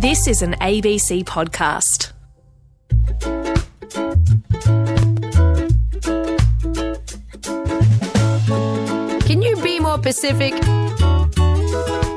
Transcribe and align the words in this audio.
This 0.00 0.28
is 0.28 0.42
an 0.42 0.52
ABC 0.60 1.24
podcast. 1.24 2.12
Can 9.26 9.42
you 9.42 9.56
be 9.56 9.80
more 9.80 9.98
Pacific? 9.98 10.54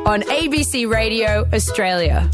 On 0.05 0.21
ABC 0.21 0.87
Radio 0.87 1.49
Australia. 1.51 2.29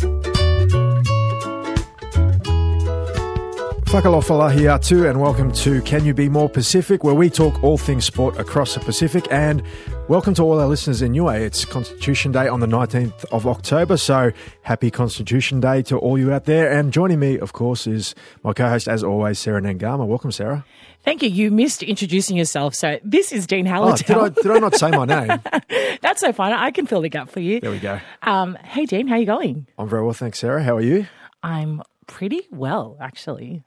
Whakalofala 3.86 4.52
here 4.54 4.78
too, 4.80 5.08
and 5.08 5.22
welcome 5.22 5.54
to 5.54 5.82
Can 5.84 6.04
You 6.04 6.14
Be 6.14 6.28
More 6.28 6.50
Pacific, 6.50 7.06
where 7.06 7.16
we 7.16 7.30
talk 7.30 7.64
all 7.64 7.78
things 7.78 8.04
sport 8.04 8.38
across 8.38 8.74
the 8.74 8.82
Pacific. 8.82 9.26
And 9.32 9.64
welcome 10.08 10.34
to 10.34 10.42
all 10.44 10.60
our 10.60 10.68
listeners 10.68 11.02
in 11.02 11.12
Niue. 11.14 11.30
It's 11.46 11.66
Constitution 11.66 12.32
Day 12.32 12.48
on 12.48 12.60
the 12.60 12.68
19th 12.68 13.26
of 13.26 13.46
October, 13.48 13.98
so 13.98 14.32
happy 14.62 14.90
Constitution 14.92 15.60
Day 15.60 15.82
to 15.84 15.98
all 15.98 16.18
you 16.18 16.32
out 16.32 16.46
there. 16.46 16.72
And 16.72 16.92
joining 16.94 17.20
me, 17.20 17.38
of 17.40 17.54
course, 17.54 17.88
is 17.88 18.16
my 18.44 18.54
co 18.54 18.70
host, 18.70 18.88
as 18.88 19.04
always, 19.04 19.40
Sarah 19.40 19.62
Naiqama. 19.62 20.06
Welcome, 20.08 20.32
Sarah. 20.32 20.66
Thank 21.04 21.24
you. 21.24 21.30
You 21.30 21.52
missed 21.52 21.84
introducing 21.84 22.36
yourself. 22.38 22.76
So 22.76 23.00
this 23.04 23.32
is 23.32 23.48
Dean 23.48 23.68
Oh, 23.68 23.96
did, 23.96 24.10
I, 24.12 24.14
Halliday. 24.14 24.42
did 24.42 24.52
I 24.52 24.60
not 24.60 24.76
say 24.76 24.92
my 24.92 25.06
name? 25.06 25.42
That's 26.02 26.22
so 26.22 26.34
fun. 26.34 26.52
I 26.54 26.72
can 26.72 26.86
fill 26.86 27.02
the 27.02 27.10
gap 27.10 27.30
for 27.30 27.40
you. 27.40 27.60
There 27.62 27.72
we 27.72 27.80
go. 27.80 28.00
Um, 28.22 28.56
hey, 28.64 28.86
Dean, 28.86 29.08
how 29.08 29.16
you 29.16 29.26
going? 29.26 29.68
I'm 29.78 29.88
very 29.88 30.04
well, 30.04 30.14
thanks, 30.14 30.40
Sarah. 30.40 30.64
How 30.64 30.76
are 30.78 30.82
you? 30.82 31.08
I'm 31.44 31.82
pretty 32.08 32.42
well, 32.52 32.98
actually. 33.00 33.64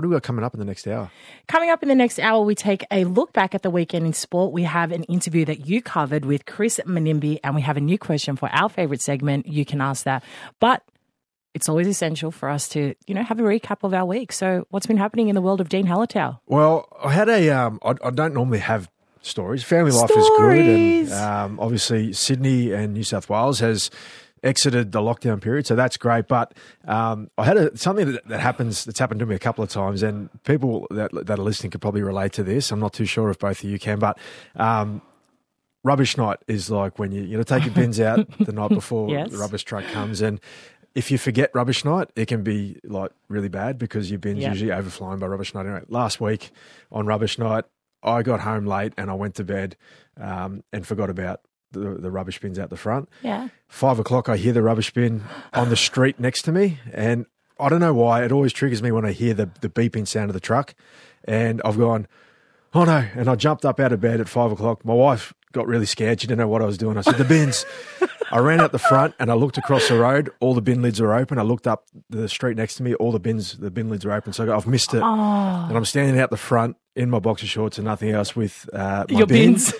What 0.00 0.04
do 0.04 0.08
we 0.08 0.14
got 0.14 0.22
coming 0.22 0.46
up 0.46 0.54
in 0.54 0.60
the 0.60 0.64
next 0.64 0.86
hour? 0.86 1.10
Coming 1.46 1.68
up 1.68 1.82
in 1.82 1.90
the 1.90 1.94
next 1.94 2.18
hour, 2.18 2.42
we 2.42 2.54
take 2.54 2.86
a 2.90 3.04
look 3.04 3.34
back 3.34 3.54
at 3.54 3.60
the 3.60 3.68
weekend 3.68 4.06
in 4.06 4.14
sport. 4.14 4.50
We 4.50 4.62
have 4.62 4.92
an 4.92 5.04
interview 5.04 5.44
that 5.44 5.66
you 5.66 5.82
covered 5.82 6.24
with 6.24 6.46
Chris 6.46 6.80
Menimbi, 6.86 7.38
and 7.44 7.54
we 7.54 7.60
have 7.60 7.76
a 7.76 7.82
new 7.82 7.98
question 7.98 8.34
for 8.34 8.48
our 8.48 8.70
favorite 8.70 9.02
segment. 9.02 9.46
You 9.46 9.66
can 9.66 9.82
ask 9.82 10.04
that. 10.04 10.24
But 10.58 10.82
it's 11.52 11.68
always 11.68 11.86
essential 11.86 12.30
for 12.30 12.48
us 12.48 12.66
to, 12.70 12.94
you 13.06 13.14
know, 13.14 13.22
have 13.22 13.40
a 13.40 13.42
recap 13.42 13.84
of 13.84 13.92
our 13.92 14.06
week. 14.06 14.32
So, 14.32 14.66
what's 14.70 14.86
been 14.86 14.96
happening 14.96 15.28
in 15.28 15.34
the 15.34 15.42
world 15.42 15.60
of 15.60 15.68
Dean 15.68 15.84
Halliday? 15.84 16.30
Well, 16.46 16.88
I 17.04 17.12
had 17.12 17.28
a. 17.28 17.50
Um, 17.50 17.78
I, 17.82 17.94
I 18.02 18.08
don't 18.08 18.32
normally 18.32 18.60
have 18.60 18.88
stories. 19.20 19.62
Family 19.62 19.90
life 19.90 20.10
is 20.10 20.30
good, 20.38 20.56
and 20.56 21.12
um, 21.12 21.60
obviously 21.60 22.14
Sydney 22.14 22.72
and 22.72 22.94
New 22.94 23.04
South 23.04 23.28
Wales 23.28 23.60
has 23.60 23.90
exited 24.42 24.92
the 24.92 25.00
lockdown 25.00 25.40
period, 25.40 25.66
so 25.66 25.74
that's 25.76 25.96
great. 25.96 26.28
But 26.28 26.54
um, 26.86 27.30
I 27.38 27.44
had 27.44 27.56
a, 27.56 27.76
something 27.76 28.12
that, 28.12 28.26
that 28.28 28.40
happens 28.40 28.84
that's 28.84 28.98
happened 28.98 29.20
to 29.20 29.26
me 29.26 29.34
a 29.34 29.38
couple 29.38 29.62
of 29.64 29.70
times, 29.70 30.02
and 30.02 30.28
people 30.44 30.86
that 30.90 31.10
that 31.26 31.38
are 31.38 31.42
listening 31.42 31.70
could 31.70 31.80
probably 31.80 32.02
relate 32.02 32.32
to 32.34 32.42
this. 32.42 32.70
I'm 32.72 32.80
not 32.80 32.92
too 32.92 33.04
sure 33.06 33.30
if 33.30 33.38
both 33.38 33.62
of 33.62 33.70
you 33.70 33.78
can, 33.78 33.98
but. 33.98 34.18
Um, 34.56 35.02
Rubbish 35.82 36.18
night 36.18 36.36
is 36.46 36.70
like 36.70 36.98
when 36.98 37.10
you 37.10 37.22
you 37.22 37.38
know 37.38 37.42
take 37.42 37.64
your 37.64 37.72
bins 37.72 37.98
out 38.00 38.26
the 38.38 38.52
night 38.52 38.68
before 38.68 39.08
Yes. 39.08 39.30
the 39.30 39.38
rubbish 39.38 39.64
truck 39.64 39.82
comes, 39.86 40.20
and 40.20 40.38
if 40.94 41.10
you 41.10 41.16
forget 41.16 41.50
rubbish 41.54 41.86
night, 41.86 42.10
it 42.16 42.26
can 42.28 42.42
be 42.42 42.76
like 42.84 43.12
really 43.28 43.48
bad 43.48 43.78
because 43.78 44.10
your 44.10 44.18
bin's 44.18 44.40
Yeah. 44.40 44.50
usually 44.50 44.72
overflowing 44.72 45.18
by 45.20 45.26
rubbish 45.26 45.54
night. 45.54 45.64
Anyway, 45.64 45.84
last 45.88 46.20
week 46.20 46.50
on 46.92 47.06
rubbish 47.06 47.38
night, 47.38 47.64
I 48.02 48.20
got 48.22 48.40
home 48.40 48.66
late 48.66 48.92
and 48.98 49.10
I 49.10 49.14
went 49.14 49.36
to 49.36 49.44
bed 49.44 49.74
um, 50.20 50.64
and 50.70 50.86
forgot 50.86 51.08
about 51.08 51.40
the, 51.72 51.96
the 52.00 52.10
rubbish 52.10 52.40
bins 52.40 52.58
out 52.58 52.70
the 52.70 52.76
front. 52.76 53.08
Yeah. 53.22 53.48
Five 53.68 53.98
o'clock, 53.98 54.28
I 54.28 54.36
hear 54.36 54.52
the 54.52 54.62
rubbish 54.62 54.92
bin 54.92 55.22
on 55.52 55.68
the 55.68 55.76
street 55.76 56.18
next 56.20 56.42
to 56.42 56.52
me, 56.52 56.78
and 56.92 57.26
I 57.58 57.68
don't 57.68 57.80
know 57.80 57.94
why 57.94 58.24
it 58.24 58.32
always 58.32 58.52
triggers 58.52 58.82
me 58.82 58.90
when 58.92 59.04
I 59.04 59.12
hear 59.12 59.34
the 59.34 59.50
the 59.60 59.68
beeping 59.68 60.06
sound 60.08 60.30
of 60.30 60.34
the 60.34 60.40
truck, 60.40 60.74
and 61.24 61.60
I've 61.64 61.78
gone, 61.78 62.06
oh 62.74 62.84
no! 62.84 63.04
And 63.14 63.28
I 63.28 63.34
jumped 63.36 63.64
up 63.64 63.78
out 63.80 63.92
of 63.92 64.00
bed 64.00 64.20
at 64.20 64.28
five 64.28 64.50
o'clock. 64.52 64.84
My 64.84 64.94
wife 64.94 65.32
got 65.52 65.66
really 65.66 65.86
scared; 65.86 66.20
she 66.20 66.26
didn't 66.26 66.40
know 66.40 66.48
what 66.48 66.62
I 66.62 66.66
was 66.66 66.78
doing. 66.78 66.96
I 66.96 67.02
said, 67.02 67.16
"The 67.16 67.24
bins." 67.24 67.64
I 68.32 68.38
ran 68.38 68.60
out 68.60 68.70
the 68.70 68.78
front 68.78 69.16
and 69.18 69.28
I 69.28 69.34
looked 69.34 69.58
across 69.58 69.88
the 69.88 69.98
road. 69.98 70.30
All 70.38 70.54
the 70.54 70.62
bin 70.62 70.82
lids 70.82 71.00
are 71.00 71.12
open. 71.12 71.36
I 71.36 71.42
looked 71.42 71.66
up 71.66 71.86
the 72.10 72.28
street 72.28 72.56
next 72.56 72.76
to 72.76 72.84
me. 72.84 72.94
All 72.94 73.10
the 73.10 73.18
bins, 73.18 73.58
the 73.58 73.72
bin 73.72 73.90
lids 73.90 74.04
are 74.04 74.12
open. 74.12 74.32
So 74.32 74.44
I 74.44 74.46
go, 74.46 74.56
I've 74.56 74.68
missed 74.68 74.94
it. 74.94 75.02
And 75.02 75.76
I'm 75.76 75.84
standing 75.84 76.16
out 76.20 76.30
the 76.30 76.36
front 76.36 76.76
in 76.94 77.10
my 77.10 77.18
boxer 77.18 77.48
shorts 77.48 77.76
and 77.76 77.86
nothing 77.86 78.10
else 78.10 78.36
with 78.36 78.70
uh, 78.72 79.04
my 79.10 79.18
Your 79.18 79.26
bins. 79.26 79.74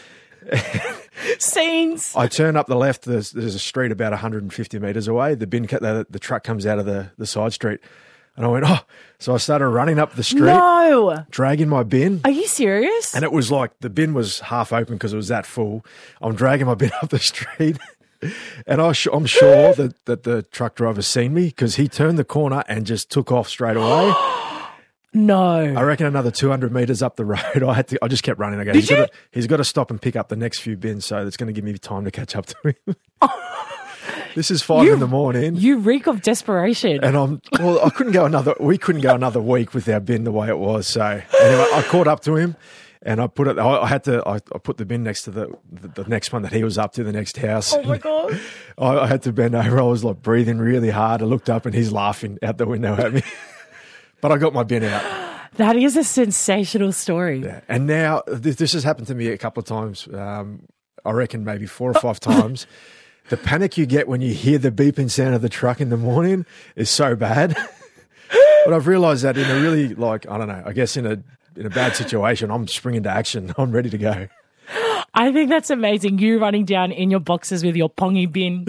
bins. 0.50 0.64
Scenes. 1.38 2.12
I 2.16 2.26
turn 2.28 2.56
up 2.56 2.66
the 2.66 2.76
left. 2.76 3.04
There's, 3.04 3.30
there's 3.32 3.54
a 3.54 3.58
street 3.58 3.92
about 3.92 4.12
150 4.12 4.78
metres 4.78 5.08
away. 5.08 5.34
The 5.34 5.46
bin, 5.46 5.64
the, 5.64 6.06
the 6.08 6.18
truck 6.18 6.44
comes 6.44 6.66
out 6.66 6.78
of 6.78 6.86
the, 6.86 7.10
the 7.18 7.26
side 7.26 7.52
street, 7.52 7.80
and 8.36 8.44
I 8.44 8.48
went, 8.48 8.64
oh. 8.66 8.78
So 9.18 9.34
I 9.34 9.36
started 9.36 9.68
running 9.68 9.98
up 9.98 10.14
the 10.14 10.22
street, 10.22 10.42
No. 10.42 11.24
dragging 11.30 11.68
my 11.68 11.82
bin, 11.82 12.22
Are 12.24 12.30
you 12.30 12.46
serious? 12.46 13.14
and 13.14 13.22
it 13.22 13.32
was 13.32 13.50
like 13.50 13.78
the 13.80 13.90
bin 13.90 14.14
was 14.14 14.40
half 14.40 14.72
open 14.72 14.94
because 14.94 15.12
it 15.12 15.16
was 15.16 15.28
that 15.28 15.44
full. 15.44 15.84
I'm 16.22 16.34
dragging 16.34 16.66
my 16.66 16.74
bin 16.74 16.90
up 17.02 17.10
the 17.10 17.18
street. 17.18 17.76
And 18.66 18.80
I 18.82 18.92
sh- 18.92 19.08
I'm 19.12 19.26
sure 19.26 19.72
that, 19.74 20.04
that 20.04 20.22
the 20.24 20.42
truck 20.42 20.74
driver's 20.74 21.06
seen 21.06 21.34
me 21.34 21.46
because 21.46 21.76
he 21.76 21.88
turned 21.88 22.18
the 22.18 22.24
corner 22.24 22.62
and 22.68 22.86
just 22.86 23.10
took 23.10 23.32
off 23.32 23.48
straight 23.48 23.76
away. 23.76 24.12
no. 25.12 25.42
I 25.76 25.82
reckon 25.82 26.06
another 26.06 26.30
200 26.30 26.72
metres 26.72 27.02
up 27.02 27.16
the 27.16 27.24
road, 27.24 27.62
I 27.66 27.74
had 27.74 27.88
to. 27.88 27.98
I 28.02 28.08
just 28.08 28.22
kept 28.22 28.38
running. 28.38 28.60
I 28.60 28.64
go, 28.64 28.72
Did 28.72 28.80
he's 28.80 28.90
you? 28.90 28.96
got 28.96 29.06
to, 29.12 29.18
he's 29.32 29.46
got 29.46 29.56
to 29.58 29.64
stop 29.64 29.90
and 29.90 30.00
pick 30.00 30.16
up 30.16 30.28
the 30.28 30.36
next 30.36 30.60
few 30.60 30.76
bins, 30.76 31.04
so 31.04 31.24
that's 31.24 31.36
going 31.36 31.48
to 31.48 31.52
give 31.52 31.64
me 31.64 31.72
time 31.78 32.04
to 32.04 32.10
catch 32.10 32.36
up 32.36 32.46
to 32.46 32.56
him. 32.86 32.96
this 34.34 34.50
is 34.50 34.62
five 34.62 34.84
You- 34.84 34.94
in 34.94 35.00
the 35.00 35.06
morning, 35.08 35.56
You 35.56 35.78
reek 35.78 36.06
of 36.06 36.22
desperation. 36.22 37.02
and 37.02 37.16
I'm 37.16 37.42
well. 37.58 37.84
I 37.84 37.90
couldn't 37.90 38.12
go 38.12 38.24
another. 38.24 38.54
We 38.60 38.78
couldn't 38.78 39.00
go 39.02 39.14
another 39.14 39.40
week 39.40 39.74
with 39.74 39.88
our 39.88 40.00
bin 40.00 40.24
the 40.24 40.32
way 40.32 40.48
it 40.48 40.58
was. 40.58 40.86
So 40.86 41.02
anyway, 41.02 41.66
I 41.74 41.84
caught 41.88 42.06
up 42.08 42.20
to 42.20 42.36
him. 42.36 42.56
And 43.02 43.18
I 43.18 43.28
put 43.28 43.48
it. 43.48 43.58
I, 43.58 43.66
I 43.80 43.86
had 43.86 44.04
to. 44.04 44.22
I, 44.28 44.34
I 44.34 44.58
put 44.58 44.76
the 44.76 44.84
bin 44.84 45.02
next 45.02 45.22
to 45.22 45.30
the, 45.30 45.48
the 45.72 46.02
the 46.02 46.04
next 46.10 46.34
one 46.34 46.42
that 46.42 46.52
he 46.52 46.62
was 46.62 46.76
up 46.76 46.92
to, 46.92 47.02
the 47.02 47.12
next 47.12 47.38
house. 47.38 47.72
oh 47.72 47.82
my 47.84 47.96
god. 47.96 48.38
I, 48.78 48.98
I 48.98 49.06
had 49.06 49.22
to 49.22 49.32
bend 49.32 49.54
over. 49.54 49.78
I 49.80 49.84
was 49.84 50.04
like 50.04 50.20
breathing 50.20 50.58
really 50.58 50.90
hard. 50.90 51.22
I 51.22 51.24
looked 51.24 51.48
up, 51.48 51.64
and 51.64 51.74
he's 51.74 51.90
laughing 51.92 52.38
out 52.42 52.58
the 52.58 52.66
window 52.66 52.94
at 52.96 53.14
me. 53.14 53.22
But 54.20 54.32
I 54.32 54.38
got 54.38 54.52
my 54.52 54.62
bin 54.62 54.84
out. 54.84 55.02
That 55.54 55.74
is 55.74 55.96
a 55.96 56.04
sensational 56.04 56.92
story. 56.92 57.40
Yeah. 57.40 57.60
And 57.68 57.86
now 57.86 58.22
this, 58.28 58.56
this 58.56 58.72
has 58.72 58.84
happened 58.84 59.08
to 59.08 59.16
me 59.16 59.26
a 59.26 59.36
couple 59.36 59.60
of 59.60 59.66
times. 59.66 60.08
Um, 60.14 60.62
I 61.04 61.10
reckon 61.10 61.44
maybe 61.44 61.66
four 61.66 61.90
or 61.90 61.94
five 61.94 62.20
times. 62.30 62.68
The 63.30 63.36
panic 63.36 63.76
you 63.76 63.84
get 63.84 64.06
when 64.06 64.20
you 64.20 64.32
hear 64.32 64.58
the 64.58 64.70
beeping 64.70 65.10
sound 65.10 65.34
of 65.34 65.42
the 65.42 65.48
truck 65.48 65.80
in 65.80 65.90
the 65.90 65.96
morning 65.96 66.46
is 66.76 66.88
so 66.88 67.16
bad. 67.16 67.56
but 68.64 68.72
I've 68.72 68.86
realised 68.86 69.24
that 69.24 69.36
in 69.36 69.50
a 69.50 69.60
really 69.60 69.92
like 69.94 70.26
I 70.30 70.38
don't 70.38 70.48
know. 70.48 70.62
I 70.64 70.72
guess 70.72 70.96
in 70.96 71.04
a 71.04 71.20
in 71.56 71.66
a 71.66 71.70
bad 71.70 71.96
situation, 71.96 72.50
I'm 72.50 72.68
springing 72.68 73.02
to 73.02 73.10
action. 73.10 73.52
I'm 73.58 73.72
ready 73.72 73.90
to 73.90 73.98
go. 73.98 74.28
I 75.14 75.32
think 75.32 75.50
that's 75.50 75.68
amazing. 75.68 76.20
You 76.20 76.38
running 76.38 76.64
down 76.64 76.92
in 76.92 77.10
your 77.10 77.20
boxes 77.20 77.64
with 77.64 77.74
your 77.74 77.90
pongy 77.90 78.30
bin. 78.30 78.66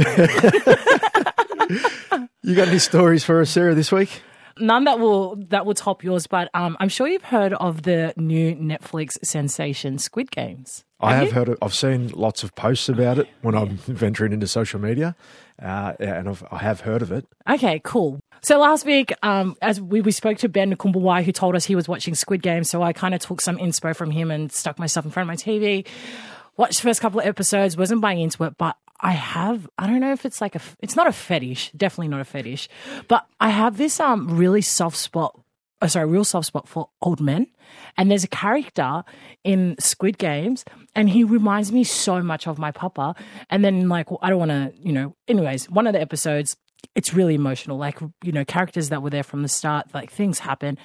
You 2.43 2.55
got 2.55 2.69
any 2.69 2.79
stories 2.79 3.23
for 3.23 3.39
us, 3.41 3.51
Sarah, 3.51 3.75
this 3.75 3.91
week? 3.91 4.23
None 4.61 4.83
that 4.85 4.99
will 4.99 5.35
that 5.49 5.65
will 5.65 5.73
top 5.73 6.03
yours, 6.03 6.27
but 6.27 6.49
um, 6.53 6.77
I'm 6.79 6.89
sure 6.89 7.07
you've 7.07 7.23
heard 7.23 7.53
of 7.53 7.83
the 7.83 8.13
new 8.15 8.55
Netflix 8.55 9.17
sensation 9.23 9.97
Squid 9.97 10.31
Games. 10.31 10.85
I 10.99 11.15
have 11.15 11.27
you? 11.27 11.33
heard. 11.33 11.49
Of, 11.49 11.57
I've 11.61 11.73
seen 11.73 12.09
lots 12.09 12.43
of 12.43 12.53
posts 12.55 12.87
about 12.87 13.17
it 13.17 13.27
when 13.41 13.55
I'm 13.55 13.77
venturing 13.77 14.33
into 14.33 14.47
social 14.47 14.79
media, 14.79 15.15
uh, 15.61 15.93
and 15.99 16.29
I've, 16.29 16.43
I 16.51 16.59
have 16.59 16.81
heard 16.81 17.01
of 17.01 17.11
it. 17.11 17.25
Okay, 17.49 17.81
cool. 17.83 18.19
So 18.43 18.59
last 18.59 18.85
week, 18.85 19.13
um, 19.23 19.55
as 19.61 19.81
we, 19.81 20.01
we 20.01 20.11
spoke 20.11 20.37
to 20.39 20.49
Ben 20.49 20.73
Nakubuwai, 20.73 21.23
who 21.23 21.31
told 21.31 21.55
us 21.55 21.65
he 21.65 21.75
was 21.75 21.87
watching 21.87 22.15
Squid 22.15 22.41
Game, 22.41 22.63
so 22.63 22.81
I 22.81 22.93
kind 22.93 23.13
of 23.13 23.21
took 23.21 23.41
some 23.41 23.57
inspo 23.57 23.95
from 23.95 24.11
him 24.11 24.31
and 24.31 24.51
stuck 24.51 24.79
myself 24.79 25.05
in 25.05 25.11
front 25.11 25.25
of 25.25 25.27
my 25.27 25.35
TV. 25.35 25.87
Watched 26.57 26.77
the 26.77 26.83
first 26.83 27.01
couple 27.01 27.19
of 27.19 27.25
episodes, 27.25 27.77
wasn't 27.77 28.01
buying 28.01 28.19
into 28.19 28.43
it, 28.43 28.57
but 28.57 28.77
I 29.01 29.11
have. 29.11 29.67
I 29.77 29.87
don't 29.87 29.99
know 29.99 30.13
if 30.13 30.25
it's 30.25 30.41
like 30.41 30.55
a 30.55 30.61
It's 30.79 30.95
not 30.95 31.07
a 31.07 31.11
fetish, 31.11 31.71
definitely 31.71 32.09
not 32.09 32.21
a 32.21 32.25
fetish, 32.25 32.69
but 33.07 33.25
I 33.39 33.49
have 33.49 33.77
this 33.77 33.99
um 33.99 34.37
really 34.37 34.61
soft 34.61 34.97
spot. 34.97 35.39
Oh, 35.83 35.87
sorry, 35.87 36.05
real 36.05 36.23
soft 36.23 36.45
spot 36.45 36.67
for 36.67 36.89
old 37.01 37.19
men. 37.19 37.47
And 37.97 38.11
there's 38.11 38.23
a 38.23 38.27
character 38.27 39.03
in 39.43 39.75
Squid 39.79 40.19
Games, 40.19 40.63
and 40.93 41.09
he 41.09 41.23
reminds 41.23 41.71
me 41.71 41.83
so 41.83 42.21
much 42.21 42.47
of 42.47 42.59
my 42.59 42.69
papa. 42.71 43.15
And 43.49 43.65
then, 43.65 43.89
like, 43.89 44.07
I 44.21 44.29
don't 44.29 44.37
want 44.37 44.51
to, 44.51 44.71
you 44.79 44.93
know. 44.93 45.15
Anyways, 45.27 45.71
one 45.71 45.87
of 45.87 45.93
the 45.93 46.01
episodes, 46.01 46.55
it's 46.93 47.15
really 47.15 47.33
emotional. 47.33 47.77
Like, 47.77 47.99
you 48.23 48.31
know, 48.31 48.45
characters 48.45 48.89
that 48.89 49.01
were 49.01 49.09
there 49.09 49.23
from 49.23 49.41
the 49.41 49.47
start, 49.47 49.87
like 49.91 50.11
things 50.11 50.39
happen. 50.39 50.77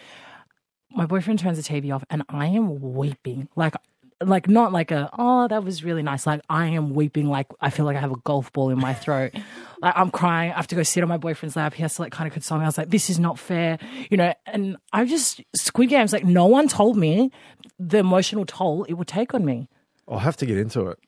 My 0.92 1.04
boyfriend 1.04 1.40
turns 1.40 1.62
the 1.62 1.74
TV 1.74 1.94
off, 1.94 2.04
and 2.08 2.22
I 2.30 2.46
am 2.46 2.80
weeping. 2.94 3.48
Like, 3.54 3.74
like 4.24 4.48
not 4.48 4.72
like 4.72 4.90
a 4.90 5.10
oh 5.18 5.46
that 5.48 5.62
was 5.62 5.84
really 5.84 6.02
nice. 6.02 6.26
Like 6.26 6.40
I 6.48 6.66
am 6.68 6.94
weeping. 6.94 7.28
Like 7.28 7.46
I 7.60 7.70
feel 7.70 7.84
like 7.84 7.96
I 7.96 8.00
have 8.00 8.12
a 8.12 8.18
golf 8.24 8.52
ball 8.52 8.70
in 8.70 8.78
my 8.78 8.94
throat. 8.94 9.32
like 9.82 9.92
I'm 9.96 10.10
crying. 10.10 10.52
I 10.52 10.56
have 10.56 10.66
to 10.68 10.74
go 10.74 10.82
sit 10.82 11.02
on 11.02 11.08
my 11.08 11.18
boyfriend's 11.18 11.56
lap. 11.56 11.74
He 11.74 11.82
has 11.82 11.96
to 11.96 12.02
like 12.02 12.12
kind 12.12 12.26
of 12.26 12.32
console 12.32 12.58
me. 12.58 12.64
I 12.64 12.68
was 12.68 12.78
like, 12.78 12.90
this 12.90 13.10
is 13.10 13.18
not 13.18 13.38
fair, 13.38 13.78
you 14.10 14.16
know. 14.16 14.32
And 14.46 14.76
I 14.92 15.04
just 15.04 15.42
Squid 15.54 15.90
Games. 15.90 16.12
Like 16.12 16.24
no 16.24 16.46
one 16.46 16.68
told 16.68 16.96
me 16.96 17.30
the 17.78 17.98
emotional 17.98 18.46
toll 18.46 18.84
it 18.84 18.94
would 18.94 19.08
take 19.08 19.34
on 19.34 19.44
me. 19.44 19.68
I'll 20.08 20.18
have 20.18 20.36
to 20.38 20.46
get 20.46 20.56
into 20.56 20.86
it. 20.86 20.98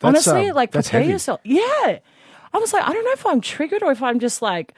That's, 0.00 0.26
Honestly, 0.26 0.50
um, 0.50 0.56
like 0.56 0.72
that's 0.72 0.88
prepare 0.88 1.00
heavy. 1.02 1.12
yourself. 1.12 1.40
Yeah. 1.44 1.98
I 2.52 2.58
was 2.58 2.72
like, 2.72 2.88
I 2.88 2.92
don't 2.92 3.04
know 3.04 3.12
if 3.12 3.26
I'm 3.26 3.40
triggered 3.40 3.82
or 3.82 3.92
if 3.92 4.02
I'm 4.02 4.18
just 4.18 4.40
like 4.40 4.72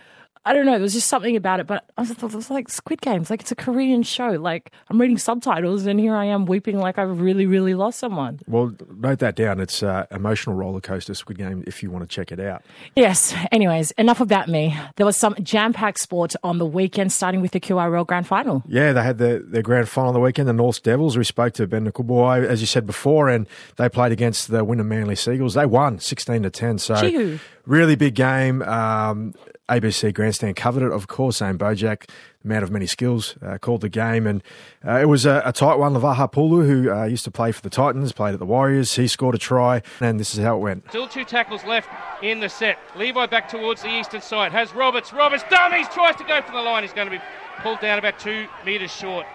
I 0.44 0.52
don't 0.52 0.66
know. 0.66 0.72
There 0.72 0.80
was 0.80 0.94
just 0.94 1.08
something 1.08 1.36
about 1.36 1.60
it, 1.60 1.66
but 1.66 1.84
I 1.96 2.02
was, 2.02 2.10
it 2.10 2.22
was 2.22 2.50
like 2.50 2.68
Squid 2.68 3.00
Games. 3.00 3.30
Like 3.30 3.40
it's 3.42 3.52
a 3.52 3.56
Korean 3.56 4.02
show. 4.02 4.30
Like 4.30 4.72
I'm 4.88 5.00
reading 5.00 5.18
subtitles, 5.18 5.86
and 5.86 6.00
here 6.00 6.14
I 6.14 6.24
am 6.26 6.46
weeping 6.46 6.78
like 6.78 6.98
I've 6.98 7.20
really, 7.20 7.46
really 7.46 7.74
lost 7.74 7.98
someone. 7.98 8.40
Well, 8.46 8.74
note 8.96 9.18
that 9.18 9.36
down. 9.36 9.60
It's 9.60 9.82
uh, 9.82 10.06
emotional 10.10 10.56
roller 10.56 10.80
coaster 10.80 11.14
Squid 11.14 11.38
Game 11.38 11.64
if 11.66 11.82
you 11.82 11.90
want 11.90 12.08
to 12.08 12.08
check 12.08 12.32
it 12.32 12.40
out. 12.40 12.62
Yes. 12.96 13.34
Anyways, 13.52 13.90
enough 13.92 14.20
about 14.20 14.48
me. 14.48 14.76
There 14.96 15.06
was 15.06 15.16
some 15.16 15.34
jam-packed 15.42 16.00
sport 16.00 16.34
on 16.42 16.58
the 16.58 16.66
weekend, 16.66 17.12
starting 17.12 17.40
with 17.40 17.52
the 17.52 17.60
QRL 17.60 18.06
Grand 18.06 18.26
Final. 18.26 18.62
Yeah, 18.66 18.92
they 18.92 19.02
had 19.02 19.18
the, 19.18 19.44
their 19.46 19.62
grand 19.62 19.88
final 19.88 20.08
on 20.08 20.14
the 20.14 20.20
weekend. 20.20 20.48
The 20.48 20.52
North 20.52 20.82
Devils. 20.82 21.16
We 21.16 21.24
spoke 21.24 21.52
to 21.54 21.66
Ben 21.66 21.90
Nakubuwai, 21.90 22.44
as 22.46 22.60
you 22.60 22.66
said 22.66 22.86
before, 22.86 23.28
and 23.28 23.46
they 23.76 23.88
played 23.88 24.12
against 24.12 24.50
the 24.50 24.64
Wynnum 24.64 24.86
Manly 24.86 25.16
Seagulls. 25.16 25.54
They 25.54 25.66
won 25.66 25.98
sixteen 25.98 26.42
to 26.42 26.50
ten. 26.50 26.78
So 26.78 26.96
Gee-hoo. 26.96 27.38
Really 27.68 27.94
big 27.94 28.14
game. 28.14 28.62
Um, 28.62 29.34
ABC 29.68 30.14
Grandstand 30.14 30.56
covered 30.56 30.82
it, 30.82 30.90
of 30.90 31.06
course. 31.06 31.36
Zane 31.36 31.58
Bojack, 31.58 32.08
man 32.42 32.62
of 32.62 32.70
many 32.70 32.86
skills, 32.86 33.36
uh, 33.42 33.58
called 33.58 33.82
the 33.82 33.90
game, 33.90 34.26
and 34.26 34.42
uh, 34.86 34.98
it 34.98 35.04
was 35.04 35.26
a, 35.26 35.42
a 35.44 35.52
tight 35.52 35.78
one. 35.78 35.92
Lavaha 35.92 36.32
Pulu, 36.32 36.66
who 36.66 36.90
uh, 36.90 37.04
used 37.04 37.24
to 37.24 37.30
play 37.30 37.52
for 37.52 37.60
the 37.60 37.68
Titans, 37.68 38.12
played 38.12 38.32
at 38.32 38.38
the 38.38 38.46
Warriors. 38.46 38.96
He 38.96 39.06
scored 39.06 39.34
a 39.34 39.38
try, 39.38 39.82
and 40.00 40.18
this 40.18 40.34
is 40.34 40.42
how 40.42 40.56
it 40.56 40.60
went. 40.60 40.88
Still 40.88 41.06
two 41.06 41.24
tackles 41.24 41.64
left 41.64 41.90
in 42.22 42.40
the 42.40 42.48
set. 42.48 42.78
Levi 42.96 43.26
back 43.26 43.48
towards 43.48 43.82
the 43.82 43.90
eastern 43.90 44.22
side. 44.22 44.52
Has 44.52 44.72
Roberts. 44.72 45.12
Roberts 45.12 45.44
dummies. 45.50 45.86
Tries 45.88 46.16
to 46.16 46.24
go 46.24 46.40
for 46.40 46.52
the 46.52 46.62
line. 46.62 46.82
He's 46.82 46.94
going 46.94 47.08
to 47.10 47.14
be 47.14 47.22
pulled 47.58 47.80
down 47.80 47.98
about 47.98 48.18
two 48.18 48.46
metres 48.64 48.90
short. 48.90 49.26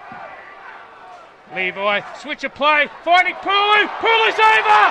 Levi. 1.53 2.01
Switch 2.17 2.43
of 2.43 2.55
play. 2.55 2.89
Finding 3.03 3.35
Pulu. 3.35 3.87
Pulu's 4.01 4.39
over. 4.41 4.81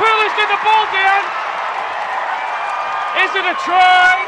Pulu's 0.00 0.32
got 0.40 0.48
the 0.48 0.60
ball 0.64 0.86
down. 0.88 1.39
Is 3.18 3.30
it 3.34 3.44
a 3.44 3.54
try? 3.64 4.26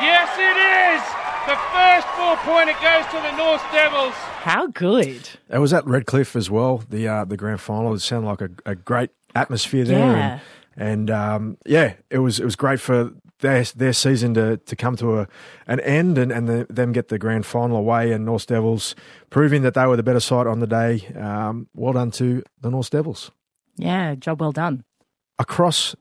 Yes, 0.00 0.28
it 0.38 0.56
is. 0.96 1.02
The 1.46 1.56
first 1.72 2.06
four 2.16 2.36
pointer 2.38 2.74
goes 2.82 3.04
to 3.12 3.20
the 3.20 3.36
North 3.36 3.62
Devils. 3.72 4.14
How 4.14 4.66
good. 4.68 5.28
It 5.50 5.58
was 5.58 5.72
at 5.72 5.86
Redcliffe 5.86 6.34
as 6.36 6.50
well. 6.50 6.82
The 6.88 7.06
uh, 7.08 7.24
the 7.24 7.36
grand 7.36 7.60
final. 7.60 7.92
It 7.94 8.00
sounded 8.00 8.28
like 8.28 8.40
a, 8.40 8.50
a 8.66 8.74
great 8.74 9.10
atmosphere 9.34 9.84
there, 9.84 9.98
Yeah. 10.16 10.38
and, 10.76 11.10
and 11.10 11.10
um, 11.10 11.58
yeah, 11.66 11.94
it 12.10 12.18
was 12.18 12.40
it 12.40 12.44
was 12.44 12.56
great 12.56 12.80
for 12.80 13.10
their 13.40 13.62
their 13.64 13.92
season 13.92 14.32
to, 14.34 14.56
to 14.56 14.76
come 14.76 14.96
to 14.96 15.20
a 15.20 15.28
an 15.66 15.80
end, 15.80 16.16
and 16.18 16.32
and 16.32 16.48
the, 16.48 16.66
them 16.70 16.92
get 16.92 17.08
the 17.08 17.18
grand 17.18 17.44
final 17.46 17.76
away, 17.76 18.10
and 18.12 18.24
North 18.24 18.46
Devils 18.46 18.94
proving 19.30 19.62
that 19.62 19.74
they 19.74 19.86
were 19.86 19.96
the 19.96 20.02
better 20.02 20.20
side 20.20 20.46
on 20.46 20.60
the 20.60 20.66
day. 20.66 21.06
Um, 21.14 21.68
well 21.74 21.92
done 21.92 22.10
to 22.12 22.42
the 22.62 22.70
North 22.70 22.90
Devils 22.90 23.30
Yeah, 23.76 24.14
job 24.14 24.40
well 24.40 24.52
done. 24.52 24.84
across. 25.38 25.94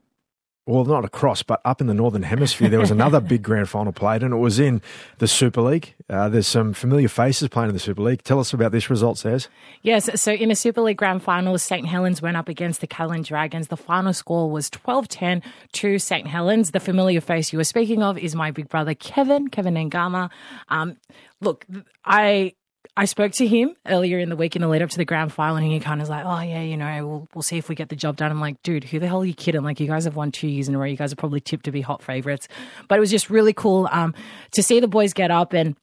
Well, 0.65 0.85
not 0.85 1.03
across, 1.03 1.43
but 1.43 1.59
up 1.65 1.81
in 1.81 1.87
the 1.87 1.93
northern 1.93 2.23
hemisphere, 2.23 2.69
there 2.69 2.79
was 2.79 2.89
another 2.89 3.19
big 3.19 3.43
grand 3.43 3.67
final 3.67 3.91
played, 3.91 4.23
and 4.23 4.33
it 4.33 4.37
was 4.37 4.59
in 4.59 4.81
the 5.17 5.27
Super 5.27 5.59
League. 5.59 5.93
Uh, 6.09 6.29
there's 6.29 6.47
some 6.47 6.71
familiar 6.71 7.09
faces 7.09 7.49
playing 7.49 7.67
in 7.67 7.73
the 7.73 7.81
Super 7.81 8.01
League. 8.01 8.23
Tell 8.23 8.39
us 8.39 8.53
about 8.53 8.71
this 8.71 8.89
result, 8.89 9.17
Says. 9.17 9.49
Yes, 9.81 10.09
so 10.21 10.31
in 10.31 10.51
a 10.51 10.55
Super 10.55 10.79
League 10.79 10.95
Grand 10.95 11.21
Final, 11.21 11.57
St. 11.57 11.85
Helens 11.85 12.21
went 12.21 12.37
up 12.37 12.47
against 12.47 12.79
the 12.79 12.87
Catalans 12.87 13.27
Dragons. 13.27 13.67
The 13.67 13.75
final 13.75 14.13
score 14.13 14.49
was 14.49 14.69
12-10 14.69 15.43
to 15.73 15.99
St. 15.99 16.27
Helens. 16.27 16.71
The 16.71 16.79
familiar 16.79 17.19
face 17.19 17.51
you 17.51 17.57
were 17.57 17.65
speaking 17.65 18.01
of 18.01 18.17
is 18.17 18.33
my 18.33 18.51
big 18.51 18.69
brother, 18.69 18.93
Kevin, 18.93 19.49
Kevin 19.49 19.73
Naiqama. 19.73 20.29
Um, 20.69 20.95
look, 21.41 21.65
I... 22.05 22.53
I 22.95 23.05
spoke 23.05 23.31
to 23.33 23.47
him 23.47 23.75
earlier 23.87 24.19
in 24.19 24.29
the 24.29 24.35
week 24.35 24.55
in 24.55 24.61
the 24.61 24.67
lead 24.67 24.83
up 24.83 24.89
to 24.91 24.97
the 24.97 25.05
grand 25.05 25.33
final, 25.33 25.55
and 25.55 25.65
he 25.65 25.79
kind 25.79 25.99
of 25.99 26.03
was 26.03 26.09
like, 26.09 26.25
"Oh 26.25 26.41
yeah, 26.41 26.61
you 26.61 26.77
know, 26.77 27.07
we'll 27.07 27.27
we'll 27.33 27.41
see 27.41 27.57
if 27.57 27.67
we 27.69 27.75
get 27.75 27.89
the 27.89 27.95
job 27.95 28.17
done." 28.17 28.29
I'm 28.29 28.39
like, 28.39 28.61
"Dude, 28.61 28.83
who 28.83 28.99
the 28.99 29.07
hell 29.07 29.21
are 29.21 29.25
you 29.25 29.33
kidding? 29.33 29.63
Like, 29.63 29.79
you 29.79 29.87
guys 29.87 30.05
have 30.05 30.15
won 30.15 30.31
two 30.31 30.47
years 30.47 30.69
in 30.69 30.75
a 30.75 30.77
row. 30.77 30.85
You 30.85 30.97
guys 30.97 31.11
are 31.11 31.15
probably 31.15 31.41
tipped 31.41 31.65
to 31.65 31.71
be 31.71 31.81
hot 31.81 32.03
favorites." 32.03 32.47
But 32.87 32.97
it 32.97 32.99
was 32.99 33.09
just 33.09 33.29
really 33.29 33.53
cool 33.53 33.89
um, 33.91 34.13
to 34.51 34.61
see 34.61 34.79
the 34.79 34.87
boys 34.87 35.13
get 35.13 35.31
up 35.31 35.53
and 35.53 35.75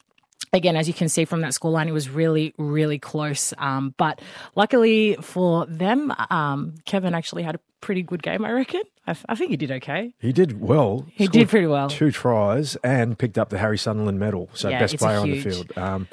again, 0.53 0.77
as 0.77 0.89
you 0.89 0.95
can 0.95 1.09
see 1.09 1.25
from 1.25 1.41
that 1.43 1.53
scoreline, 1.53 1.87
it 1.87 1.93
was 1.93 2.09
really, 2.09 2.55
really 2.59 2.99
close. 2.99 3.55
Um, 3.59 3.95
but 3.97 4.21
luckily 4.57 5.17
for 5.21 5.67
them, 5.67 6.13
um, 6.31 6.75
Kevin 6.85 7.15
actually 7.15 7.43
had 7.43 7.55
a 7.55 7.61
pretty 7.81 8.03
good 8.03 8.23
game, 8.23 8.45
I 8.45 8.53
reckon. 8.53 8.83
I, 9.07 9.17
I 9.29 9.35
think 9.35 9.51
he 9.51 9.57
did 9.57 9.71
okay. 9.73 10.13
He 10.19 10.33
did 10.33 10.61
well. 10.61 11.07
He 11.13 11.29
did 11.29 11.49
pretty 11.49 11.67
well. 11.67 11.89
Two 11.89 12.11
tries 12.11 12.77
and 12.77 13.19
picked 13.19 13.39
up 13.39 13.51
the 13.51 13.59
Harry 13.59 13.79
Sunderland 13.79 14.19
medal, 14.19 14.49
so 14.55 14.69
Yeah, 14.69 14.81
best 14.81 14.99
player 14.99 15.19
on 15.19 15.31
the 15.31 15.41
field. 15.41 15.77
Um, 15.77 16.09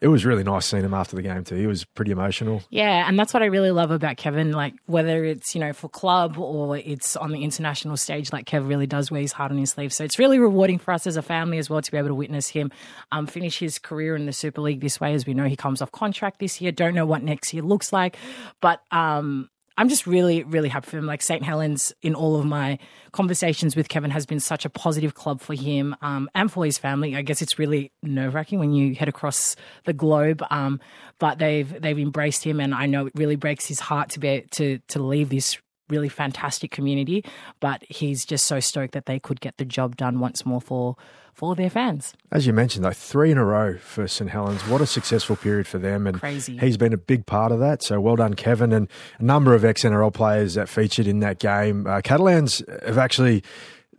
it 0.00 0.08
was 0.08 0.24
really 0.24 0.44
nice 0.44 0.66
seeing 0.66 0.84
him 0.84 0.94
after 0.94 1.16
the 1.16 1.22
game 1.22 1.44
too. 1.44 1.56
He 1.56 1.66
was 1.66 1.84
pretty 1.84 2.10
emotional. 2.10 2.62
Yeah, 2.70 3.06
and 3.08 3.18
that's 3.18 3.32
what 3.34 3.42
I 3.42 3.46
really 3.46 3.70
love 3.70 3.90
about 3.90 4.16
Kevin. 4.16 4.52
Like 4.52 4.74
whether 4.86 5.24
it's 5.24 5.54
you 5.54 5.60
know 5.60 5.72
for 5.72 5.88
club 5.88 6.38
or 6.38 6.76
it's 6.76 7.16
on 7.16 7.32
the 7.32 7.42
international 7.42 7.96
stage, 7.96 8.32
like 8.32 8.46
Kev 8.46 8.68
really 8.68 8.86
does 8.86 9.10
wear 9.10 9.20
his 9.20 9.32
heart 9.32 9.52
on 9.52 9.58
his 9.58 9.70
sleeve. 9.70 9.92
So 9.92 10.04
it's 10.04 10.18
really 10.18 10.38
rewarding 10.38 10.78
for 10.78 10.92
us 10.92 11.06
as 11.06 11.16
a 11.16 11.22
family 11.22 11.58
as 11.58 11.70
well 11.70 11.80
to 11.80 11.90
be 11.90 11.98
able 11.98 12.08
to 12.08 12.14
witness 12.14 12.48
him 12.48 12.70
um, 13.12 13.26
finish 13.26 13.58
his 13.58 13.78
career 13.78 14.16
in 14.16 14.26
the 14.26 14.32
Super 14.32 14.60
League 14.60 14.80
this 14.80 15.00
way. 15.00 15.14
As 15.14 15.26
we 15.26 15.34
know, 15.34 15.44
he 15.44 15.56
comes 15.56 15.82
off 15.82 15.92
contract 15.92 16.38
this 16.38 16.60
year. 16.60 16.72
Don't 16.72 16.94
know 16.94 17.06
what 17.06 17.22
next 17.22 17.52
year 17.52 17.62
looks 17.62 17.92
like, 17.92 18.16
but 18.60 18.80
um, 18.90 19.48
I'm 19.78 19.88
just 19.88 20.06
really, 20.06 20.42
really 20.42 20.68
happy 20.68 20.90
for 20.90 20.98
him. 20.98 21.06
Like 21.06 21.22
St. 21.22 21.42
Helens, 21.42 21.92
in 22.02 22.14
all 22.14 22.36
of 22.36 22.46
my 22.46 22.78
conversations 23.12 23.76
with 23.76 23.88
Kevin, 23.88 24.10
has 24.10 24.24
been 24.24 24.40
such 24.40 24.64
a 24.64 24.70
positive 24.70 25.14
club 25.14 25.40
for 25.40 25.54
him 25.54 25.94
um, 26.00 26.30
and 26.34 26.50
for 26.50 26.64
his 26.64 26.78
family. 26.78 27.14
I 27.14 27.22
guess 27.22 27.42
it's 27.42 27.58
really 27.58 27.92
nerve 28.02 28.34
wracking 28.34 28.58
when 28.58 28.72
you 28.72 28.94
head 28.94 29.08
across 29.08 29.54
the 29.84 29.92
globe, 29.92 30.42
um, 30.50 30.80
but 31.18 31.38
they've 31.38 31.80
they've 31.80 31.98
embraced 31.98 32.42
him, 32.42 32.60
and 32.60 32.74
I 32.74 32.86
know 32.86 33.06
it 33.06 33.12
really 33.14 33.36
breaks 33.36 33.66
his 33.66 33.80
heart 33.80 34.10
to 34.10 34.20
be 34.20 34.46
to 34.52 34.78
to 34.88 35.02
leave 35.02 35.28
this 35.28 35.58
really 35.88 36.08
fantastic 36.08 36.70
community. 36.70 37.24
But 37.60 37.84
he's 37.88 38.24
just 38.24 38.46
so 38.46 38.60
stoked 38.60 38.94
that 38.94 39.06
they 39.06 39.18
could 39.18 39.40
get 39.40 39.58
the 39.58 39.64
job 39.64 39.96
done 39.96 40.20
once 40.20 40.46
more 40.46 40.60
for 40.60 40.96
for 41.36 41.54
their 41.54 41.68
fans. 41.68 42.14
As 42.32 42.46
you 42.46 42.54
mentioned, 42.54 42.82
though, 42.84 42.92
three 42.92 43.30
in 43.30 43.36
a 43.36 43.44
row 43.44 43.76
for 43.76 44.08
St 44.08 44.30
Helens. 44.30 44.62
What 44.62 44.80
a 44.80 44.86
successful 44.86 45.36
period 45.36 45.66
for 45.68 45.76
them, 45.78 46.06
and 46.06 46.18
Crazy. 46.18 46.56
he's 46.56 46.78
been 46.78 46.94
a 46.94 46.96
big 46.96 47.26
part 47.26 47.52
of 47.52 47.60
that. 47.60 47.82
So 47.82 48.00
well 48.00 48.16
done, 48.16 48.34
Kevin, 48.34 48.72
and 48.72 48.88
a 49.18 49.22
number 49.22 49.54
of 49.54 49.62
ex 49.62 49.84
NRL 49.84 50.14
players 50.14 50.54
that 50.54 50.66
featured 50.68 51.06
in 51.06 51.20
that 51.20 51.38
game. 51.38 51.86
Uh, 51.86 52.00
Catalans 52.00 52.62
have 52.84 52.98
actually. 52.98 53.44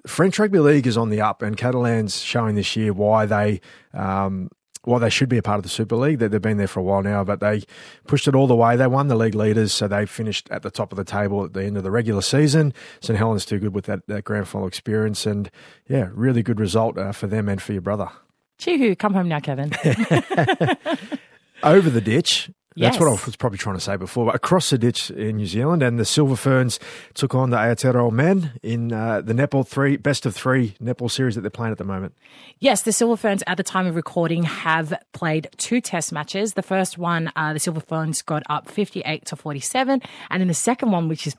French 0.07 0.39
rugby 0.39 0.59
league 0.59 0.87
is 0.87 0.97
on 0.97 1.09
the 1.09 1.19
up, 1.19 1.41
and 1.41 1.57
Catalans 1.57 2.21
showing 2.21 2.55
this 2.55 2.77
year 2.77 2.93
why 2.93 3.25
they 3.25 3.59
um, 3.93 4.49
why 4.87 4.99
they 4.99 5.09
should 5.09 5.29
be 5.29 5.37
a 5.37 5.41
part 5.41 5.57
of 5.57 5.63
the 5.63 5.69
Super 5.69 5.95
League. 5.95 6.19
They've 6.19 6.41
been 6.41 6.57
there 6.57 6.67
for 6.67 6.79
a 6.79 6.83
while 6.83 7.03
now, 7.03 7.23
but 7.23 7.39
they 7.39 7.63
pushed 8.07 8.27
it 8.27 8.35
all 8.35 8.47
the 8.47 8.55
way. 8.55 8.75
They 8.75 8.87
won 8.87 9.07
the 9.07 9.15
league 9.15 9.35
leaders, 9.35 9.73
so 9.73 9.87
they 9.87 10.05
finished 10.05 10.49
at 10.49 10.63
the 10.63 10.71
top 10.71 10.91
of 10.91 10.97
the 10.97 11.03
table 11.03 11.43
at 11.43 11.53
the 11.53 11.63
end 11.63 11.77
of 11.77 11.83
the 11.83 11.91
regular 11.91 12.21
season. 12.21 12.73
St 13.01 13.17
Helens 13.17 13.45
too 13.45 13.59
good 13.59 13.75
with 13.75 13.85
that, 13.85 14.07
that 14.07 14.23
grand 14.23 14.47
final 14.47 14.67
experience, 14.67 15.25
and 15.25 15.51
yeah, 15.87 16.09
really 16.13 16.41
good 16.41 16.59
result 16.59 16.97
uh, 16.97 17.11
for 17.11 17.27
them 17.27 17.49
and 17.49 17.61
for 17.61 17.73
your 17.73 17.81
brother. 17.81 18.09
Chee 18.57 18.95
come 18.95 19.13
home 19.13 19.27
now, 19.27 19.39
Kevin. 19.39 19.71
over 21.63 21.89
the 21.89 22.01
ditch. 22.01 22.49
That's 22.85 22.99
what 22.99 23.07
I 23.07 23.11
was 23.25 23.35
probably 23.35 23.57
trying 23.57 23.75
to 23.75 23.81
say 23.81 23.95
before. 23.97 24.25
But 24.27 24.35
across 24.35 24.69
the 24.69 24.77
ditch 24.77 25.09
in 25.11 25.37
New 25.37 25.47
Zealand, 25.47 25.81
and 25.83 25.99
the 25.99 26.05
Silver 26.05 26.35
Ferns 26.35 26.79
took 27.13 27.33
on 27.35 27.49
the 27.49 27.57
Aotearoa 27.57 28.11
men 28.11 28.53
in 28.63 28.93
uh, 28.93 29.21
the 29.21 29.33
netball 29.33 29.67
three 29.67 29.97
best 29.97 30.25
of 30.25 30.35
three 30.35 30.75
netball 30.81 31.09
series 31.09 31.35
that 31.35 31.41
they're 31.41 31.49
playing 31.49 31.71
at 31.71 31.77
the 31.77 31.83
moment. 31.83 32.13
Yes, 32.59 32.83
the 32.83 32.91
Silver 32.93 33.17
Ferns 33.17 33.43
at 33.47 33.57
the 33.57 33.63
time 33.63 33.87
of 33.87 33.95
recording 33.95 34.43
have 34.43 34.93
played 35.13 35.49
two 35.57 35.81
test 35.81 36.11
matches. 36.11 36.53
The 36.53 36.63
first 36.63 36.97
one, 36.97 37.31
uh, 37.35 37.53
the 37.53 37.59
Silver 37.59 37.81
Ferns 37.81 38.21
got 38.21 38.43
up 38.49 38.69
58 38.69 39.25
to 39.25 39.35
47. 39.35 40.01
And 40.29 40.41
in 40.41 40.47
the 40.47 40.53
second 40.53 40.91
one, 40.91 41.07
which 41.07 41.27
is 41.27 41.35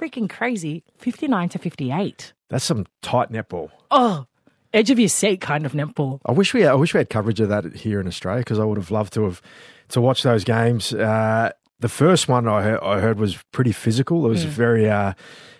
freaking 0.00 0.28
crazy, 0.28 0.82
59 0.98 1.48
to 1.50 1.58
58. 1.58 2.32
That's 2.48 2.64
some 2.64 2.86
tight 3.00 3.30
netball. 3.30 3.70
Oh, 3.90 4.26
edge 4.72 4.90
of 4.90 4.98
your 4.98 5.08
seat 5.08 5.40
kind 5.40 5.66
of 5.66 5.72
netball. 5.72 6.20
I 6.26 6.32
wish 6.32 6.54
we 6.54 6.66
I 6.66 6.74
wish 6.74 6.94
we 6.94 6.98
had 6.98 7.10
coverage 7.10 7.40
of 7.40 7.48
that 7.48 7.74
here 7.74 8.00
in 8.00 8.06
Australia 8.06 8.40
because 8.40 8.58
I 8.58 8.64
would 8.64 8.78
have 8.78 8.90
loved 8.90 9.12
to 9.14 9.24
have 9.24 9.42
to 9.90 10.00
watch 10.00 10.22
those 10.22 10.44
games. 10.44 10.92
Uh, 10.92 11.52
the 11.80 11.88
first 11.88 12.28
one 12.28 12.48
I 12.48 12.62
heard, 12.62 12.80
I 12.82 13.00
heard 13.00 13.18
was 13.18 13.36
pretty 13.52 13.72
physical. 13.72 14.24
It 14.26 14.28
was 14.28 14.44
very 14.44 14.88
uh, 14.88 15.14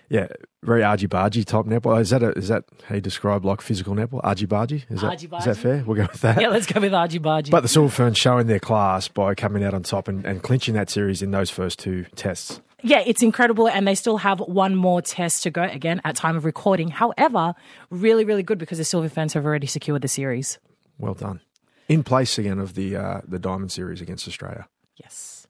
yeah 0.09 0.27
very 0.63 0.83
argy 0.83 1.07
bargy 1.07 1.45
type 1.45 1.65
netball. 1.65 1.99
Is 1.99 2.09
that 2.11 2.23
a, 2.23 2.29
is 2.31 2.47
that 2.47 2.63
how 2.85 2.95
you 2.95 3.01
describe 3.01 3.45
like 3.45 3.61
physical 3.61 3.93
netball? 3.95 4.21
Argy 4.23 4.47
bargy 4.47 4.83
is 4.89 5.01
that 5.01 5.21
is 5.21 5.45
that 5.45 5.57
fair? 5.57 5.83
We'll 5.85 5.97
go 5.97 6.07
with 6.09 6.21
that. 6.21 6.41
Yeah, 6.41 6.49
let's 6.49 6.65
go 6.65 6.79
with 6.79 6.93
Argy 6.93 7.19
Bargy. 7.19 7.49
But 7.49 7.61
the 7.61 7.67
Silver 7.67 7.89
Ferns 7.89 8.17
showing 8.17 8.47
their 8.47 8.59
class 8.59 9.07
by 9.07 9.35
coming 9.35 9.63
out 9.63 9.73
on 9.73 9.83
top 9.83 10.07
and, 10.07 10.25
and 10.25 10.41
clinching 10.41 10.73
that 10.75 10.89
series 10.89 11.21
in 11.21 11.31
those 11.31 11.49
first 11.49 11.79
two 11.79 12.05
tests. 12.15 12.61
Yeah, 12.83 13.01
it's 13.05 13.23
incredible, 13.23 13.67
and 13.67 13.87
they 13.87 13.95
still 13.95 14.17
have 14.17 14.39
one 14.39 14.75
more 14.75 15.01
test 15.01 15.43
to 15.43 15.51
go 15.51 15.63
again 15.63 16.01
at 16.03 16.15
time 16.15 16.35
of 16.35 16.45
recording. 16.45 16.89
However, 16.89 17.55
really, 17.89 18.25
really 18.25 18.43
good 18.43 18.57
because 18.57 18.77
the 18.77 18.83
Silver 18.83 19.09
Ferns 19.09 19.33
have 19.33 19.45
already 19.45 19.67
secured 19.67 20.01
the 20.01 20.07
series. 20.07 20.59
Well 20.97 21.13
done. 21.13 21.41
In 21.87 22.03
place 22.03 22.37
again 22.37 22.59
of 22.59 22.75
the 22.75 22.95
uh, 22.95 23.21
the 23.27 23.39
Diamond 23.39 23.71
Series 23.71 24.01
against 24.01 24.27
Australia. 24.27 24.67
Yes. 24.97 25.47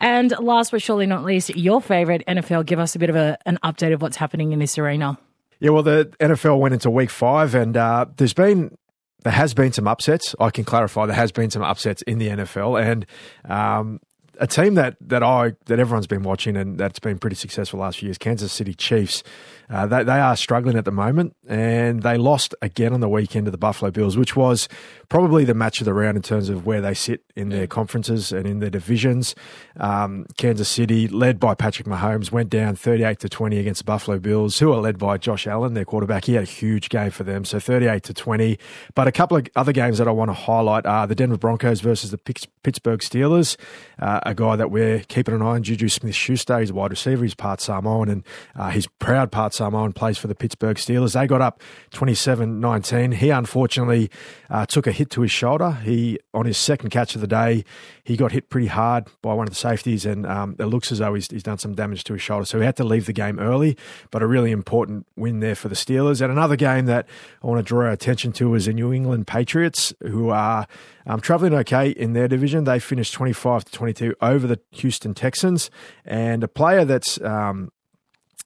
And 0.00 0.32
last 0.38 0.70
but 0.70 0.80
surely 0.82 1.06
not 1.06 1.24
least, 1.24 1.50
your 1.56 1.80
favorite 1.80 2.22
NFL. 2.26 2.66
Give 2.66 2.78
us 2.78 2.94
a 2.94 2.98
bit 2.98 3.10
of 3.10 3.16
a, 3.16 3.38
an 3.46 3.58
update 3.62 3.92
of 3.92 4.00
what's 4.00 4.16
happening 4.16 4.52
in 4.52 4.58
this 4.58 4.78
arena. 4.78 5.18
Yeah, 5.60 5.70
well, 5.70 5.82
the 5.82 6.10
NFL 6.18 6.58
went 6.58 6.72
into 6.72 6.90
week 6.90 7.10
five, 7.10 7.54
and 7.54 7.76
uh, 7.76 8.06
there's 8.16 8.32
been 8.32 8.76
there 9.22 9.32
has 9.32 9.52
been 9.52 9.72
some 9.72 9.86
upsets. 9.86 10.34
I 10.40 10.50
can 10.50 10.64
clarify 10.64 11.06
there 11.06 11.14
has 11.14 11.32
been 11.32 11.50
some 11.50 11.62
upsets 11.62 12.02
in 12.02 12.18
the 12.18 12.28
NFL, 12.28 12.82
and 12.82 13.06
um, 13.44 14.00
a 14.40 14.46
team 14.46 14.74
that, 14.74 14.96
that 15.02 15.22
I 15.22 15.52
that 15.66 15.78
everyone's 15.78 16.06
been 16.06 16.22
watching 16.22 16.56
and 16.56 16.78
that's 16.78 16.98
been 16.98 17.18
pretty 17.18 17.36
successful 17.36 17.78
last 17.78 17.98
few 17.98 18.08
years, 18.08 18.18
Kansas 18.18 18.52
City 18.52 18.72
Chiefs. 18.74 19.22
Uh, 19.68 19.86
they, 19.86 20.02
they 20.02 20.18
are 20.18 20.34
struggling 20.34 20.76
at 20.76 20.84
the 20.84 20.90
moment, 20.90 21.36
and 21.46 22.02
they 22.02 22.16
lost 22.16 22.56
again 22.60 22.92
on 22.92 22.98
the 22.98 23.08
weekend 23.08 23.44
to 23.44 23.52
the 23.52 23.58
Buffalo 23.58 23.92
Bills, 23.92 24.16
which 24.16 24.34
was 24.34 24.68
probably 25.08 25.44
the 25.44 25.54
match 25.54 25.80
of 25.80 25.84
the 25.84 25.94
round 25.94 26.16
in 26.16 26.22
terms 26.22 26.48
of 26.48 26.66
where 26.66 26.80
they 26.80 26.92
sit 26.92 27.22
in 27.36 27.50
their 27.50 27.68
conferences 27.68 28.32
and 28.32 28.46
in 28.46 28.58
their 28.58 28.70
divisions. 28.70 29.36
Um, 29.76 30.26
Kansas 30.36 30.68
City, 30.68 31.06
led 31.06 31.38
by 31.38 31.54
Patrick 31.54 31.86
Mahomes, 31.86 32.32
went 32.32 32.50
down 32.50 32.74
38 32.74 33.20
to 33.20 33.28
20 33.28 33.58
against 33.58 33.80
the 33.80 33.84
Buffalo 33.84 34.18
Bills, 34.18 34.58
who 34.58 34.72
are 34.72 34.80
led 34.80 34.98
by 34.98 35.18
Josh 35.18 35.46
Allen, 35.46 35.74
their 35.74 35.84
quarterback. 35.84 36.24
He 36.24 36.34
had 36.34 36.42
a 36.42 36.46
huge 36.46 36.88
game 36.88 37.10
for 37.10 37.22
them, 37.22 37.44
so 37.44 37.60
38 37.60 38.02
to 38.04 38.14
20. 38.14 38.58
But 38.96 39.06
a 39.06 39.12
couple 39.12 39.36
of 39.36 39.46
other 39.54 39.72
games 39.72 39.98
that 39.98 40.08
I 40.08 40.10
want 40.10 40.30
to 40.30 40.34
highlight 40.34 40.84
are 40.84 41.06
the 41.06 41.14
Denver 41.14 41.38
Broncos 41.38 41.80
versus 41.80 42.10
the 42.10 42.18
Pittsburgh 42.18 43.00
Steelers. 43.00 43.56
Uh, 44.00 44.18
a 44.30 44.34
guy 44.34 44.54
that 44.54 44.70
we're 44.70 45.00
keeping 45.00 45.34
an 45.34 45.42
eye 45.42 45.56
on, 45.56 45.62
Juju 45.64 45.88
Smith 45.88 46.14
Schuster. 46.14 46.60
He's 46.60 46.70
a 46.70 46.74
wide 46.74 46.92
receiver. 46.92 47.24
He's 47.24 47.34
part 47.34 47.60
Samoan, 47.60 48.08
and 48.08 48.24
uh, 48.54 48.70
he's 48.70 48.86
proud 48.86 49.32
part 49.32 49.52
Samoan, 49.52 49.92
plays 49.92 50.18
for 50.18 50.28
the 50.28 50.36
Pittsburgh 50.36 50.76
Steelers. 50.76 51.14
They 51.14 51.26
got 51.26 51.42
up 51.42 51.60
27 51.90 52.60
19. 52.60 53.12
He 53.12 53.30
unfortunately 53.30 54.08
uh, 54.50 54.66
took 54.66 54.86
a 54.86 54.92
hit 54.92 55.10
to 55.10 55.22
his 55.22 55.30
shoulder. 55.30 55.72
He, 55.72 56.18
on 56.34 56.44
his 56.44 56.58
second 56.58 56.90
catch 56.90 57.14
of 57.14 57.20
the 57.20 57.26
day, 57.26 57.64
he 58.02 58.16
got 58.16 58.32
hit 58.32 58.50
pretty 58.50 58.66
hard 58.66 59.06
by 59.22 59.32
one 59.32 59.46
of 59.46 59.50
the 59.50 59.58
safeties, 59.58 60.04
and 60.04 60.26
um, 60.26 60.56
it 60.58 60.64
looks 60.64 60.90
as 60.90 60.98
though 60.98 61.14
he's, 61.14 61.28
he's 61.30 61.44
done 61.44 61.58
some 61.58 61.74
damage 61.74 62.04
to 62.04 62.14
his 62.14 62.22
shoulder. 62.22 62.44
So 62.44 62.58
he 62.58 62.64
had 62.64 62.76
to 62.76 62.84
leave 62.84 63.06
the 63.06 63.12
game 63.12 63.38
early, 63.38 63.76
but 64.10 64.22
a 64.22 64.26
really 64.26 64.50
important 64.50 65.06
win 65.16 65.40
there 65.40 65.54
for 65.54 65.68
the 65.68 65.76
Steelers. 65.76 66.20
And 66.20 66.32
another 66.32 66.56
game 66.56 66.86
that 66.86 67.06
I 67.42 67.46
want 67.46 67.58
to 67.58 67.62
draw 67.62 67.86
our 67.86 67.92
attention 67.92 68.32
to 68.32 68.54
is 68.54 68.66
the 68.66 68.72
New 68.72 68.92
England 68.92 69.28
Patriots, 69.28 69.94
who 70.02 70.30
are 70.30 70.66
um, 71.06 71.20
traveling 71.20 71.54
okay 71.54 71.90
in 71.90 72.12
their 72.12 72.26
division. 72.26 72.64
They 72.64 72.80
finished 72.80 73.14
25 73.14 73.66
to 73.66 73.72
22 73.72 74.16
over 74.20 74.46
the 74.46 74.58
Houston 74.72 75.14
Texans, 75.14 75.70
and 76.04 76.42
a 76.42 76.48
player 76.48 76.84
that's 76.84 77.20
um, 77.20 77.70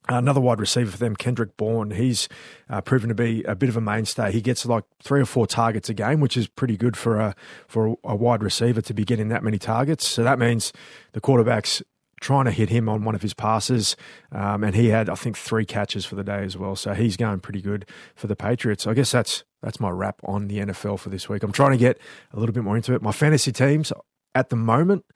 Another 0.07 0.41
wide 0.41 0.61
receiver 0.61 0.91
for 0.91 0.99
them, 0.99 1.17
Kendrick 1.17 1.57
Bourne, 1.57 1.93
he's 1.93 2.29
uh, 2.69 2.83
proven 2.83 3.09
to 3.09 3.15
be 3.15 3.43
a 3.45 3.55
bit 3.55 3.71
of 3.71 3.77
a 3.77 3.81
mainstay. 3.81 4.33
He 4.33 4.43
gets 4.43 4.67
like 4.67 4.85
three 5.03 5.23
or 5.23 5.25
four 5.25 5.47
targets 5.47 5.89
a 5.89 5.95
game, 5.95 6.21
which 6.21 6.37
is 6.37 6.47
pretty 6.47 6.77
good 6.77 6.95
for 6.95 7.19
a 7.19 7.35
for 7.69 7.97
a 8.05 8.15
wide 8.15 8.43
receiver 8.43 8.83
to 8.83 8.93
be 8.93 9.05
getting 9.05 9.29
that 9.29 9.43
many 9.43 9.59
targets. 9.59 10.07
So 10.07 10.23
that 10.23 10.39
means 10.39 10.75
the 11.13 11.23
quarterback's 11.23 11.83
trying 12.21 12.45
to 12.45 12.51
hit 12.51 12.69
him 12.69 12.89
on 12.89 13.05
one 13.05 13.15
of 13.15 13.23
his 13.23 13.33
passes, 13.33 13.97
um, 14.31 14.63
and 14.63 14.75
he 14.75 14.89
had 14.89 15.09
I 15.09 15.15
think 15.15 15.39
three 15.39 15.65
catches 15.65 16.05
for 16.05 16.17
the 16.17 16.25
day 16.25 16.45
as 16.45 16.55
well. 16.57 16.77
So 16.77 16.93
he's 16.93 17.17
going 17.17 17.41
pretty 17.41 17.63
good 17.63 17.87
for 18.15 18.27
the 18.27 18.37
Patriots. 18.37 18.87
I 18.87 18.93
guess 18.93 19.11
that's 19.11 19.45
that's 19.63 19.81
my 19.81 19.89
wrap 19.89 20.21
on 20.25 20.49
the 20.49 20.59
NFL 20.59 20.99
for 20.99 21.09
this 21.09 21.31
week. 21.31 21.43
I'm 21.43 21.53
trying 21.53 21.73
to 21.73 21.79
get 21.79 21.99
a 22.31 22.39
little 22.39 22.53
bit 22.53 22.63
more 22.63 22.77
into 22.77 22.95
it. 22.95 23.01
My 23.01 23.13
fantasy 23.13 23.53
teams 23.53 23.91
at 24.35 24.51
the 24.51 24.57
moment, 24.57 25.07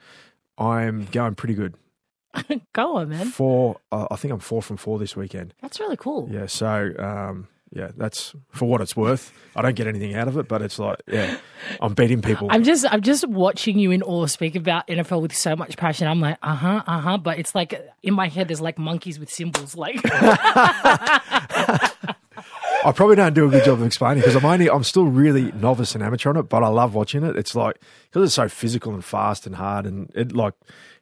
I'm 0.57 1.04
going 1.07 1.35
pretty 1.35 1.54
good. 1.54 1.75
Go 2.73 2.97
on, 2.97 3.09
man. 3.11 3.26
Four. 3.26 3.78
Uh, 3.92 4.07
I 4.11 4.16
think 4.16 4.33
I'm 4.33 4.40
four 4.40 4.62
from 4.62 4.76
four 4.76 4.99
this 4.99 5.16
weekend. 5.16 5.54
That's 5.62 5.80
really 5.80 5.97
cool. 5.97 6.28
Yeah. 6.30 6.47
So, 6.47 6.92
um, 6.99 7.49
yeah, 7.71 7.90
that's 7.97 8.35
for 8.50 8.66
what 8.66 8.80
it's 8.80 8.97
worth. 8.97 9.33
I 9.54 9.62
don't 9.62 9.76
get 9.76 9.87
anything 9.87 10.14
out 10.14 10.26
of 10.28 10.38
it, 10.38 10.49
but 10.49 10.62
it's 10.62 10.78
like, 10.78 11.02
yeah, 11.07 11.37
I'm 11.80 11.95
beating 11.95 12.23
people. 12.23 12.49
I'm 12.50 12.64
just, 12.64 12.87
I'm 12.90 13.02
just 13.02 13.28
watching 13.28 13.78
you 13.78 13.90
in 13.90 14.02
awe 14.02 14.26
speak 14.26 14.57
about 14.57 14.87
NFL 14.87 15.21
with 15.21 15.37
so 15.37 15.54
much 15.54 15.76
passion. 15.76 16.09
I'm 16.09 16.21
like, 16.21 16.38
uh 16.42 16.54
huh, 16.54 16.83
uh 16.87 17.00
huh. 17.00 17.18
But 17.18 17.38
it's 17.38 17.54
like 17.54 17.78
in 18.02 18.14
my 18.14 18.28
head, 18.28 18.49
there's 18.49 18.61
like 18.61 18.78
monkeys 18.78 19.18
with 19.18 19.30
symbols, 19.30 19.76
like. 19.76 20.00
I 22.85 22.92
probably 22.92 23.16
don't 23.16 23.35
do 23.35 23.47
a 23.47 23.50
good 23.50 23.64
job 23.64 23.80
of 23.80 23.87
explaining 23.87 24.21
because 24.21 24.37
I'm 24.37 24.45
only 24.45 24.71
I'm 24.71 24.85
still 24.85 25.07
really 25.07 25.50
novice 25.52 25.95
and 25.95 26.04
amateur 26.04 26.30
on 26.30 26.37
it, 26.37 26.45
but 26.45 26.62
I 26.62 26.68
love 26.68 26.95
watching 26.95 27.25
it. 27.25 27.37
It's 27.37 27.54
like 27.54 27.80
because 28.04 28.26
it's 28.26 28.35
so 28.35 28.49
physical 28.49 28.95
and 28.95 29.04
fast 29.04 29.47
and 29.47 29.57
hard, 29.57 29.85
and 29.85 30.11
it 30.14 30.33
like 30.33 30.54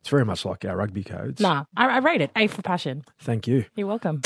it's 0.06 0.10
very 0.12 0.24
much 0.24 0.44
like 0.44 0.64
our 0.64 0.76
rugby 0.76 1.02
codes. 1.02 1.40
Nah, 1.40 1.64
I, 1.76 1.88
I 1.88 1.98
rate 1.98 2.20
it 2.20 2.30
A 2.36 2.46
for 2.46 2.62
passion. 2.62 3.04
Thank 3.18 3.48
you. 3.48 3.64
You're 3.74 3.88
welcome. 3.88 4.20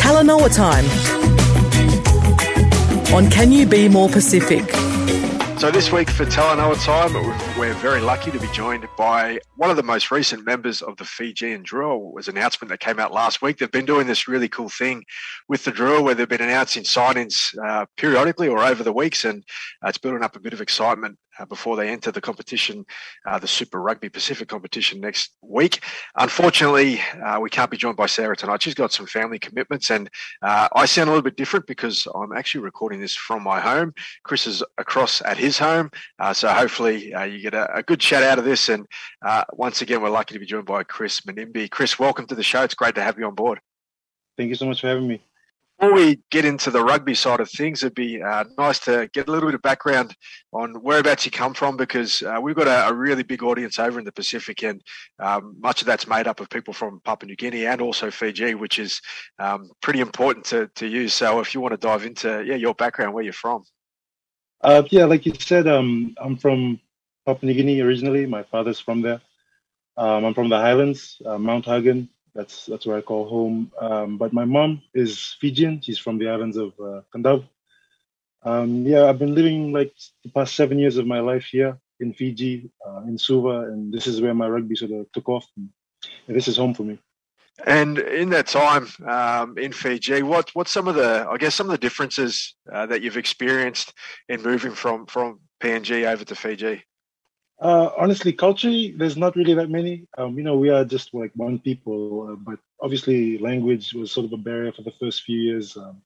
Talanoa 0.00 0.54
time 0.56 0.86
on 3.14 3.30
Can 3.30 3.52
You 3.52 3.66
Be 3.66 3.90
More 3.90 4.08
Pacific? 4.08 4.64
So 5.60 5.70
this 5.70 5.92
week 5.92 6.08
for 6.08 6.24
Talanoa 6.24 6.82
Time, 6.82 7.12
we're 7.58 7.74
very 7.74 8.00
lucky 8.00 8.30
to 8.30 8.38
be 8.38 8.46
joined 8.46 8.88
by 8.96 9.38
one 9.56 9.68
of 9.68 9.76
the 9.76 9.82
most 9.82 10.10
recent 10.10 10.46
members 10.46 10.80
of 10.80 10.96
the 10.96 11.04
Fijian 11.04 11.64
Drua. 11.64 11.96
It 11.96 12.14
was 12.14 12.28
an 12.28 12.38
announcement 12.38 12.70
that 12.70 12.80
came 12.80 12.98
out 12.98 13.12
last 13.12 13.42
week. 13.42 13.58
They've 13.58 13.70
been 13.70 13.84
doing 13.84 14.06
this 14.06 14.26
really 14.26 14.48
cool 14.48 14.70
thing 14.70 15.04
with 15.50 15.62
the 15.64 15.70
Drua 15.70 16.02
where 16.02 16.14
they've 16.14 16.26
been 16.26 16.40
announcing 16.40 16.84
signings 16.84 17.54
uh, 17.62 17.84
periodically 17.98 18.48
or 18.48 18.64
over 18.64 18.82
the 18.82 18.90
weeks, 18.90 19.26
and 19.26 19.44
uh, 19.84 19.88
it's 19.88 19.98
building 19.98 20.22
up 20.22 20.34
a 20.34 20.40
bit 20.40 20.54
of 20.54 20.62
excitement 20.62 21.18
uh, 21.40 21.46
before 21.46 21.76
they 21.76 21.88
enter 21.88 22.12
the 22.12 22.20
competition, 22.20 22.84
uh, 23.26 23.38
the 23.38 23.48
Super 23.48 23.80
Rugby 23.80 24.08
Pacific 24.08 24.48
competition 24.48 25.00
next 25.00 25.32
week. 25.42 25.82
Unfortunately, 26.16 27.00
uh, 27.24 27.40
we 27.40 27.50
can't 27.50 27.70
be 27.70 27.76
joined 27.76 27.96
by 27.96 28.06
Sarah 28.06 28.36
tonight. 28.36 28.62
She's 28.62 28.74
got 28.74 28.92
some 28.92 29.06
family 29.06 29.38
commitments, 29.38 29.90
and 29.90 30.10
uh, 30.42 30.68
I 30.74 30.86
sound 30.86 31.08
a 31.08 31.12
little 31.12 31.22
bit 31.22 31.36
different 31.36 31.66
because 31.66 32.06
I'm 32.14 32.32
actually 32.32 32.62
recording 32.62 33.00
this 33.00 33.14
from 33.14 33.42
my 33.42 33.60
home. 33.60 33.94
Chris 34.24 34.46
is 34.46 34.62
across 34.78 35.22
at 35.22 35.38
his 35.38 35.58
home, 35.58 35.90
so 36.32 36.48
hopefully 36.48 37.06
you 37.06 37.40
get 37.40 37.54
a, 37.54 37.76
a, 37.76 37.82
good 37.82 38.00
chat 38.00 38.22
out 38.22 38.38
of 38.38 38.44
this. 38.44 38.68
And 38.68 38.86
once 39.52 39.82
again, 39.82 40.02
we're 40.02 40.10
lucky 40.10 40.34
to 40.34 40.40
be 40.40 40.46
joined 40.46 40.66
by 40.66 40.82
Chris 40.82 41.22
Menimbi. 41.22 41.70
Chris, 41.70 41.98
welcome 41.98 42.26
to 42.26 42.34
the 42.34 42.42
show. 42.42 42.62
It's 42.62 42.74
great 42.74 42.94
to 42.96 43.02
have 43.02 43.18
you 43.18 43.26
on 43.26 43.34
board. 43.34 43.60
Thank 44.36 44.48
you 44.48 44.54
so 44.54 44.66
much 44.66 44.80
for 44.80 44.88
having 44.88 45.08
me 45.08 45.22
before 45.80 45.94
we 45.94 46.20
get 46.30 46.44
into 46.44 46.70
the 46.70 46.82
rugby 46.82 47.14
side 47.14 47.40
of 47.40 47.50
things, 47.50 47.82
it'd 47.82 47.94
be 47.94 48.22
uh, 48.22 48.44
nice 48.58 48.78
to 48.80 49.08
get 49.14 49.28
a 49.28 49.32
little 49.32 49.48
bit 49.48 49.54
of 49.54 49.62
background 49.62 50.14
on 50.52 50.74
whereabouts 50.74 51.24
you 51.24 51.30
come 51.30 51.54
from 51.54 51.76
because 51.78 52.22
uh, 52.22 52.38
we've 52.40 52.54
got 52.54 52.66
a, 52.66 52.88
a, 52.88 52.92
really 52.92 53.22
big 53.22 53.42
audience 53.42 53.78
over 53.78 53.98
in 53.98 54.04
the 54.04 54.12
Pacific, 54.12 54.62
and 54.62 54.82
um, 55.20 55.56
much 55.58 55.80
of 55.80 55.86
that's 55.86 56.06
made 56.06 56.26
up 56.26 56.40
of 56.40 56.50
people 56.50 56.74
from 56.74 57.00
Papua 57.04 57.28
New 57.28 57.36
Guinea 57.36 57.64
and 57.64 57.80
also 57.80 58.10
Fiji, 58.10 58.54
which 58.54 58.78
is 58.78 59.00
um, 59.38 59.70
pretty 59.80 60.00
important 60.00 60.44
to, 60.46 60.68
to 60.74 60.86
use. 60.86 61.14
So, 61.14 61.40
if 61.40 61.54
you 61.54 61.62
want 61.62 61.72
to 61.72 61.78
dive 61.78 62.04
into 62.04 62.44
yeah 62.44 62.56
your 62.56 62.74
background, 62.74 63.14
where 63.14 63.24
you're 63.24 63.32
from. 63.32 63.64
Uh, 64.60 64.82
yeah, 64.90 65.06
like 65.06 65.24
you 65.24 65.32
said, 65.38 65.66
um, 65.66 66.14
I'm 66.20 66.36
from 66.36 66.78
Papua 67.24 67.50
New 67.50 67.56
Guinea 67.56 67.80
originally. 67.80 68.26
My 68.26 68.42
father's 68.42 68.80
from 68.80 69.00
there. 69.00 69.22
Um, 69.96 70.26
I'm 70.26 70.34
from 70.34 70.50
the 70.50 70.58
Highlands, 70.58 71.22
uh, 71.24 71.38
Mount 71.38 71.64
Hagen, 71.64 72.10
that's 72.34 72.66
that's 72.66 72.86
where 72.86 72.96
I 72.96 73.00
call 73.00 73.28
home. 73.28 73.72
Um, 73.80 74.18
but 74.18 74.32
my 74.32 74.44
mom 74.44 74.82
is 74.94 75.36
Fijian. 75.40 75.80
She's 75.80 75.98
from 75.98 76.18
the 76.18 76.28
islands 76.28 76.56
of 76.56 76.72
uh, 76.80 77.02
Kadavu. 77.14 77.46
Um, 78.42 78.86
yeah, 78.86 79.04
I've 79.04 79.18
been 79.18 79.34
living 79.34 79.72
like 79.72 79.92
the 80.24 80.30
past 80.30 80.54
seven 80.54 80.78
years 80.78 80.96
of 80.96 81.06
my 81.06 81.20
life 81.20 81.44
here 81.44 81.78
in 82.00 82.14
Fiji, 82.14 82.70
uh, 82.86 83.02
in 83.06 83.18
Suva, 83.18 83.70
and 83.70 83.92
this 83.92 84.06
is 84.06 84.20
where 84.22 84.32
my 84.32 84.48
rugby 84.48 84.74
sort 84.74 84.92
of 84.92 85.12
took 85.12 85.28
off. 85.28 85.46
And, 85.56 85.68
this 86.26 86.48
is 86.48 86.56
home 86.56 86.72
for 86.72 86.84
me. 86.84 86.98
And 87.66 87.98
in 87.98 88.30
that 88.30 88.46
time 88.46 88.88
um, 89.06 89.58
in 89.58 89.72
Fiji, 89.72 90.22
what 90.22 90.50
what's 90.54 90.70
some 90.70 90.88
of 90.88 90.94
the 90.94 91.26
I 91.28 91.36
guess 91.36 91.54
some 91.54 91.66
of 91.66 91.72
the 91.72 91.78
differences 91.78 92.54
uh, 92.72 92.86
that 92.86 93.02
you've 93.02 93.18
experienced 93.18 93.92
in 94.30 94.42
moving 94.42 94.72
from 94.72 95.04
from 95.06 95.40
PNG 95.62 96.10
over 96.10 96.24
to 96.24 96.34
Fiji? 96.34 96.84
Uh, 97.60 97.90
honestly, 97.98 98.32
culturally, 98.32 98.94
there's 98.96 99.18
not 99.18 99.36
really 99.36 99.54
that 99.54 99.68
many. 99.68 100.06
Um, 100.16 100.38
you 100.38 100.42
know, 100.42 100.56
we 100.56 100.70
are 100.70 100.84
just 100.84 101.12
like 101.12 101.30
one 101.34 101.58
people, 101.58 102.30
uh, 102.32 102.36
but 102.36 102.58
obviously, 102.80 103.36
language 103.38 103.92
was 103.92 104.10
sort 104.10 104.24
of 104.26 104.32
a 104.32 104.38
barrier 104.38 104.72
for 104.72 104.82
the 104.82 104.94
first 104.98 105.22
few 105.24 105.38
years. 105.38 105.76
Um, 105.76 106.00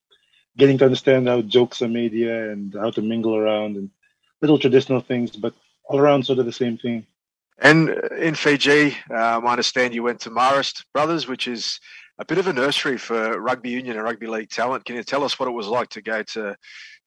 getting 0.57 0.77
to 0.77 0.85
understand 0.85 1.27
how 1.27 1.41
jokes 1.41 1.81
are 1.81 1.87
made 1.87 2.13
here 2.13 2.51
and 2.51 2.73
how 2.73 2.89
to 2.91 3.01
mingle 3.01 3.35
around 3.35 3.75
and 3.77 3.89
little 4.41 4.59
traditional 4.59 5.01
things, 5.01 5.31
but 5.31 5.53
all 5.85 5.99
around 5.99 6.25
sort 6.25 6.39
of 6.39 6.45
the 6.45 6.51
same 6.51 6.77
thing. 6.77 7.05
And 7.59 7.89
in 8.19 8.35
Fiji, 8.35 8.97
um, 9.09 9.47
I 9.47 9.51
understand 9.51 9.93
you 9.93 10.03
went 10.03 10.19
to 10.21 10.29
Marist 10.29 10.83
Brothers, 10.93 11.27
which 11.27 11.47
is 11.47 11.79
a 12.19 12.25
bit 12.25 12.37
of 12.37 12.47
a 12.47 12.53
nursery 12.53 12.97
for 12.97 13.39
rugby 13.39 13.69
union 13.69 13.95
and 13.95 14.03
rugby 14.03 14.27
league 14.27 14.49
talent. 14.49 14.85
Can 14.85 14.95
you 14.95 15.03
tell 15.03 15.23
us 15.23 15.39
what 15.39 15.47
it 15.47 15.53
was 15.53 15.67
like 15.67 15.89
to 15.89 16.01
go 16.01 16.23
to 16.23 16.55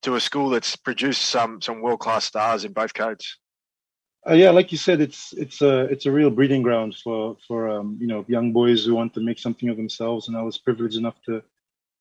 to 0.01 0.15
a 0.15 0.19
school 0.19 0.49
that's 0.49 0.75
produced 0.75 1.23
some 1.23 1.61
some 1.61 1.81
world 1.81 1.99
class 1.99 2.25
stars 2.25 2.65
in 2.65 2.73
both 2.73 2.93
codes? 2.93 3.38
Uh, 4.29 4.33
yeah, 4.33 4.51
like 4.51 4.71
you 4.71 4.77
said, 4.77 5.01
it's 5.01 5.33
it's 5.33 5.61
a 5.61 5.85
it's 5.85 6.05
a 6.05 6.11
real 6.11 6.29
breeding 6.29 6.61
ground 6.61 6.95
for 6.95 7.35
for 7.47 7.67
um, 7.67 7.97
you 7.99 8.05
know 8.05 8.23
young 8.27 8.53
boys 8.53 8.85
who 8.85 8.93
want 8.93 9.11
to 9.13 9.21
make 9.21 9.39
something 9.39 9.69
of 9.69 9.77
themselves. 9.77 10.27
And 10.27 10.37
I 10.37 10.43
was 10.43 10.57
privileged 10.57 10.97
enough 10.97 11.15
to 11.25 11.41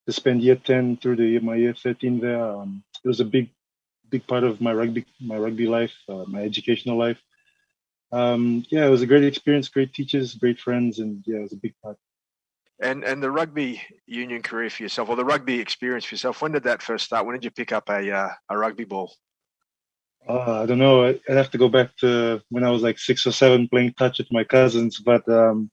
to 0.07 0.13
spend 0.13 0.43
year 0.43 0.57
ten 0.57 0.99
through 0.99 1.17
the 1.17 1.39
my 1.39 1.55
year 1.55 1.73
thirteen 1.73 2.21
there. 2.21 2.43
Um, 2.43 2.85
it 3.03 3.09
was 3.09 3.21
a 3.21 3.25
big 3.25 3.49
big 4.11 4.27
part 4.27 4.45
of 4.45 4.61
my 4.61 4.75
rugby 4.75 5.07
my 5.21 5.39
rugby 5.39 5.67
life, 5.67 5.95
uh, 6.09 6.25
my 6.27 6.43
educational 6.43 6.99
life. 6.99 7.19
Um, 8.13 8.65
yeah, 8.69 8.87
it 8.87 8.91
was 8.91 9.03
a 9.03 9.07
great 9.07 9.25
experience, 9.25 9.71
great 9.71 9.95
teachers, 9.95 10.35
great 10.35 10.61
friends, 10.61 10.99
and 10.99 11.25
yeah, 11.27 11.39
it 11.39 11.43
was 11.43 11.53
a 11.53 11.57
big 11.57 11.75
part. 11.83 11.97
And 12.83 13.05
and 13.05 13.23
the 13.23 13.31
rugby 13.31 13.81
union 14.07 14.43
career 14.43 14.69
for 14.69 14.83
yourself, 14.83 15.09
or 15.09 15.17
the 15.17 15.25
rugby 15.25 15.61
experience 15.61 16.05
for 16.05 16.15
yourself, 16.15 16.43
when 16.43 16.53
did 16.53 16.65
that 16.65 16.83
first 16.83 17.07
start? 17.07 17.25
When 17.25 17.37
did 17.37 17.45
you 17.45 17.51
pick 17.51 17.73
up 17.73 17.89
a 17.89 18.13
uh, 18.13 18.31
a 18.51 18.59
rugby 18.59 18.85
ball? 18.85 19.15
Uh, 20.29 20.63
I 20.63 20.67
don't 20.67 20.79
know. 20.79 21.07
I'd 21.07 21.21
have 21.29 21.51
to 21.53 21.59
go 21.59 21.69
back 21.69 21.97
to 21.99 22.43
when 22.51 22.63
I 22.63 22.71
was 22.71 22.83
like 22.83 22.99
six 22.99 23.27
or 23.27 23.33
seven 23.33 23.69
playing 23.69 23.95
touch 23.95 24.19
with 24.19 24.31
my 24.31 24.45
cousins. 24.45 24.99
But 24.99 25.27
um, 25.29 25.71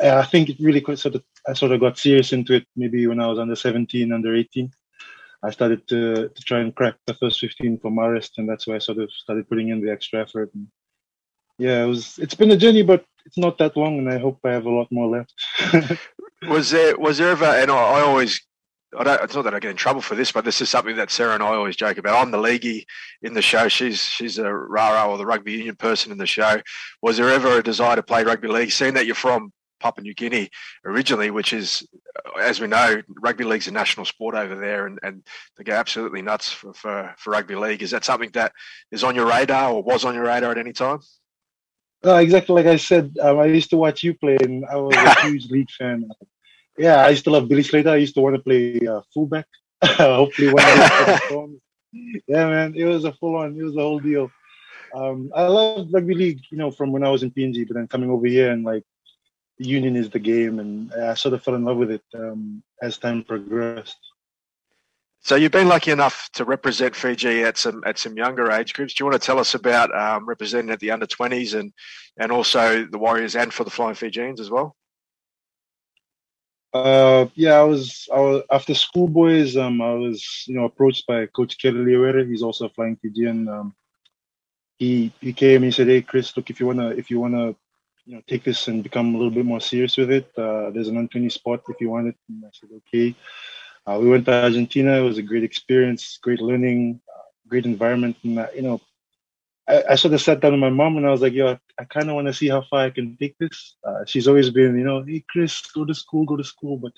I 0.00 0.24
think 0.24 0.48
it 0.48 0.56
really 0.58 0.82
sort 0.96 1.14
of 1.14 1.22
I 1.48 1.52
sort 1.52 1.72
of 1.72 1.80
got 1.80 1.98
serious 1.98 2.32
into 2.32 2.54
it 2.54 2.66
maybe 2.74 3.06
when 3.06 3.20
I 3.20 3.26
was 3.26 3.38
under 3.38 3.54
17, 3.54 4.12
under 4.12 4.34
18. 4.34 4.70
I 5.44 5.50
started 5.50 5.86
to, 5.88 6.30
to 6.30 6.42
try 6.42 6.60
and 6.60 6.74
crack 6.74 6.94
the 7.06 7.14
first 7.14 7.38
15 7.38 7.78
for 7.78 7.90
Marist, 7.90 8.38
and 8.38 8.48
that's 8.48 8.66
why 8.66 8.76
I 8.76 8.78
sort 8.78 8.98
of 8.98 9.12
started 9.12 9.48
putting 9.48 9.68
in 9.68 9.84
the 9.84 9.92
extra 9.92 10.22
effort. 10.22 10.50
And 10.54 10.68
yeah, 11.58 11.84
it 11.84 11.86
was. 11.86 12.18
It's 12.18 12.34
been 12.34 12.50
a 12.50 12.56
journey, 12.56 12.82
but 12.82 13.04
it's 13.26 13.38
not 13.38 13.58
that 13.58 13.76
long, 13.76 13.98
and 13.98 14.10
I 14.10 14.18
hope 14.18 14.40
I 14.44 14.52
have 14.52 14.66
a 14.66 14.70
lot 14.70 14.90
more 14.90 15.06
left. 15.06 15.34
was 16.48 16.70
there 16.70 16.98
was 16.98 17.18
there 17.18 17.30
ever? 17.30 17.44
And 17.44 17.70
I, 17.70 17.76
I 17.76 18.00
always 18.00 18.40
I 18.98 19.04
don't, 19.04 19.22
it's 19.22 19.34
not 19.34 19.42
that 19.42 19.54
I 19.54 19.60
get 19.60 19.70
in 19.70 19.76
trouble 19.76 20.00
for 20.00 20.14
this, 20.14 20.32
but 20.32 20.44
this 20.44 20.60
is 20.60 20.68
something 20.68 20.96
that 20.96 21.10
Sarah 21.10 21.34
and 21.34 21.42
I 21.42 21.48
always 21.48 21.76
joke 21.76 21.98
about. 21.98 22.20
I'm 22.20 22.30
the 22.30 22.38
leaguey 22.38 22.86
in 23.22 23.34
the 23.34 23.42
show. 23.42 23.68
She's 23.68 24.02
she's 24.02 24.38
a 24.38 24.52
rara 24.52 25.08
or 25.08 25.18
the 25.18 25.26
rugby 25.26 25.52
union 25.52 25.76
person 25.76 26.12
in 26.12 26.18
the 26.18 26.26
show. 26.26 26.60
Was 27.02 27.16
there 27.16 27.30
ever 27.30 27.58
a 27.58 27.62
desire 27.62 27.96
to 27.96 28.02
play 28.02 28.24
rugby 28.24 28.48
league? 28.48 28.70
Seeing 28.70 28.94
that 28.94 29.06
you're 29.06 29.14
from 29.14 29.52
Papua 29.80 30.02
New 30.02 30.14
Guinea 30.14 30.48
originally, 30.84 31.30
which 31.30 31.52
is, 31.52 31.86
as 32.40 32.60
we 32.60 32.66
know, 32.66 33.02
rugby 33.20 33.44
league's 33.44 33.68
a 33.68 33.70
national 33.70 34.06
sport 34.06 34.34
over 34.34 34.54
there, 34.56 34.86
and, 34.86 34.98
and 35.02 35.22
they 35.56 35.64
go 35.64 35.74
absolutely 35.74 36.22
nuts 36.22 36.50
for, 36.50 36.72
for, 36.72 37.14
for 37.18 37.30
rugby 37.30 37.54
league. 37.54 37.82
Is 37.82 37.90
that 37.90 38.04
something 38.04 38.30
that 38.30 38.52
is 38.90 39.04
on 39.04 39.14
your 39.14 39.26
radar 39.26 39.72
or 39.72 39.82
was 39.82 40.04
on 40.04 40.14
your 40.14 40.24
radar 40.24 40.52
at 40.52 40.58
any 40.58 40.72
time? 40.72 41.00
Uh, 42.04 42.16
exactly 42.16 42.54
like 42.54 42.66
I 42.66 42.76
said, 42.76 43.14
um, 43.20 43.38
I 43.38 43.46
used 43.46 43.70
to 43.70 43.76
watch 43.76 44.02
you 44.02 44.14
play, 44.14 44.36
and 44.40 44.64
I 44.66 44.76
was 44.76 44.94
a 44.96 45.20
huge 45.26 45.50
league 45.50 45.70
fan. 45.70 46.08
Yeah, 46.76 47.04
I 47.04 47.10
used 47.10 47.24
to 47.24 47.30
love 47.30 47.48
Billy 47.48 47.62
Slater. 47.62 47.90
I 47.90 47.96
used 47.96 48.14
to 48.14 48.20
want 48.20 48.36
to 48.36 48.42
play 48.42 48.80
uh, 48.86 49.00
fullback. 49.12 49.46
Hopefully, 49.84 50.52
day. 50.52 51.18
yeah, 52.26 52.48
man, 52.48 52.74
it 52.74 52.84
was 52.84 53.04
a 53.04 53.12
full 53.12 53.36
on. 53.36 53.58
It 53.58 53.62
was 53.62 53.76
a 53.76 53.80
whole 53.80 54.00
deal. 54.00 54.30
Um, 54.94 55.30
I 55.34 55.46
love 55.46 55.88
rugby 55.92 56.14
league, 56.14 56.40
you 56.50 56.58
know, 56.58 56.70
from 56.70 56.92
when 56.92 57.04
I 57.04 57.10
was 57.10 57.22
in 57.22 57.30
PNG, 57.30 57.66
but 57.66 57.74
then 57.74 57.88
coming 57.88 58.10
over 58.10 58.26
here 58.26 58.50
and 58.50 58.64
like 58.64 58.84
union 59.58 59.96
is 59.96 60.10
the 60.10 60.18
game, 60.18 60.58
and 60.58 60.92
I 60.94 61.14
sort 61.14 61.34
of 61.34 61.42
fell 61.42 61.54
in 61.54 61.64
love 61.64 61.76
with 61.76 61.90
it 61.90 62.02
um, 62.14 62.62
as 62.82 62.98
time 62.98 63.22
progressed. 63.24 63.98
So 65.20 65.36
you've 65.36 65.52
been 65.52 65.68
lucky 65.68 65.90
enough 65.90 66.28
to 66.34 66.44
represent 66.44 66.94
Fiji 66.94 67.42
at 67.44 67.56
some 67.56 67.82
at 67.86 67.98
some 67.98 68.16
younger 68.16 68.50
age 68.52 68.74
groups. 68.74 68.94
Do 68.94 69.02
you 69.02 69.10
want 69.10 69.20
to 69.20 69.26
tell 69.26 69.38
us 69.38 69.54
about 69.54 69.94
um, 69.96 70.26
representing 70.26 70.70
at 70.70 70.80
the 70.80 70.90
under 70.90 71.06
twenties 71.06 71.54
and 71.54 71.72
and 72.18 72.30
also 72.30 72.84
the 72.84 72.98
Warriors 72.98 73.34
and 73.34 73.52
for 73.52 73.64
the 73.64 73.70
Flying 73.70 73.94
Fijians 73.94 74.38
as 74.38 74.50
well? 74.50 74.76
Uh, 76.74 77.26
yeah, 77.36 77.54
I 77.54 77.62
was, 77.64 78.08
I 78.12 78.20
was 78.20 78.42
after 78.50 78.74
schoolboys. 78.74 79.56
Um, 79.56 79.80
I 79.80 79.94
was, 79.94 80.44
you 80.48 80.56
know, 80.56 80.64
approached 80.64 81.06
by 81.06 81.26
Coach 81.26 81.58
Kelly 81.58 81.78
Leawere. 81.78 82.28
He's 82.28 82.42
also 82.42 82.66
a 82.66 82.70
flying 82.70 82.96
Fijian. 82.96 83.48
Um, 83.48 83.74
he 84.78 85.12
he 85.20 85.32
came. 85.32 85.62
He 85.62 85.70
said, 85.70 85.86
"Hey, 85.88 86.02
Chris, 86.02 86.36
look, 86.36 86.50
if 86.50 86.60
you 86.60 86.66
wanna, 86.66 86.88
if 86.90 87.10
you 87.10 87.20
wanna, 87.20 87.54
you 88.06 88.16
know, 88.16 88.22
take 88.28 88.44
this 88.44 88.68
and 88.68 88.82
become 88.82 89.14
a 89.14 89.18
little 89.18 89.32
bit 89.32 89.46
more 89.46 89.60
serious 89.60 89.96
with 89.96 90.10
it, 90.10 90.26
uh, 90.36 90.70
there's 90.70 90.88
an 90.88 90.96
under 90.98 91.30
spot 91.30 91.62
if 91.68 91.80
you 91.80 91.90
want 91.90 92.08
it." 92.08 92.16
And 92.28 92.44
I 92.44 92.50
said, 92.52 92.70
"Okay." 92.78 93.14
Uh, 93.86 93.98
we 94.00 94.08
went 94.08 94.26
to 94.26 94.32
Argentina. 94.32 94.98
It 94.98 95.02
was 95.02 95.18
a 95.18 95.22
great 95.22 95.44
experience, 95.44 96.10
great 96.12 96.40
learning, 96.40 97.00
uh, 97.14 97.22
great 97.48 97.64
environment, 97.66 98.16
and 98.24 98.38
uh, 98.38 98.48
you 98.54 98.62
know, 98.62 98.80
I, 99.68 99.82
I, 99.90 99.94
sort 99.94 100.14
of 100.14 100.20
sat 100.20 100.40
down 100.40 100.52
with 100.52 100.60
my 100.60 100.70
mom 100.70 100.96
and 100.96 101.06
I 101.06 101.10
was 101.10 101.22
like, 101.22 101.32
yo, 101.32 101.52
I, 101.52 101.58
I 101.78 101.84
kind 101.84 102.08
of 102.08 102.14
want 102.14 102.26
to 102.26 102.34
see 102.34 102.48
how 102.48 102.62
far 102.62 102.80
I 102.80 102.90
can 102.90 103.16
take 103.16 103.36
this. 103.38 103.76
Uh, 103.86 104.04
she's 104.04 104.28
always 104.28 104.50
been, 104.50 104.78
you 104.78 104.84
know, 104.84 105.02
hey, 105.02 105.24
Chris, 105.28 105.62
go 105.72 105.84
to 105.84 105.94
school, 105.94 106.24
go 106.24 106.36
to 106.36 106.44
school. 106.44 106.76
But 106.76 106.92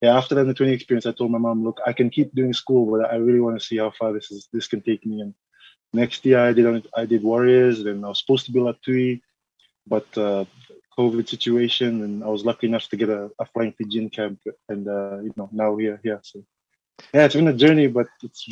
yeah, 0.00 0.16
after 0.16 0.34
that 0.34 0.44
the 0.44 0.54
20 0.54 0.72
experience, 0.72 1.06
I 1.06 1.12
told 1.12 1.30
my 1.30 1.38
mom, 1.38 1.64
look, 1.64 1.80
I 1.86 1.92
can 1.92 2.08
keep 2.08 2.34
doing 2.34 2.52
school, 2.52 2.90
but 2.90 3.12
I 3.12 3.16
really 3.16 3.40
want 3.40 3.58
to 3.58 3.64
see 3.64 3.76
how 3.76 3.92
far 3.98 4.12
this 4.12 4.30
is, 4.30 4.48
this 4.52 4.68
can 4.68 4.80
take 4.80 5.04
me. 5.04 5.20
And 5.20 5.34
next 5.92 6.24
year 6.24 6.38
I 6.38 6.52
did, 6.52 6.86
I 6.96 7.04
did 7.04 7.22
Warriors, 7.22 7.80
and 7.80 8.04
I 8.04 8.08
was 8.08 8.20
supposed 8.20 8.46
to 8.46 8.52
be 8.52 8.60
at 8.60 8.76
Latui, 8.82 9.20
but 9.86 10.06
uh, 10.16 10.44
COVID 10.98 11.28
situation, 11.28 12.02
and 12.02 12.24
I 12.24 12.28
was 12.28 12.44
lucky 12.44 12.66
enough 12.66 12.88
to 12.88 12.96
get 12.96 13.08
a, 13.08 13.30
a 13.38 13.46
flying 13.46 13.72
Fijian 13.72 14.10
camp, 14.10 14.40
and 14.68 14.88
uh, 14.88 15.18
you 15.20 15.32
know, 15.36 15.48
now 15.52 15.72
we're 15.72 16.00
here. 16.02 16.20
So 16.22 16.44
yeah, 17.12 17.24
it's 17.24 17.34
been 17.34 17.48
a 17.48 17.52
journey, 17.52 17.86
but 17.86 18.08
it's 18.22 18.48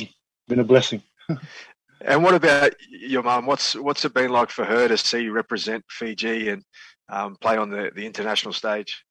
been 0.47 0.59
a 0.59 0.63
blessing. 0.63 1.01
And 2.01 2.23
what 2.23 2.35
about 2.35 2.73
your 2.89 3.23
mum? 3.23 3.45
What's 3.45 3.75
what's 3.75 4.05
it 4.05 4.13
been 4.13 4.31
like 4.31 4.49
for 4.49 4.65
her 4.65 4.87
to 4.87 4.97
see 4.97 5.23
you 5.23 5.31
represent 5.31 5.83
Fiji 5.89 6.49
and 6.49 6.63
um, 7.09 7.35
play 7.41 7.57
on 7.57 7.69
the, 7.69 7.91
the 7.95 8.05
international 8.05 8.53
stage? 8.53 9.03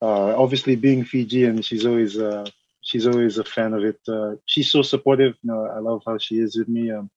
Uh, 0.00 0.36
obviously, 0.36 0.76
being 0.76 1.04
Fijian, 1.04 1.62
she's 1.62 1.86
always 1.86 2.18
uh, 2.18 2.46
she's 2.82 3.06
always 3.06 3.38
a 3.38 3.44
fan 3.44 3.74
of 3.74 3.84
it. 3.84 3.98
Uh, 4.08 4.36
she's 4.46 4.70
so 4.70 4.82
supportive. 4.82 5.34
You 5.42 5.52
know, 5.52 5.66
I 5.66 5.78
love 5.78 6.02
how 6.06 6.18
she 6.18 6.38
is 6.38 6.56
with 6.56 6.68
me. 6.68 6.90
Um, 6.90 7.10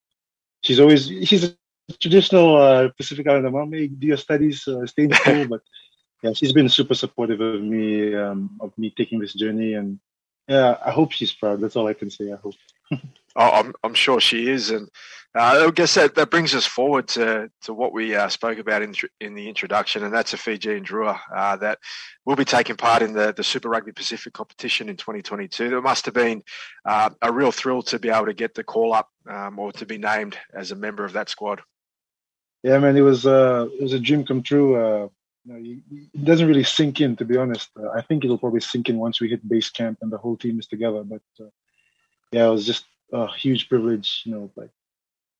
she's 0.62 0.80
always 0.80 1.06
she's 1.06 1.44
a 1.44 1.54
traditional 1.98 2.56
uh, 2.56 2.88
Pacific 2.96 3.26
Islander 3.26 3.50
mom. 3.50 3.72
Hey, 3.72 3.86
do 3.86 4.06
your 4.06 4.16
studies, 4.16 4.66
uh, 4.68 4.86
stay 4.86 5.04
in 5.04 5.12
school. 5.12 5.46
but 5.48 5.62
yeah, 6.22 6.32
she's 6.32 6.52
been 6.52 6.68
super 6.68 6.94
supportive 6.94 7.40
of 7.40 7.62
me 7.62 8.14
um, 8.14 8.58
of 8.60 8.76
me 8.76 8.92
taking 8.96 9.18
this 9.18 9.34
journey, 9.34 9.74
and 9.74 9.98
yeah, 10.48 10.76
I 10.84 10.90
hope 10.90 11.12
she's 11.12 11.32
proud. 11.32 11.60
That's 11.60 11.76
all 11.76 11.86
I 11.86 11.94
can 11.94 12.10
say. 12.10 12.32
I 12.32 12.36
hope. 12.36 12.54
Oh, 13.36 13.50
I'm, 13.50 13.74
I'm 13.84 13.94
sure 13.94 14.20
she 14.20 14.48
is, 14.48 14.70
and 14.70 14.88
uh, 15.36 15.66
I 15.66 15.70
guess 15.70 15.94
that, 15.94 16.16
that 16.16 16.30
brings 16.30 16.56
us 16.56 16.66
forward 16.66 17.06
to, 17.08 17.48
to 17.62 17.72
what 17.72 17.92
we 17.92 18.16
uh, 18.16 18.28
spoke 18.28 18.58
about 18.58 18.82
in, 18.82 18.94
in 19.20 19.34
the 19.34 19.48
introduction, 19.48 20.02
and 20.02 20.12
that's 20.12 20.32
a 20.32 20.36
Fijian 20.36 20.84
Drua 20.84 21.20
uh, 21.34 21.54
that 21.56 21.78
will 22.24 22.34
be 22.34 22.44
taking 22.44 22.76
part 22.76 23.00
in 23.00 23.12
the, 23.12 23.32
the 23.36 23.44
Super 23.44 23.68
Rugby 23.68 23.92
Pacific 23.92 24.32
competition 24.32 24.88
in 24.88 24.96
2022. 24.96 25.76
It 25.76 25.82
must 25.82 26.04
have 26.06 26.14
been 26.14 26.42
uh, 26.84 27.10
a 27.22 27.30
real 27.30 27.52
thrill 27.52 27.82
to 27.82 28.00
be 28.00 28.08
able 28.08 28.26
to 28.26 28.34
get 28.34 28.54
the 28.54 28.64
call 28.64 28.92
up 28.92 29.08
um, 29.28 29.56
or 29.60 29.70
to 29.72 29.86
be 29.86 29.98
named 29.98 30.36
as 30.52 30.72
a 30.72 30.76
member 30.76 31.04
of 31.04 31.12
that 31.12 31.28
squad. 31.28 31.60
Yeah, 32.64 32.78
man, 32.80 32.96
it 32.96 33.02
was 33.02 33.24
uh, 33.24 33.68
it 33.72 33.82
was 33.82 33.94
a 33.94 34.00
dream 34.00 34.26
come 34.26 34.42
true. 34.42 34.76
Uh, 34.76 35.08
you 35.44 35.52
know, 35.52 35.80
it 36.12 36.24
doesn't 36.24 36.48
really 36.48 36.64
sink 36.64 37.00
in, 37.00 37.16
to 37.16 37.24
be 37.24 37.36
honest. 37.36 37.70
I 37.94 38.02
think 38.02 38.24
it'll 38.24 38.36
probably 38.36 38.60
sink 38.60 38.88
in 38.88 38.98
once 38.98 39.20
we 39.20 39.28
hit 39.28 39.48
base 39.48 39.70
camp 39.70 39.98
and 40.02 40.12
the 40.12 40.18
whole 40.18 40.36
team 40.36 40.58
is 40.58 40.66
together. 40.66 41.02
But 41.04 41.22
yeah, 42.32 42.48
it 42.48 42.50
was 42.50 42.66
just 42.66 42.84
a 43.12 43.32
huge 43.32 43.68
privilege, 43.68 44.22
you 44.24 44.32
know, 44.32 44.50
like 44.56 44.70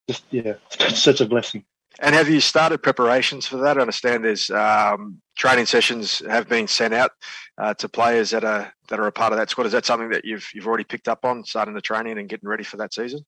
just 0.08 0.24
yeah, 0.30 0.54
such 0.88 1.20
a 1.20 1.26
blessing. 1.26 1.64
And 1.98 2.14
have 2.14 2.28
you 2.28 2.40
started 2.40 2.82
preparations 2.82 3.46
for 3.46 3.56
that? 3.58 3.76
I 3.76 3.80
understand 3.80 4.24
there's 4.24 4.48
um, 4.50 5.20
training 5.36 5.66
sessions 5.66 6.22
have 6.28 6.48
been 6.48 6.68
sent 6.68 6.94
out 6.94 7.10
uh, 7.58 7.74
to 7.74 7.88
players 7.88 8.30
that 8.30 8.44
are 8.44 8.72
that 8.88 9.00
are 9.00 9.06
a 9.06 9.12
part 9.12 9.32
of 9.32 9.38
that 9.38 9.50
squad. 9.50 9.66
Is 9.66 9.72
that 9.72 9.86
something 9.86 10.10
that 10.10 10.24
you've 10.24 10.48
you've 10.54 10.66
already 10.66 10.84
picked 10.84 11.08
up 11.08 11.24
on, 11.24 11.44
starting 11.44 11.74
the 11.74 11.80
training 11.80 12.18
and 12.18 12.28
getting 12.28 12.48
ready 12.48 12.64
for 12.64 12.76
that 12.76 12.94
season? 12.94 13.24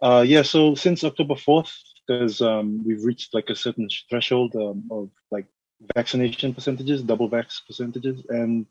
Uh, 0.00 0.24
yeah, 0.26 0.42
so 0.42 0.74
since 0.74 1.02
October 1.02 1.36
fourth, 1.36 1.74
because 2.06 2.40
um, 2.40 2.84
we've 2.86 3.04
reached 3.04 3.34
like 3.34 3.50
a 3.50 3.56
certain 3.56 3.88
threshold 4.08 4.54
um, 4.54 4.84
of 4.90 5.10
like 5.30 5.46
vaccination 5.94 6.54
percentages, 6.54 7.02
double 7.02 7.28
vax 7.28 7.60
percentages, 7.66 8.22
and 8.28 8.66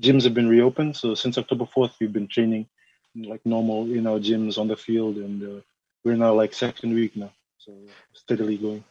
gyms 0.00 0.24
have 0.24 0.34
been 0.34 0.48
reopened. 0.48 0.96
So 0.96 1.14
since 1.14 1.38
October 1.38 1.66
fourth, 1.66 1.94
we've 2.00 2.12
been 2.12 2.28
training 2.28 2.66
like 3.14 3.44
normal, 3.44 3.86
you 3.86 4.00
know, 4.00 4.18
gyms 4.18 4.58
on 4.58 4.68
the 4.68 4.76
field, 4.76 5.16
and 5.16 5.42
uh, 5.42 5.60
we're 6.04 6.16
now 6.16 6.34
like 6.34 6.54
second 6.54 6.94
week 6.94 7.16
now, 7.16 7.32
so 7.58 7.72
steadily 8.12 8.56
going. 8.56 8.84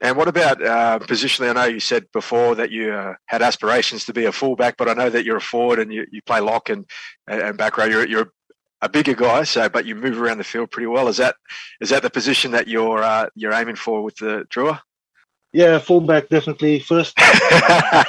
And 0.00 0.16
what 0.16 0.26
about 0.26 0.60
uh, 0.60 0.98
positionally? 0.98 1.50
I 1.50 1.52
know 1.52 1.64
you 1.66 1.78
said 1.78 2.06
before 2.12 2.56
that 2.56 2.72
you 2.72 2.92
uh, 2.92 3.14
had 3.26 3.40
aspirations 3.40 4.04
to 4.06 4.12
be 4.12 4.24
a 4.24 4.32
fullback, 4.32 4.76
but 4.76 4.88
I 4.88 4.94
know 4.94 5.08
that 5.08 5.24
you're 5.24 5.36
a 5.36 5.40
forward 5.40 5.78
and 5.78 5.92
you, 5.92 6.06
you 6.10 6.20
play 6.22 6.40
lock 6.40 6.70
and 6.70 6.84
and 7.28 7.56
back 7.56 7.78
row. 7.78 7.84
You're, 7.84 8.08
you're 8.08 8.32
a 8.80 8.88
bigger 8.88 9.14
guy, 9.14 9.44
so 9.44 9.68
but 9.68 9.86
you 9.86 9.94
move 9.94 10.20
around 10.20 10.38
the 10.38 10.44
field 10.44 10.72
pretty 10.72 10.88
well. 10.88 11.06
Is 11.06 11.18
that 11.18 11.36
is 11.80 11.90
that 11.90 12.02
the 12.02 12.10
position 12.10 12.50
that 12.50 12.66
you're 12.66 13.02
uh, 13.02 13.28
you're 13.36 13.52
aiming 13.52 13.76
for 13.76 14.02
with 14.02 14.16
the 14.16 14.44
Drua? 14.50 14.80
Yeah, 15.52 15.78
fullback 15.78 16.28
definitely 16.28 16.80
first. 16.80 17.14
uh, 17.18 18.04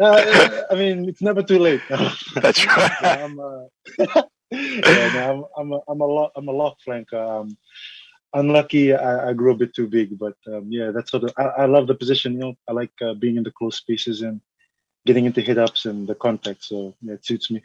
I 0.00 0.74
mean, 0.74 1.08
it's 1.08 1.22
never 1.22 1.42
too 1.42 1.58
late. 1.58 1.82
That's 1.88 2.66
right. 2.66 2.92
I'm, 3.02 3.38
uh, 3.38 4.22
yeah, 4.50 5.12
no, 5.14 5.48
I'm 5.56 5.72
I'm 5.72 5.72
a, 5.72 5.80
I'm 5.88 6.00
a 6.00 6.06
lock 6.06 6.32
I'm 6.36 6.48
a 6.48 6.52
lock 6.52 6.76
flanker. 6.86 7.40
Um, 7.40 7.56
unlucky, 8.34 8.94
I, 8.94 9.30
I 9.30 9.32
grew 9.32 9.52
a 9.52 9.56
bit 9.56 9.74
too 9.74 9.86
big, 9.86 10.18
but 10.18 10.36
um, 10.46 10.66
yeah, 10.70 10.90
that's 10.90 11.10
sort 11.10 11.24
of 11.24 11.32
I, 11.36 11.44
I 11.44 11.66
love 11.66 11.86
the 11.86 11.94
position. 11.94 12.32
You 12.34 12.38
know, 12.38 12.54
I 12.68 12.72
like 12.72 12.92
uh, 13.02 13.14
being 13.14 13.36
in 13.36 13.42
the 13.42 13.50
close 13.50 13.76
spaces 13.76 14.22
and 14.22 14.40
getting 15.06 15.24
into 15.24 15.40
hit 15.40 15.58
ups 15.58 15.86
and 15.86 16.06
the 16.06 16.14
contact. 16.14 16.64
So 16.64 16.94
yeah, 17.02 17.14
it 17.14 17.24
suits 17.24 17.50
me. 17.50 17.62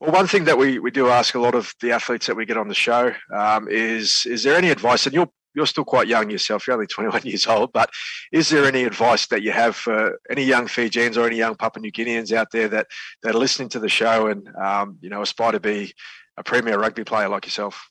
Well, 0.00 0.12
one 0.12 0.26
thing 0.26 0.44
that 0.44 0.58
we, 0.58 0.78
we 0.78 0.90
do 0.90 1.08
ask 1.08 1.34
a 1.34 1.40
lot 1.40 1.54
of 1.54 1.72
the 1.80 1.92
athletes 1.92 2.26
that 2.26 2.36
we 2.36 2.44
get 2.44 2.58
on 2.58 2.68
the 2.68 2.74
show 2.74 3.14
um, 3.32 3.68
is 3.68 4.26
is 4.26 4.42
there 4.42 4.56
any 4.56 4.70
advice? 4.70 5.06
And 5.06 5.14
you're 5.14 5.30
you're 5.56 5.66
still 5.66 5.84
quite 5.84 6.06
young 6.06 6.30
yourself. 6.30 6.66
You're 6.66 6.74
only 6.74 6.86
21 6.98 7.22
years 7.24 7.46
old, 7.46 7.72
but 7.72 7.90
is 8.30 8.50
there 8.50 8.66
any 8.66 8.84
advice 8.84 9.26
that 9.28 9.42
you 9.42 9.50
have 9.50 9.74
for 9.74 10.20
any 10.30 10.44
young 10.44 10.68
Fijians 10.68 11.16
or 11.16 11.26
any 11.26 11.36
young 11.36 11.56
Papua 11.56 11.80
New 11.80 11.90
Guineans 11.90 12.30
out 12.30 12.52
there 12.52 12.68
that 12.68 12.86
that 13.22 13.34
are 13.34 13.38
listening 13.38 13.70
to 13.70 13.80
the 13.80 13.88
show 13.88 14.26
and 14.28 14.48
um, 14.56 14.98
you 15.00 15.08
know 15.08 15.22
aspire 15.22 15.52
to 15.52 15.60
be 15.60 15.94
a 16.36 16.44
premier 16.44 16.78
rugby 16.78 17.02
player 17.04 17.28
like 17.28 17.46
yourself? 17.46 17.90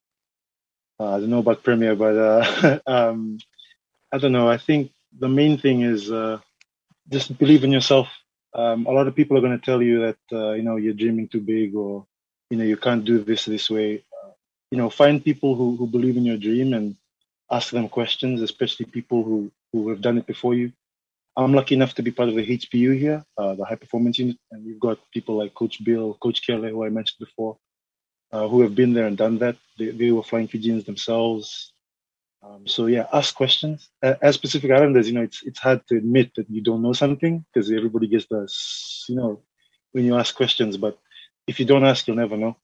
Uh, 0.99 1.15
I 1.15 1.19
don't 1.19 1.29
know 1.31 1.39
about 1.39 1.63
premier, 1.63 1.95
but 1.95 2.15
uh, 2.15 2.79
um, 2.87 3.39
I 4.13 4.17
don't 4.19 4.31
know. 4.31 4.47
I 4.47 4.57
think 4.57 4.91
the 5.19 5.27
main 5.27 5.57
thing 5.57 5.81
is 5.81 6.11
uh, 6.11 6.39
just 7.09 7.37
believe 7.37 7.63
in 7.63 7.71
yourself. 7.71 8.07
Um, 8.53 8.85
a 8.85 8.91
lot 8.91 9.07
of 9.07 9.15
people 9.15 9.37
are 9.37 9.41
going 9.41 9.59
to 9.59 9.65
tell 9.65 9.81
you 9.81 9.99
that 10.05 10.21
uh, 10.31 10.51
you 10.53 10.61
know 10.61 10.77
you're 10.77 10.93
dreaming 10.93 11.27
too 11.27 11.41
big 11.41 11.75
or 11.75 12.05
you 12.49 12.57
know 12.57 12.63
you 12.63 12.77
can't 12.77 13.03
do 13.03 13.23
this 13.23 13.45
this 13.45 13.69
way. 13.69 14.03
Uh, 14.23 14.31
you 14.71 14.77
know, 14.77 14.89
find 14.89 15.23
people 15.23 15.55
who, 15.55 15.75
who 15.75 15.87
believe 15.87 16.15
in 16.15 16.25
your 16.25 16.37
dream 16.37 16.73
and 16.73 16.95
ask 17.55 17.71
them 17.71 17.87
questions, 17.89 18.41
especially 18.41 18.85
people 18.85 19.23
who, 19.23 19.51
who 19.71 19.89
have 19.89 20.01
done 20.01 20.17
it 20.17 20.27
before 20.27 20.55
you. 20.55 20.71
I'm 21.37 21.53
lucky 21.53 21.75
enough 21.75 21.93
to 21.95 22.03
be 22.07 22.11
part 22.11 22.29
of 22.29 22.35
the 22.35 22.47
HPU 22.57 22.97
here, 22.97 23.23
uh, 23.37 23.55
the 23.55 23.65
high 23.65 23.75
performance 23.83 24.17
unit, 24.19 24.37
and 24.51 24.65
we've 24.65 24.79
got 24.79 24.99
people 25.13 25.35
like 25.37 25.53
Coach 25.53 25.83
Bill, 25.83 26.17
Coach 26.23 26.45
Kelly, 26.45 26.71
who 26.71 26.85
I 26.85 26.89
mentioned 26.89 27.19
before, 27.19 27.57
uh, 28.31 28.47
who 28.47 28.61
have 28.61 28.73
been 28.73 28.93
there 28.93 29.07
and 29.07 29.17
done 29.17 29.37
that. 29.39 29.57
They, 29.77 29.89
they 29.91 30.11
were 30.11 30.23
flying 30.23 30.47
Fijians 30.47 30.85
themselves. 30.85 31.73
Um, 32.41 32.67
so 32.67 32.85
yeah, 32.85 33.07
ask 33.11 33.35
questions. 33.35 33.89
As 34.01 34.37
Pacific 34.37 34.71
Islanders, 34.71 35.07
you 35.07 35.13
know, 35.13 35.23
it's 35.23 35.41
it's 35.43 35.59
hard 35.59 35.81
to 35.87 35.97
admit 35.97 36.31
that 36.35 36.49
you 36.49 36.61
don't 36.61 36.83
know 36.85 36.93
something 36.93 37.43
because 37.47 37.71
everybody 37.71 38.07
gets 38.07 38.27
the, 38.27 38.41
you 39.09 39.15
know, 39.15 39.41
when 39.93 40.05
you 40.05 40.15
ask 40.15 40.35
questions. 40.35 40.77
But 40.77 40.97
if 41.47 41.59
you 41.59 41.65
don't 41.65 41.85
ask, 41.85 42.07
you'll 42.07 42.23
never 42.23 42.37
know. 42.37 42.55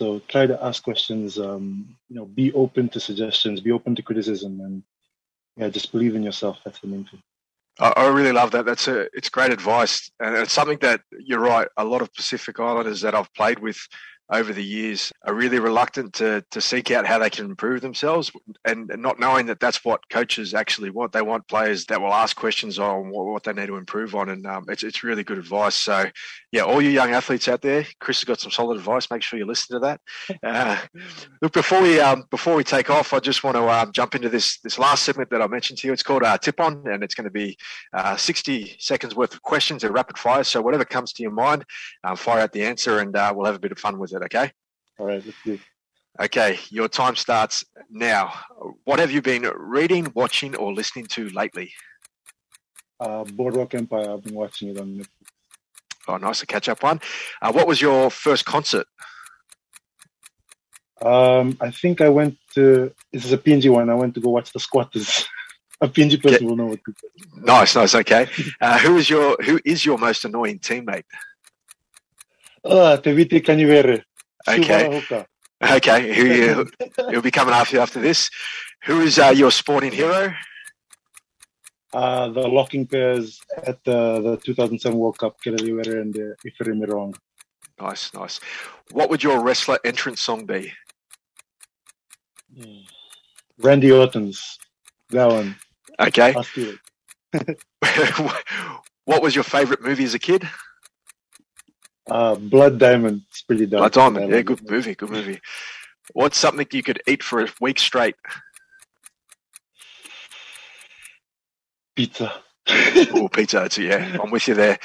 So 0.00 0.18
try 0.28 0.46
to 0.46 0.64
ask 0.64 0.82
questions. 0.82 1.38
Um, 1.38 1.94
you 2.08 2.16
know, 2.16 2.24
be 2.24 2.50
open 2.54 2.88
to 2.88 2.98
suggestions, 2.98 3.60
be 3.60 3.70
open 3.70 3.94
to 3.96 4.02
criticism, 4.02 4.58
and 4.62 4.82
yeah, 5.58 5.68
just 5.68 5.92
believe 5.92 6.14
in 6.14 6.22
yourself. 6.22 6.56
That's 6.64 6.80
the 6.80 6.86
main 6.86 7.04
thing. 7.04 7.22
I 7.78 8.08
really 8.08 8.32
love 8.32 8.50
that. 8.52 8.64
That's 8.64 8.88
a 8.88 9.08
it's 9.12 9.28
great 9.28 9.52
advice, 9.52 10.10
and 10.18 10.34
it's 10.36 10.54
something 10.54 10.78
that 10.80 11.02
you're 11.18 11.46
right. 11.54 11.68
A 11.76 11.84
lot 11.84 12.00
of 12.00 12.14
Pacific 12.14 12.58
Islanders 12.58 13.02
that 13.02 13.14
I've 13.14 13.32
played 13.34 13.58
with 13.58 13.78
over 14.32 14.52
the 14.52 14.64
years 14.64 15.12
are 15.24 15.34
really 15.34 15.58
reluctant 15.58 16.12
to 16.14 16.44
to 16.50 16.60
seek 16.60 16.90
out 16.90 17.06
how 17.06 17.18
they 17.18 17.30
can 17.30 17.46
improve 17.46 17.80
themselves 17.80 18.30
and 18.64 18.90
not 18.98 19.18
knowing 19.18 19.46
that 19.46 19.60
that's 19.60 19.84
what 19.84 20.08
coaches 20.08 20.54
actually 20.54 20.90
want. 20.90 21.12
They 21.12 21.22
want 21.22 21.48
players 21.48 21.86
that 21.86 22.00
will 22.00 22.12
ask 22.12 22.36
questions 22.36 22.78
on 22.78 23.10
what, 23.10 23.26
what 23.26 23.44
they 23.44 23.52
need 23.52 23.66
to 23.66 23.76
improve 23.76 24.14
on, 24.14 24.28
and 24.28 24.46
um, 24.46 24.64
it's 24.68 24.82
it's 24.82 25.02
really 25.02 25.24
good 25.24 25.38
advice. 25.38 25.74
So, 25.74 26.06
yeah, 26.52 26.62
all 26.62 26.80
you 26.80 26.90
young 26.90 27.10
athletes 27.12 27.48
out 27.48 27.62
there, 27.62 27.86
Chris 27.98 28.18
has 28.18 28.24
got 28.24 28.40
some 28.40 28.50
solid 28.50 28.78
advice. 28.78 29.10
Make 29.10 29.22
sure 29.22 29.38
you 29.38 29.46
listen 29.46 29.80
to 29.80 29.86
that. 29.86 30.00
Uh, 30.42 30.76
look, 31.42 31.52
before 31.52 31.80
we 31.82 32.00
um, 32.00 32.24
before 32.30 32.54
we 32.54 32.64
take 32.64 32.90
off, 32.90 33.12
I 33.12 33.20
just 33.20 33.44
want 33.44 33.56
to 33.56 33.68
um, 33.68 33.92
jump 33.92 34.14
into 34.14 34.28
this 34.28 34.58
this 34.60 34.78
last 34.78 35.04
segment 35.04 35.30
that 35.30 35.42
I 35.42 35.46
mentioned 35.46 35.78
to 35.80 35.86
you. 35.86 35.92
It's 35.92 36.02
called 36.02 36.22
uh, 36.22 36.38
Tip 36.38 36.58
On, 36.60 36.82
and 36.86 37.04
it's 37.04 37.14
going 37.14 37.24
to 37.24 37.30
be 37.30 37.56
uh, 37.92 38.16
60 38.16 38.76
seconds 38.78 39.14
worth 39.14 39.34
of 39.34 39.42
questions 39.42 39.84
and 39.84 39.94
rapid 39.94 40.18
fire. 40.18 40.42
So 40.42 40.62
whatever 40.62 40.84
comes 40.84 41.12
to 41.14 41.22
your 41.22 41.32
mind, 41.32 41.64
um, 42.04 42.16
fire 42.16 42.40
out 42.40 42.52
the 42.52 42.64
answer, 42.64 42.98
and 42.98 43.14
uh, 43.14 43.32
we'll 43.34 43.46
have 43.46 43.54
a 43.54 43.60
bit 43.60 43.72
of 43.72 43.78
fun 43.78 43.98
with 43.98 44.12
it. 44.12 44.19
Okay. 44.22 44.50
All 44.98 45.06
right, 45.06 45.22
let's 45.24 45.36
do. 45.44 45.58
Okay, 46.20 46.58
your 46.70 46.88
time 46.88 47.16
starts 47.16 47.64
now. 47.88 48.34
What 48.84 48.98
have 48.98 49.10
you 49.10 49.22
been 49.22 49.50
reading, 49.56 50.12
watching, 50.14 50.56
or 50.56 50.72
listening 50.72 51.06
to 51.06 51.28
lately? 51.30 51.72
Uh, 52.98 53.24
Boardwalk 53.24 53.74
Empire. 53.74 54.12
I've 54.12 54.22
been 54.22 54.34
watching 54.34 54.68
it 54.68 54.78
on 54.78 54.98
Netflix. 54.98 55.06
Oh, 56.08 56.16
nice, 56.16 56.40
to 56.40 56.46
catch-up 56.46 56.82
one. 56.82 57.00
Uh, 57.40 57.52
what 57.52 57.66
was 57.66 57.80
your 57.80 58.10
first 58.10 58.44
concert? 58.44 58.86
Um, 61.00 61.56
I 61.60 61.70
think 61.70 62.00
I 62.00 62.08
went 62.08 62.36
to. 62.54 62.92
This 63.12 63.24
is 63.24 63.32
a 63.32 63.38
PNG 63.38 63.72
one. 63.72 63.88
I 63.88 63.94
went 63.94 64.14
to 64.14 64.20
go 64.20 64.30
watch 64.30 64.52
the 64.52 64.60
Squatters. 64.60 65.26
a 65.80 65.88
PNG 65.88 66.22
person 66.22 66.46
will 66.46 66.56
know 66.56 66.66
what. 66.66 66.80
To 66.84 66.94
Nice, 67.36 67.74
nice. 67.74 67.94
Okay. 67.94 68.26
Uh, 68.60 68.78
who 68.78 68.96
is 68.98 69.08
your 69.08 69.36
Who 69.42 69.60
is 69.64 69.84
your 69.84 69.96
most 69.96 70.24
annoying 70.24 70.58
teammate? 70.58 71.04
Uh, 72.62 72.98
Teviti 72.98 73.42
Kanivere. 73.42 74.02
Okay. 74.48 75.02
Okay, 75.62 76.14
who 76.14 76.24
you, 76.24 76.70
you'll 77.10 77.22
be 77.22 77.30
coming 77.30 77.54
after 77.54 77.78
after 77.80 78.00
this. 78.00 78.30
Who 78.84 79.00
is 79.00 79.18
uh, 79.18 79.32
your 79.34 79.50
sporting 79.50 79.92
hero? 79.92 80.32
Uh, 81.92 82.28
the 82.28 82.46
locking 82.48 82.86
pairs 82.86 83.40
at 83.64 83.82
the, 83.84 84.20
the 84.20 84.36
2007 84.38 84.96
World 84.96 85.18
Cup, 85.18 85.40
Kelly 85.42 85.70
and 85.70 86.16
uh, 86.16 86.34
Ifere 86.46 86.72
Mirong. 86.72 87.14
Nice, 87.80 88.14
nice. 88.14 88.40
What 88.92 89.10
would 89.10 89.22
your 89.22 89.42
wrestler 89.42 89.78
entrance 89.84 90.20
song 90.20 90.46
be? 90.46 90.72
Randy 93.58 93.88
Orton's. 93.90 94.58
That 95.10 95.26
one. 95.26 95.56
Okay. 95.98 96.32
I'll 96.34 96.44
steal 96.44 96.74
it. 97.32 97.60
what 99.04 99.22
was 99.22 99.34
your 99.34 99.44
favorite 99.44 99.82
movie 99.82 100.04
as 100.04 100.14
a 100.14 100.18
kid? 100.18 100.48
Uh, 102.10 102.34
Blood 102.34 102.78
Diamond. 102.78 103.22
It's 103.28 103.42
pretty 103.42 103.66
dark. 103.66 103.92
Blood 103.92 104.14
Diamond. 104.14 104.32
Yeah, 104.32 104.42
good 104.42 104.68
movie. 104.68 104.94
Good 104.94 105.10
movie. 105.10 105.40
What's 106.12 106.38
something 106.38 106.66
you 106.72 106.82
could 106.82 107.00
eat 107.06 107.22
for 107.22 107.40
a 107.40 107.48
week 107.60 107.78
straight? 107.78 108.16
Pizza. 111.94 112.32
oh, 112.68 113.28
pizza. 113.28 113.64
It's, 113.64 113.78
yeah, 113.78 114.18
I'm 114.22 114.30
with 114.30 114.48
you 114.48 114.54
there. 114.54 114.78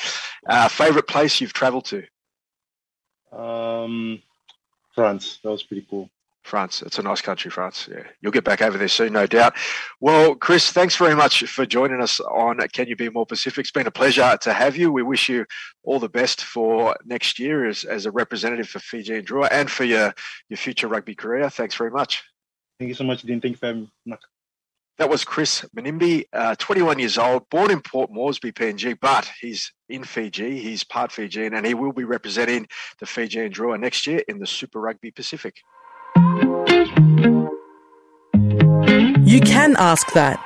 Uh, 0.47 0.67
favorite 0.67 1.07
place 1.07 1.41
you've 1.41 1.53
traveled 1.53 1.85
to? 1.85 2.03
Um, 3.31 4.21
France. 4.93 5.39
That 5.43 5.51
was 5.51 5.63
pretty 5.63 5.85
cool. 5.89 6.09
France. 6.45 6.81
It's 6.84 6.99
a 6.99 7.03
nice 7.03 7.21
country, 7.21 7.49
France. 7.49 7.89
Yeah, 7.91 8.03
you'll 8.21 8.31
get 8.31 8.43
back 8.43 8.62
over 8.62 8.77
there 8.77 8.88
soon, 8.88 9.13
no 9.13 9.25
doubt. 9.25 9.55
Well, 9.99 10.36
Chris, 10.36 10.71
thanks 10.71 10.95
very 10.95 11.15
much 11.15 11.43
for 11.45 11.65
joining 11.65 12.01
us 12.01 12.19
on 12.19 12.60
Can 12.71 12.88
You 12.88 12.95
Be 12.95 13.10
More 13.10 13.25
Pacific. 13.25 13.63
It's 13.63 13.71
been 13.71 13.88
a 13.88 13.91
pleasure 13.91 14.38
to 14.41 14.53
have 14.53 14.77
you. 14.77 14.91
We 14.91 15.01
wish 15.01 15.27
you 15.27 15.45
all 15.84 15.99
the 15.99 16.10
best 16.10 16.43
for 16.43 16.95
next 17.03 17.39
year 17.39 17.67
as, 17.67 17.84
as 17.84 18.05
a 18.05 18.12
representative 18.12 18.69
for 18.69 18.79
Fiji 18.79 19.15
and 19.15 19.27
Drua 19.27 19.49
and 19.51 19.69
for 19.69 19.86
your, 19.86 20.13
your 20.49 20.58
future 20.58 20.88
rugby 20.88 21.15
career. 21.15 21.49
Thanks 21.49 21.75
very 21.75 21.91
much. 21.91 22.23
Thank 22.79 22.89
you 22.89 22.95
so 22.95 23.03
much, 23.03 23.23
Dean. 23.23 23.41
Thank 23.41 23.53
you 23.53 23.58
for 23.58 23.65
having 23.67 23.89
me. 24.05 24.15
That 24.97 25.10
was 25.10 25.25
Chris 25.25 25.65
Menimbi, 25.75 26.23
uh, 26.31 26.55
21 26.55 26.99
years 26.99 27.17
old, 27.17 27.49
born 27.49 27.69
in 27.69 27.81
Port 27.81 28.12
Moresby, 28.12 28.53
PNG, 28.53 28.97
but 29.01 29.29
he's 29.41 29.73
in 29.89 30.05
Fiji. 30.05 30.58
He's 30.58 30.86
part 30.86 31.12
Fijian, 31.12 31.53
and 31.53 31.65
he 31.65 31.73
will 31.73 31.91
be 31.91 32.05
representing 32.05 32.65
the 32.99 33.05
Fiji 33.05 33.41
and 33.41 33.53
Drua 33.53 33.77
next 33.77 34.08
year 34.08 34.23
in 34.29 34.39
the 34.39 34.47
Super 34.47 34.79
Rugby 34.79 35.12
Pacific. 35.12 35.58
You 39.25 39.41
can 39.41 39.75
ask 39.77 40.13
that. 40.13 40.39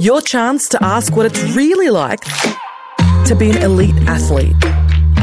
Your 0.00 0.22
chance 0.22 0.70
to 0.70 0.82
ask 0.82 1.14
what 1.14 1.26
it's 1.26 1.42
really 1.54 1.90
like 1.90 2.24
to 3.26 3.36
be 3.38 3.50
an 3.50 3.58
elite 3.58 3.94
athlete 4.06 4.56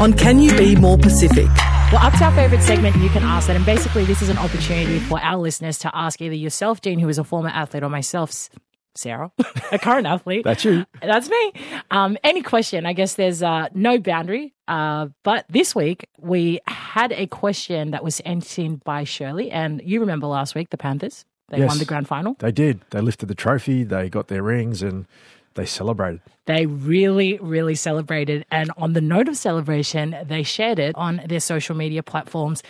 on 0.00 0.12
Can 0.12 0.38
You 0.38 0.56
Be 0.56 0.76
More 0.76 0.96
Pacific? 0.96 1.48
Well, 1.90 1.96
up 1.96 2.12
to 2.18 2.24
our 2.26 2.32
favourite 2.36 2.62
segment, 2.62 2.94
you 2.98 3.08
can 3.08 3.24
ask 3.24 3.48
that. 3.48 3.56
And 3.56 3.66
basically, 3.66 4.04
this 4.04 4.22
is 4.22 4.28
an 4.28 4.38
opportunity 4.38 5.00
for 5.00 5.20
our 5.20 5.38
listeners 5.38 5.76
to 5.78 5.90
ask 5.92 6.22
either 6.22 6.36
yourself, 6.36 6.80
Dean, 6.80 7.00
who 7.00 7.08
is 7.08 7.18
a 7.18 7.24
former 7.24 7.48
athlete, 7.48 7.82
or 7.82 7.88
myself, 7.88 8.48
Sarah, 8.94 9.32
a 9.72 9.80
current 9.80 10.06
athlete. 10.06 10.44
That's 10.44 10.64
you. 10.64 10.86
That's 11.02 11.28
me. 11.28 11.52
Um, 11.90 12.16
any 12.22 12.42
question. 12.42 12.86
I 12.86 12.92
guess 12.92 13.16
there's 13.16 13.42
uh, 13.42 13.70
no 13.74 13.98
boundary. 13.98 14.54
Uh, 14.68 15.08
but 15.24 15.46
this 15.48 15.74
week, 15.74 16.08
we 16.20 16.60
had 16.68 17.10
a 17.10 17.26
question 17.26 17.90
that 17.90 18.04
was 18.04 18.14
sent 18.24 18.56
in 18.56 18.76
by 18.76 19.02
Shirley. 19.02 19.50
And 19.50 19.82
you 19.84 19.98
remember 19.98 20.28
last 20.28 20.54
week, 20.54 20.70
the 20.70 20.78
Panthers? 20.78 21.24
They 21.48 21.58
Yes. 21.58 21.68
won 21.68 21.78
the 21.78 21.84
grand 21.84 22.08
final. 22.08 22.36
They 22.38 22.52
did. 22.52 22.80
They 22.90 23.00
lifted 23.00 23.26
the 23.26 23.34
trophy. 23.34 23.84
They 23.84 24.08
got 24.08 24.28
their 24.28 24.42
rings 24.42 24.82
and 24.82 25.06
they 25.54 25.66
celebrated. 25.66 26.20
They 26.46 26.66
really, 26.66 27.38
really 27.40 27.74
celebrated. 27.74 28.44
And 28.50 28.70
on 28.76 28.92
the 28.92 29.00
note 29.00 29.28
of 29.28 29.36
celebration, 29.36 30.16
they 30.26 30.42
shared 30.42 30.78
it 30.78 30.94
on 30.96 31.20
their 31.26 31.40
social 31.40 31.76
media 31.76 32.02
platforms. 32.02 32.62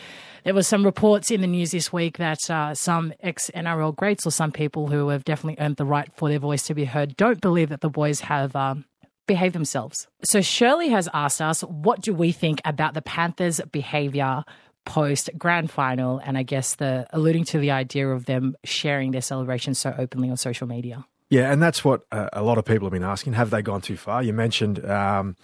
There 0.45 0.53
was 0.55 0.67
some 0.67 0.85
reports 0.85 1.31
in 1.31 1.41
the 1.41 1.47
news 1.47 1.71
this 1.71 1.91
week 1.93 2.19
that 2.19 2.51
uh, 2.51 2.75
some 2.75 3.15
ex 3.21 3.51
NRL 3.55 3.97
greats 3.97 4.27
or 4.27 4.31
some 4.31 4.53
people 4.53 4.89
who 4.89 5.09
have 5.09 5.25
definitely 5.25 5.65
earned 5.65 5.77
the 5.77 5.87
right 5.87 6.11
for 6.17 6.29
their 6.29 6.39
voice 6.39 6.65
to 6.67 6.75
be 6.75 6.85
heard 6.85 7.17
don't 7.17 7.41
believe 7.41 7.71
that 7.71 7.81
the 7.81 7.89
boys 7.89 8.21
have 8.21 8.55
um, 8.55 8.85
behaved 9.27 9.55
themselves. 9.55 10.07
So 10.25 10.43
Shirley 10.43 10.91
has 10.91 11.09
asked 11.15 11.41
us, 11.41 11.63
what 11.63 12.03
do 12.03 12.13
we 12.13 12.31
think 12.31 12.61
about 12.67 12.93
the 12.93 13.01
Panthers' 13.01 13.63
behavior 13.73 14.45
post 14.85 15.31
grand 15.39 15.71
final? 15.71 16.21
And 16.25 16.37
I 16.37 16.43
guess 16.43 16.77
the 16.77 17.07
alluding 17.11 17.45
to 17.47 17.59
the 17.59 17.71
idea 17.71 18.09
of 18.09 18.27
them 18.27 18.57
sharing 18.65 19.11
their 19.11 19.23
celebration 19.23 19.75
so 19.75 19.95
openly 19.97 20.31
on 20.31 20.37
social 20.37 20.67
media. 20.67 21.05
Yeah, 21.31 21.51
and 21.51 21.63
that's 21.63 21.85
what 21.85 22.03
uh, 22.13 22.29
a 22.33 22.43
lot 22.43 22.59
of 22.59 22.65
people 22.65 22.87
have 22.87 22.93
been 22.93 23.03
asking. 23.03 23.33
Have 23.33 23.51
they 23.51 23.63
gone 23.63 23.81
too 23.81 23.97
far? 23.97 24.23
You 24.23 24.33
mentioned 24.33 24.85
um, 24.89 25.37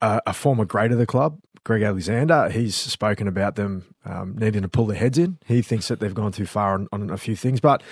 a, 0.00 0.20
a 0.26 0.32
former 0.32 0.64
great 0.64 0.92
of 0.92 0.98
the 0.98 1.06
club, 1.06 1.38
Greg 1.64 1.82
Alexander. 1.82 2.48
He's 2.48 2.74
spoken 2.74 3.28
about 3.28 3.56
them 3.56 3.94
um, 4.04 4.34
needing 4.36 4.62
to 4.62 4.68
pull 4.68 4.86
their 4.86 4.98
heads 4.98 5.18
in. 5.18 5.38
He 5.46 5.62
thinks 5.62 5.88
that 5.88 6.00
they've 6.00 6.14
gone 6.14 6.32
too 6.32 6.46
far 6.46 6.74
on, 6.74 6.88
on 6.92 7.10
a 7.10 7.18
few 7.18 7.36
things, 7.36 7.60
but 7.60 7.82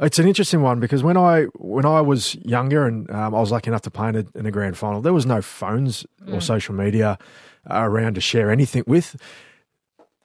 it's 0.00 0.18
an 0.18 0.26
interesting 0.26 0.62
one 0.62 0.80
because 0.80 1.02
when 1.02 1.16
I 1.16 1.44
when 1.54 1.86
I 1.86 2.00
was 2.00 2.34
younger 2.36 2.86
and 2.86 3.08
um, 3.10 3.34
I 3.34 3.40
was 3.40 3.52
lucky 3.52 3.70
enough 3.70 3.82
to 3.82 3.90
play 3.90 4.08
in 4.08 4.16
a, 4.16 4.38
in 4.38 4.46
a 4.46 4.50
grand 4.50 4.76
final, 4.76 5.00
there 5.00 5.12
was 5.12 5.26
no 5.26 5.40
phones 5.40 6.04
or 6.30 6.40
social 6.40 6.74
media 6.74 7.18
uh, 7.70 7.82
around 7.82 8.14
to 8.14 8.20
share 8.20 8.50
anything 8.50 8.84
with. 8.86 9.16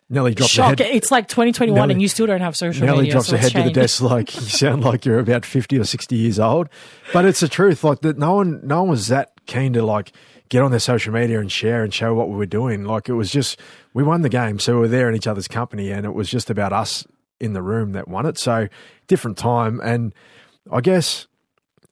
Nelly 0.10 0.34
drops 0.34 0.54
her 0.56 0.64
Shock! 0.64 0.80
head. 0.80 0.96
It's 0.96 1.12
like 1.12 1.28
2021 1.28 1.76
Nelly- 1.76 1.94
and 1.94 2.02
you 2.02 2.08
still 2.08 2.28
don't 2.28 2.40
have 2.42 2.56
social 2.56 2.86
Nelly 2.86 3.00
media. 3.00 3.12
Nelly 3.12 3.12
drops 3.14 3.28
so 3.28 3.36
her 3.36 3.42
head 3.42 3.52
to 3.52 3.64
the 3.64 3.72
desk 3.72 4.02
like 4.02 4.34
you 4.36 4.42
sound 4.42 4.84
like 4.84 5.06
you're 5.06 5.20
about 5.20 5.46
fifty 5.46 5.78
or 5.78 5.84
sixty 5.84 6.16
years 6.16 6.40
old. 6.40 6.70
But 7.12 7.26
it's 7.26 7.42
the 7.42 7.50
truth. 7.50 7.84
Like 7.84 8.02
that, 8.02 8.18
no 8.18 8.36
one, 8.36 8.62
no 8.66 8.82
one 8.84 8.90
was 8.92 9.08
that 9.08 9.32
keen 9.48 9.74
to 9.74 9.84
like 9.84 10.14
get 10.50 10.62
on 10.64 10.72
their 10.72 10.80
social 10.80 11.14
media 11.14 11.40
and 11.42 11.52
share 11.52 11.84
and 11.84 11.94
show 11.94 12.14
what 12.14 12.30
we 12.30 12.36
were 12.38 12.46
doing. 12.46 12.86
Like 12.86 13.10
it 13.10 13.14
was 13.14 13.32
just 13.32 13.60
we 13.94 14.04
won 14.04 14.22
the 14.22 14.30
game, 14.30 14.60
so 14.60 14.76
we 14.76 14.80
were 14.82 14.88
there 14.88 15.10
in 15.10 15.16
each 15.16 15.28
other's 15.28 15.48
company, 15.50 15.92
and 15.92 16.06
it 16.06 16.14
was 16.14 16.30
just 16.30 16.50
about 16.50 16.72
us 16.72 17.06
in 17.42 17.52
the 17.54 17.62
room 17.62 17.92
that 17.92 18.08
won 18.08 18.26
it. 18.26 18.38
So 18.38 18.70
different 19.08 19.38
time, 19.38 19.82
and 19.84 20.14
I 20.72 20.80
guess 20.80 21.28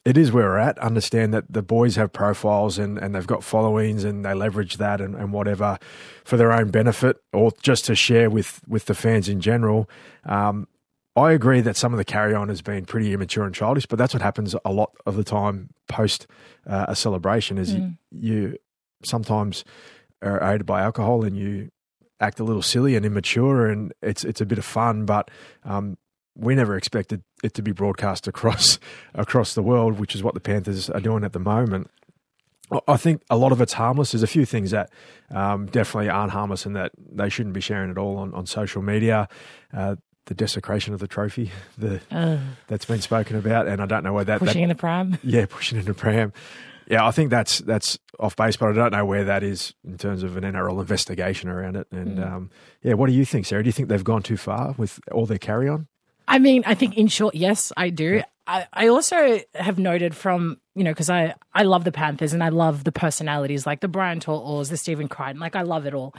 it 0.05 0.17
is 0.17 0.31
where 0.31 0.45
we're 0.45 0.57
at. 0.57 0.77
Understand 0.79 1.33
that 1.33 1.51
the 1.51 1.63
boys 1.63 1.95
have 1.95 2.13
profiles 2.13 2.77
and, 2.77 2.97
and 2.99 3.15
they've 3.15 3.25
got 3.25 3.43
followings 3.43 4.03
and 4.03 4.23
they 4.23 4.33
leverage 4.33 4.77
that 4.77 5.01
and, 5.01 5.15
and 5.15 5.33
whatever 5.33 5.79
for 6.23 6.37
their 6.37 6.53
own 6.53 6.69
benefit 6.69 7.17
or 7.33 7.51
just 7.61 7.85
to 7.85 7.95
share 7.95 8.29
with, 8.29 8.61
with 8.67 8.85
the 8.85 8.93
fans 8.93 9.27
in 9.27 9.41
general. 9.41 9.89
Um, 10.23 10.67
I 11.15 11.31
agree 11.31 11.61
that 11.61 11.75
some 11.77 11.93
of 11.93 11.97
the 11.97 12.05
carry 12.05 12.35
on 12.35 12.49
has 12.49 12.61
been 12.61 12.85
pretty 12.85 13.13
immature 13.13 13.45
and 13.45 13.55
childish, 13.55 13.85
but 13.85 13.97
that's 13.97 14.13
what 14.13 14.21
happens 14.21 14.53
a 14.63 14.71
lot 14.71 14.91
of 15.05 15.15
the 15.15 15.23
time 15.23 15.69
post 15.87 16.27
uh, 16.67 16.85
a 16.89 16.95
celebration. 16.95 17.57
Is 17.57 17.73
Mm. 17.73 17.97
you, 18.11 18.33
you 18.33 18.57
sometimes 19.03 19.63
are 20.21 20.43
aided 20.43 20.65
by 20.65 20.81
alcohol 20.81 21.23
and 21.23 21.37
you 21.37 21.69
act 22.19 22.39
a 22.39 22.43
little 22.43 22.61
silly 22.61 22.95
and 22.95 23.05
immature, 23.05 23.67
and 23.67 23.93
it's 24.01 24.23
it's 24.25 24.41
a 24.41 24.45
bit 24.45 24.57
of 24.57 24.65
fun, 24.65 25.05
but 25.05 25.31
um, 25.63 25.97
we 26.35 26.55
never 26.55 26.75
expected 26.77 27.23
it 27.43 27.53
to 27.55 27.61
be 27.61 27.71
broadcast 27.71 28.27
across 28.27 28.79
across 29.13 29.53
the 29.55 29.61
world, 29.63 29.99
which 29.99 30.15
is 30.15 30.23
what 30.23 30.33
the 30.33 30.39
Panthers 30.39 30.89
are 30.89 30.99
doing 30.99 31.23
at 31.23 31.33
the 31.33 31.39
moment. 31.39 31.89
I- 32.87 32.97
think 32.97 33.21
a 33.29 33.37
lot 33.37 33.51
of 33.51 33.61
it's 33.61 33.73
harmless. 33.73 34.11
There's 34.11 34.23
a 34.23 34.27
few 34.27 34.43
things 34.45 34.71
that 34.71 34.89
um, 35.29 35.67
definitely 35.67 36.09
aren't 36.09 36.31
harmless 36.31 36.65
and 36.65 36.75
that 36.75 36.91
they 36.97 37.29
shouldn't 37.29 37.53
be 37.53 37.61
sharing 37.61 37.91
at 37.91 37.97
all 37.97 38.17
on, 38.17 38.33
on 38.33 38.45
social 38.47 38.81
media. 38.81 39.27
Uh, 39.71 39.95
the 40.25 40.33
desecration 40.33 40.91
of 40.95 40.99
the 40.99 41.07
trophy, 41.07 41.51
the 41.77 42.01
Ugh. 42.09 42.39
that's 42.67 42.85
been 42.85 43.01
spoken 43.01 43.35
about, 43.37 43.67
and 43.67 43.79
I 43.81 43.85
don't 43.85 44.03
know 44.03 44.13
where 44.13 44.23
that, 44.25 44.39
that 44.39 44.45
pushing 44.47 44.63
in 44.63 44.69
the 44.69 44.75
pram. 44.75 45.19
yeah, 45.23 45.45
pushing 45.47 45.77
in 45.77 45.85
the 45.85 45.93
pram. 45.93 46.33
Yeah, 46.89 47.05
I 47.05 47.11
think 47.11 47.29
that's 47.29 47.59
that's 47.59 47.99
off 48.19 48.35
base, 48.35 48.57
but 48.57 48.69
I 48.69 48.73
don't 48.73 48.91
know 48.91 49.05
where 49.05 49.23
that 49.25 49.43
is 49.43 49.75
in 49.83 49.97
terms 49.99 50.23
of 50.23 50.35
an 50.37 50.43
NRL 50.43 50.79
investigation 50.79 51.49
around 51.49 51.75
it. 51.75 51.87
And 51.91 52.17
Mm. 52.17 52.31
um, 52.31 52.49
yeah, 52.81 52.93
what 52.93 53.05
do 53.07 53.13
you 53.13 53.25
think, 53.25 53.45
Sarah? 53.45 53.61
Do 53.63 53.67
you 53.67 53.71
think 53.71 53.89
they've 53.89 54.03
gone 54.03 54.23
too 54.23 54.37
far 54.37 54.73
with 54.77 54.99
all 55.11 55.27
their 55.27 55.37
carry 55.37 55.69
on? 55.69 55.87
I 56.27 56.39
mean, 56.39 56.63
I 56.65 56.75
think 56.75 56.97
in 56.97 57.07
short, 57.07 57.35
yes, 57.35 57.71
I 57.77 57.89
do. 57.89 58.21
I, 58.47 58.67
I 58.73 58.87
also 58.87 59.39
have 59.55 59.79
noted 59.79 60.15
from, 60.15 60.59
you 60.75 60.83
know, 60.83 60.91
because 60.91 61.09
I, 61.09 61.35
I 61.53 61.63
love 61.63 61.83
the 61.83 61.91
Panthers 61.91 62.33
and 62.33 62.43
I 62.43 62.49
love 62.49 62.83
the 62.83 62.91
personalities 62.91 63.65
like 63.65 63.81
the 63.81 63.87
Brian 63.87 64.19
Tortors, 64.19 64.69
the 64.69 64.77
Stephen 64.77 65.07
Crichton, 65.07 65.39
like 65.39 65.55
I 65.55 65.63
love 65.63 65.85
it 65.85 65.93
all. 65.93 66.13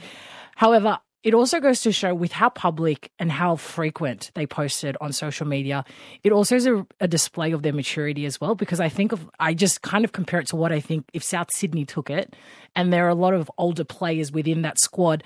However, 0.57 0.99
it 1.23 1.35
also 1.35 1.59
goes 1.59 1.81
to 1.83 1.91
show 1.91 2.15
with 2.15 2.31
how 2.31 2.49
public 2.49 3.11
and 3.19 3.33
how 3.33 3.57
frequent 3.57 4.31
they 4.35 4.47
posted 4.47 4.97
on 5.01 5.13
social 5.13 5.47
media, 5.47 5.85
it 6.23 6.31
also 6.31 6.55
is 6.55 6.67
a, 6.67 6.87
a 7.01 7.09
display 7.09 7.51
of 7.51 7.63
their 7.63 7.73
maturity 7.73 8.27
as 8.27 8.41
well. 8.41 8.55
Because 8.55 8.79
I 8.79 8.89
think 8.89 9.11
of, 9.11 9.29
I 9.41 9.53
just 9.53 9.83
kind 9.83 10.05
of 10.05 10.13
compare 10.13 10.39
it 10.39 10.47
to 10.49 10.57
what 10.57 10.71
I 10.71 10.79
think 10.79 11.05
if 11.13 11.25
South 11.25 11.53
Sydney 11.53 11.85
took 11.85 12.11
it, 12.11 12.37
and 12.77 12.93
there 12.93 13.07
are 13.07 13.11
a 13.11 13.15
lot 13.15 13.35
of 13.35 13.51
older 13.59 13.83
players 13.83 14.31
within 14.31 14.63
that 14.63 14.79
squad. 14.79 15.25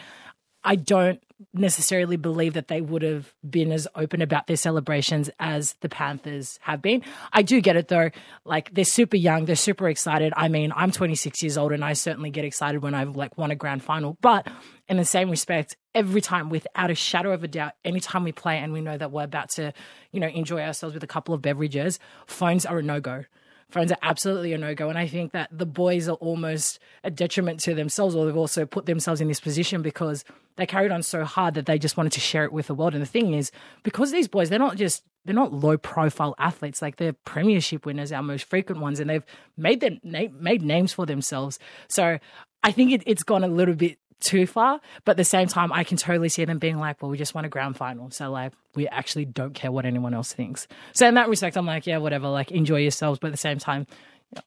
I 0.65 0.77
don't 0.77 1.23
necessarily 1.53 2.17
believe 2.17 2.55
that 2.55 2.69
they 2.69 2.81
would 2.81 3.03
have 3.03 3.35
been 3.49 3.73
as 3.73 3.89
open 3.95 4.23
about 4.23 4.47
their 4.47 4.57
celebrations 4.57 5.31
as 5.39 5.75
the 5.81 5.89
Panthers 5.89 6.59
have 6.63 6.83
been. 6.83 7.03
I 7.33 7.43
do 7.43 7.61
get 7.61 7.77
it 7.77 7.89
though. 7.89 8.11
Like 8.45 8.73
they're 8.75 8.85
super 8.85 9.17
young, 9.17 9.47
they're 9.47 9.57
super 9.57 9.89
excited. 9.89 10.33
I 10.37 10.49
mean, 10.49 10.73
I'm 10.75 10.91
26 10.91 11.43
years 11.43 11.57
old 11.57 11.73
and 11.73 11.85
I 11.85 11.95
certainly 11.95 12.31
get 12.31 12.45
excited 12.45 12.83
when 12.83 12.95
I've 12.95 13.17
like 13.17 13.39
won 13.39 13.51
a 13.51 13.57
grand 13.57 13.83
final. 13.83 14.17
But 14.21 14.49
in 14.89 14.97
the 14.97 15.05
same 15.05 15.31
respect, 15.31 15.77
every 15.95 16.21
time 16.21 16.51
without 16.51 16.91
a 16.91 16.95
shadow 16.95 17.33
of 17.33 17.43
a 17.45 17.49
doubt, 17.49 17.73
anytime 17.85 18.25
we 18.25 18.33
play 18.33 18.59
and 18.59 18.73
we 18.73 18.81
know 18.81 18.97
that 18.97 19.11
we're 19.11 19.25
about 19.25 19.51
to, 19.51 19.73
you 20.13 20.21
know, 20.21 20.29
enjoy 20.29 20.61
ourselves 20.61 20.95
with 20.95 21.05
a 21.05 21.09
couple 21.09 21.35
of 21.35 21.43
beverages, 21.43 21.99
phones 22.27 22.67
are 22.67 22.79
a 22.79 22.83
no-go 22.83 23.25
phones 23.73 23.93
are 23.93 23.99
absolutely 24.03 24.53
a 24.53 24.59
no 24.59 24.75
go. 24.75 24.89
And 24.89 24.99
I 24.99 25.07
think 25.07 25.33
that 25.33 25.49
the 25.51 25.67
boys 25.67 26.09
are 26.09 26.17
almost 26.17 26.79
a 27.05 27.11
detriment 27.11 27.61
to 27.61 27.75
themselves, 27.75 28.15
or 28.15 28.27
they've 28.27 28.37
also 28.37 28.67
put 28.67 28.87
themselves 28.87 29.21
in 29.21 29.29
this 29.29 29.41
position 29.41 29.83
because 29.83 30.25
they 30.57 30.67
carried 30.67 30.93
on 30.93 31.03
so 31.03 31.25
hard 31.25 31.55
that 31.55 31.67
they 31.67 31.79
just 31.79 31.97
wanted 31.97 32.13
to 32.13 32.21
share 32.21 32.45
it 32.45 32.53
with 32.53 32.67
the 32.67 32.75
world. 32.75 32.95
And 32.95 33.03
the 33.03 33.07
thing 33.07 33.35
is, 33.35 33.51
because 33.83 34.13
these 34.13 34.29
boys, 34.29 34.51
they're 34.51 34.59
not 34.59 34.77
just 34.77 35.03
they're 35.25 35.35
not 35.35 35.53
low 35.53 35.77
profile 35.77 36.35
athletes. 36.39 36.81
Like 36.81 36.97
they're 36.97 37.13
premiership 37.13 37.85
winners, 37.87 38.13
our 38.13 38.23
most 38.23 38.45
frequent 38.45 38.81
ones, 38.81 39.01
and 39.01 39.11
they've 39.11 39.25
made 39.57 40.01
na- 40.03 40.29
made 40.33 40.63
names 40.63 40.93
for 40.93 41.07
themselves. 41.07 41.59
So 41.89 42.19
I 42.63 42.73
think 42.73 42.93
it, 42.93 43.03
it's 43.07 43.23
gone 43.23 43.45
a 43.45 43.49
little 43.49 43.75
bit 43.75 43.99
too 44.21 44.47
far, 44.47 44.81
but 45.05 45.13
at 45.13 45.17
the 45.17 45.25
same 45.25 45.49
time, 45.49 45.73
I 45.73 45.83
can 45.85 45.97
totally 45.97 46.29
see 46.29 46.45
them 46.45 46.59
being 46.59 46.79
like, 46.79 47.01
well, 47.03 47.11
we 47.11 47.19
just 47.19 47.35
won 47.35 47.45
a 47.45 47.49
grand 47.49 47.77
final. 47.77 48.11
So, 48.11 48.31
like, 48.31 48.53
we 48.75 48.87
actually 48.89 49.25
don't 49.25 49.55
care 49.55 49.73
what 49.73 49.85
anyone 49.87 50.15
else 50.15 50.33
thinks. 50.33 50.69
So, 50.93 51.09
in 51.09 51.15
that 51.15 51.29
respect, 51.29 51.57
I'm 51.57 51.67
like, 51.67 51.87
yeah, 51.87 51.99
whatever, 51.99 52.29
like, 52.29 52.51
enjoy 52.51 52.77
yourselves. 52.81 53.19
But 53.19 53.29
at 53.29 53.33
the 53.33 53.37
same 53.39 53.59
time, 53.59 53.87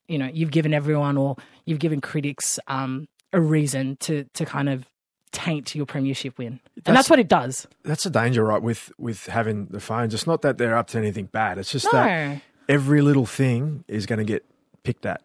you 0.07 0.17
know, 0.17 0.29
you've 0.31 0.51
given 0.51 0.73
everyone 0.73 1.17
or 1.17 1.36
you've 1.65 1.79
given 1.79 1.99
critics 2.01 2.59
um, 2.67 3.07
a 3.33 3.41
reason 3.41 3.97
to, 4.01 4.23
to 4.36 4.45
kind 4.45 4.69
of 4.69 4.86
taint 5.31 5.73
your 5.73 5.86
premiership 5.88 6.38
win. 6.38 6.47
and 6.47 6.59
That's- 6.86 6.95
that's 7.05 7.09
what 7.09 7.19
it 7.19 7.27
does. 7.27 7.67
That's 7.83 8.03
the 8.03 8.09
danger, 8.12 8.43
right? 8.45 8.62
With 8.62 8.91
with 8.99 9.25
having 9.25 9.65
the 9.65 9.79
phones, 9.79 10.13
it's 10.13 10.27
not 10.27 10.43
that 10.43 10.57
they're 10.59 10.77
up 10.77 10.88
to 10.89 10.97
anything 10.99 11.25
bad. 11.25 11.57
It's 11.57 11.71
just 11.71 11.86
No. 11.91 11.91
that 12.03 12.41
every 12.69 13.01
little 13.01 13.25
thing 13.25 13.83
is 13.88 14.05
going 14.05 14.19
to 14.19 14.25
get 14.25 14.45
picked 14.83 15.05
at, 15.07 15.21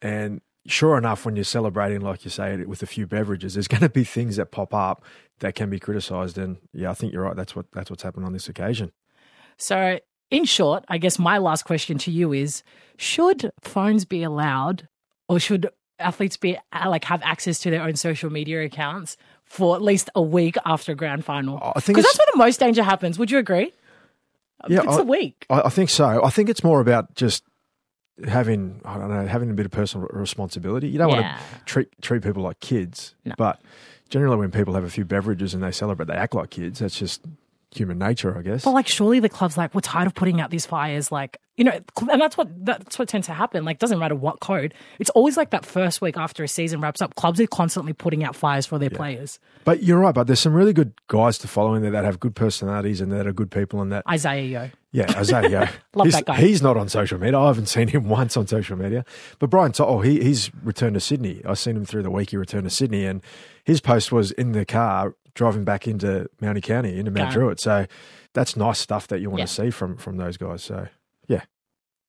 and 0.00 0.40
sure 0.68 0.96
enough, 0.96 1.24
when 1.24 1.34
you're 1.36 1.44
celebrating, 1.44 2.00
like 2.00 2.24
you 2.24 2.30
say, 2.30 2.54
it 2.54 2.68
with 2.68 2.82
a 2.82 2.86
few 2.86 3.06
beverages, 3.06 3.54
there's 3.54 3.68
going 3.68 3.80
to 3.82 3.88
be 3.88 4.04
things 4.04 4.36
that 4.36 4.50
pop 4.50 4.72
up 4.74 5.04
that 5.40 5.54
can 5.54 5.70
be 5.70 5.78
criticised. 5.78 6.38
And 6.38 6.58
yeah, 6.72 6.90
I 6.90 6.94
think 6.94 7.12
you're 7.12 7.22
right. 7.22 7.36
That's 7.36 7.56
what 7.56 7.70
that's 7.72 7.90
what's 7.90 8.02
happened 8.02 8.26
on 8.26 8.32
this 8.32 8.48
occasion. 8.48 8.92
So, 9.56 9.98
in 10.30 10.44
short, 10.44 10.84
I 10.88 10.98
guess 10.98 11.18
my 11.18 11.38
last 11.38 11.64
question 11.64 11.98
to 11.98 12.10
you 12.10 12.32
is 12.32 12.62
should 12.96 13.50
phones 13.60 14.04
be 14.04 14.22
allowed 14.22 14.88
or 15.28 15.40
should 15.40 15.68
athletes 15.98 16.36
be 16.36 16.56
uh, 16.72 16.88
like 16.88 17.04
have 17.04 17.20
access 17.24 17.58
to 17.60 17.70
their 17.70 17.82
own 17.82 17.96
social 17.96 18.30
media 18.30 18.62
accounts 18.64 19.16
for 19.44 19.74
at 19.74 19.82
least 19.82 20.10
a 20.14 20.22
week 20.22 20.56
after 20.64 20.92
a 20.92 20.94
grand 20.94 21.24
final? 21.24 21.58
I 21.60 21.80
think 21.80 21.96
Because 21.96 22.04
that's 22.04 22.18
where 22.18 22.26
the 22.32 22.38
most 22.38 22.60
danger 22.60 22.82
happens. 22.82 23.18
Would 23.18 23.30
you 23.30 23.38
agree? 23.38 23.72
Yeah, 24.68 24.82
it's 24.82 24.96
I- 24.96 25.00
a 25.00 25.04
week. 25.04 25.46
I, 25.50 25.62
I 25.62 25.68
think 25.70 25.88
so. 25.90 26.22
I 26.24 26.30
think 26.30 26.48
it's 26.48 26.62
more 26.64 26.80
about 26.80 27.14
just 27.14 27.44
having 28.26 28.80
I 28.84 28.98
don't 28.98 29.08
know 29.10 29.26
having 29.26 29.50
a 29.50 29.54
bit 29.54 29.66
of 29.66 29.72
personal 29.72 30.08
responsibility. 30.10 30.88
You 30.88 30.98
don't 30.98 31.10
Yeah. 31.10 31.22
want 31.22 31.38
to 31.38 31.64
treat 31.64 31.88
treat 32.02 32.22
people 32.22 32.42
like 32.42 32.60
kids, 32.60 33.14
No. 33.24 33.34
but 33.38 33.60
generally 34.08 34.36
when 34.36 34.50
people 34.50 34.74
have 34.74 34.84
a 34.84 34.90
few 34.90 35.04
beverages 35.04 35.54
and 35.54 35.62
they 35.62 35.70
celebrate, 35.72 36.06
they 36.06 36.14
act 36.14 36.34
like 36.34 36.50
kids. 36.50 36.78
That's 36.80 36.98
just 36.98 37.22
human 37.70 37.98
nature, 37.98 38.36
I 38.36 38.40
guess. 38.42 38.64
But 38.64 38.70
like, 38.72 38.88
surely 38.88 39.20
the 39.20 39.28
club's 39.28 39.58
like, 39.58 39.74
we're 39.74 39.82
tired 39.82 40.06
of 40.06 40.14
putting 40.14 40.40
out 40.40 40.50
these 40.50 40.64
fires. 40.64 41.12
Like, 41.12 41.36
you 41.58 41.64
know, 41.64 41.78
and 42.10 42.20
that's 42.20 42.34
what 42.36 42.48
that's 42.64 42.98
what 42.98 43.08
tends 43.08 43.26
to 43.26 43.34
happen. 43.34 43.64
Like, 43.64 43.78
doesn't 43.78 43.98
matter 43.98 44.14
what 44.14 44.40
code. 44.40 44.72
It's 44.98 45.10
always 45.10 45.36
like 45.36 45.50
that 45.50 45.66
first 45.66 46.00
week 46.00 46.16
after 46.16 46.42
a 46.42 46.48
season 46.48 46.80
wraps 46.80 47.02
up. 47.02 47.14
Clubs 47.16 47.38
are 47.40 47.46
constantly 47.46 47.92
putting 47.92 48.24
out 48.24 48.34
fires 48.34 48.64
for 48.64 48.78
their 48.78 48.88
players. 48.90 49.38
But 49.64 49.82
you're 49.82 49.98
right. 49.98 50.14
But 50.14 50.26
there's 50.28 50.40
some 50.40 50.54
really 50.54 50.72
good 50.72 50.92
guys 51.08 51.36
to 51.38 51.48
follow 51.48 51.74
in 51.74 51.82
there 51.82 51.90
that 51.90 52.04
have 52.04 52.18
good 52.18 52.34
personalities 52.34 53.00
and 53.02 53.12
that 53.12 53.26
are 53.26 53.32
good 53.34 53.50
people. 53.50 53.82
And 53.82 53.92
that 53.92 54.02
Isaiah 54.08 54.44
Yeo. 54.44 54.70
Yeah, 54.92 55.06
Isaiah, 55.16 55.70
Love 55.94 56.06
he's, 56.06 56.14
that 56.14 56.24
guy. 56.26 56.36
He's 56.40 56.62
not 56.62 56.76
on 56.76 56.88
social 56.88 57.18
media. 57.18 57.38
I 57.38 57.46
haven't 57.48 57.66
seen 57.66 57.88
him 57.88 58.08
once 58.08 58.36
on 58.36 58.46
social 58.46 58.76
media. 58.76 59.04
But 59.38 59.50
Brian, 59.50 59.72
oh, 59.80 60.00
he, 60.00 60.22
he's 60.22 60.50
returned 60.62 60.94
to 60.94 61.00
Sydney. 61.00 61.42
I've 61.44 61.58
seen 61.58 61.76
him 61.76 61.84
through 61.84 62.02
the 62.02 62.10
week. 62.10 62.30
He 62.30 62.36
returned 62.36 62.64
to 62.64 62.70
Sydney, 62.70 63.04
and 63.04 63.22
his 63.64 63.80
post 63.80 64.12
was 64.12 64.30
in 64.32 64.52
the 64.52 64.64
car 64.64 65.14
driving 65.34 65.64
back 65.64 65.86
into 65.86 66.28
Mounty 66.40 66.60
County 66.60 66.98
into 66.98 67.10
Mount. 67.10 67.32
Druitt. 67.32 67.60
So 67.60 67.86
that's 68.34 68.56
nice 68.56 68.78
stuff 68.78 69.06
that 69.08 69.20
you 69.20 69.30
want 69.30 69.40
Yeah. 69.40 69.46
to 69.46 69.52
see 69.52 69.70
from 69.70 69.96
from 69.96 70.16
those 70.16 70.36
guys. 70.36 70.62
So 70.64 70.88
yeah, 71.28 71.42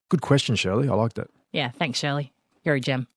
good 0.09 0.21
question, 0.21 0.55
Shirley. 0.55 0.89
I 0.89 0.93
liked 0.93 1.19
it. 1.19 1.29
Yeah, 1.51 1.69
thanks, 1.71 1.99
Shirley. 1.99 2.33
You're 2.63 2.75
a 2.75 2.79
gem. 2.79 3.07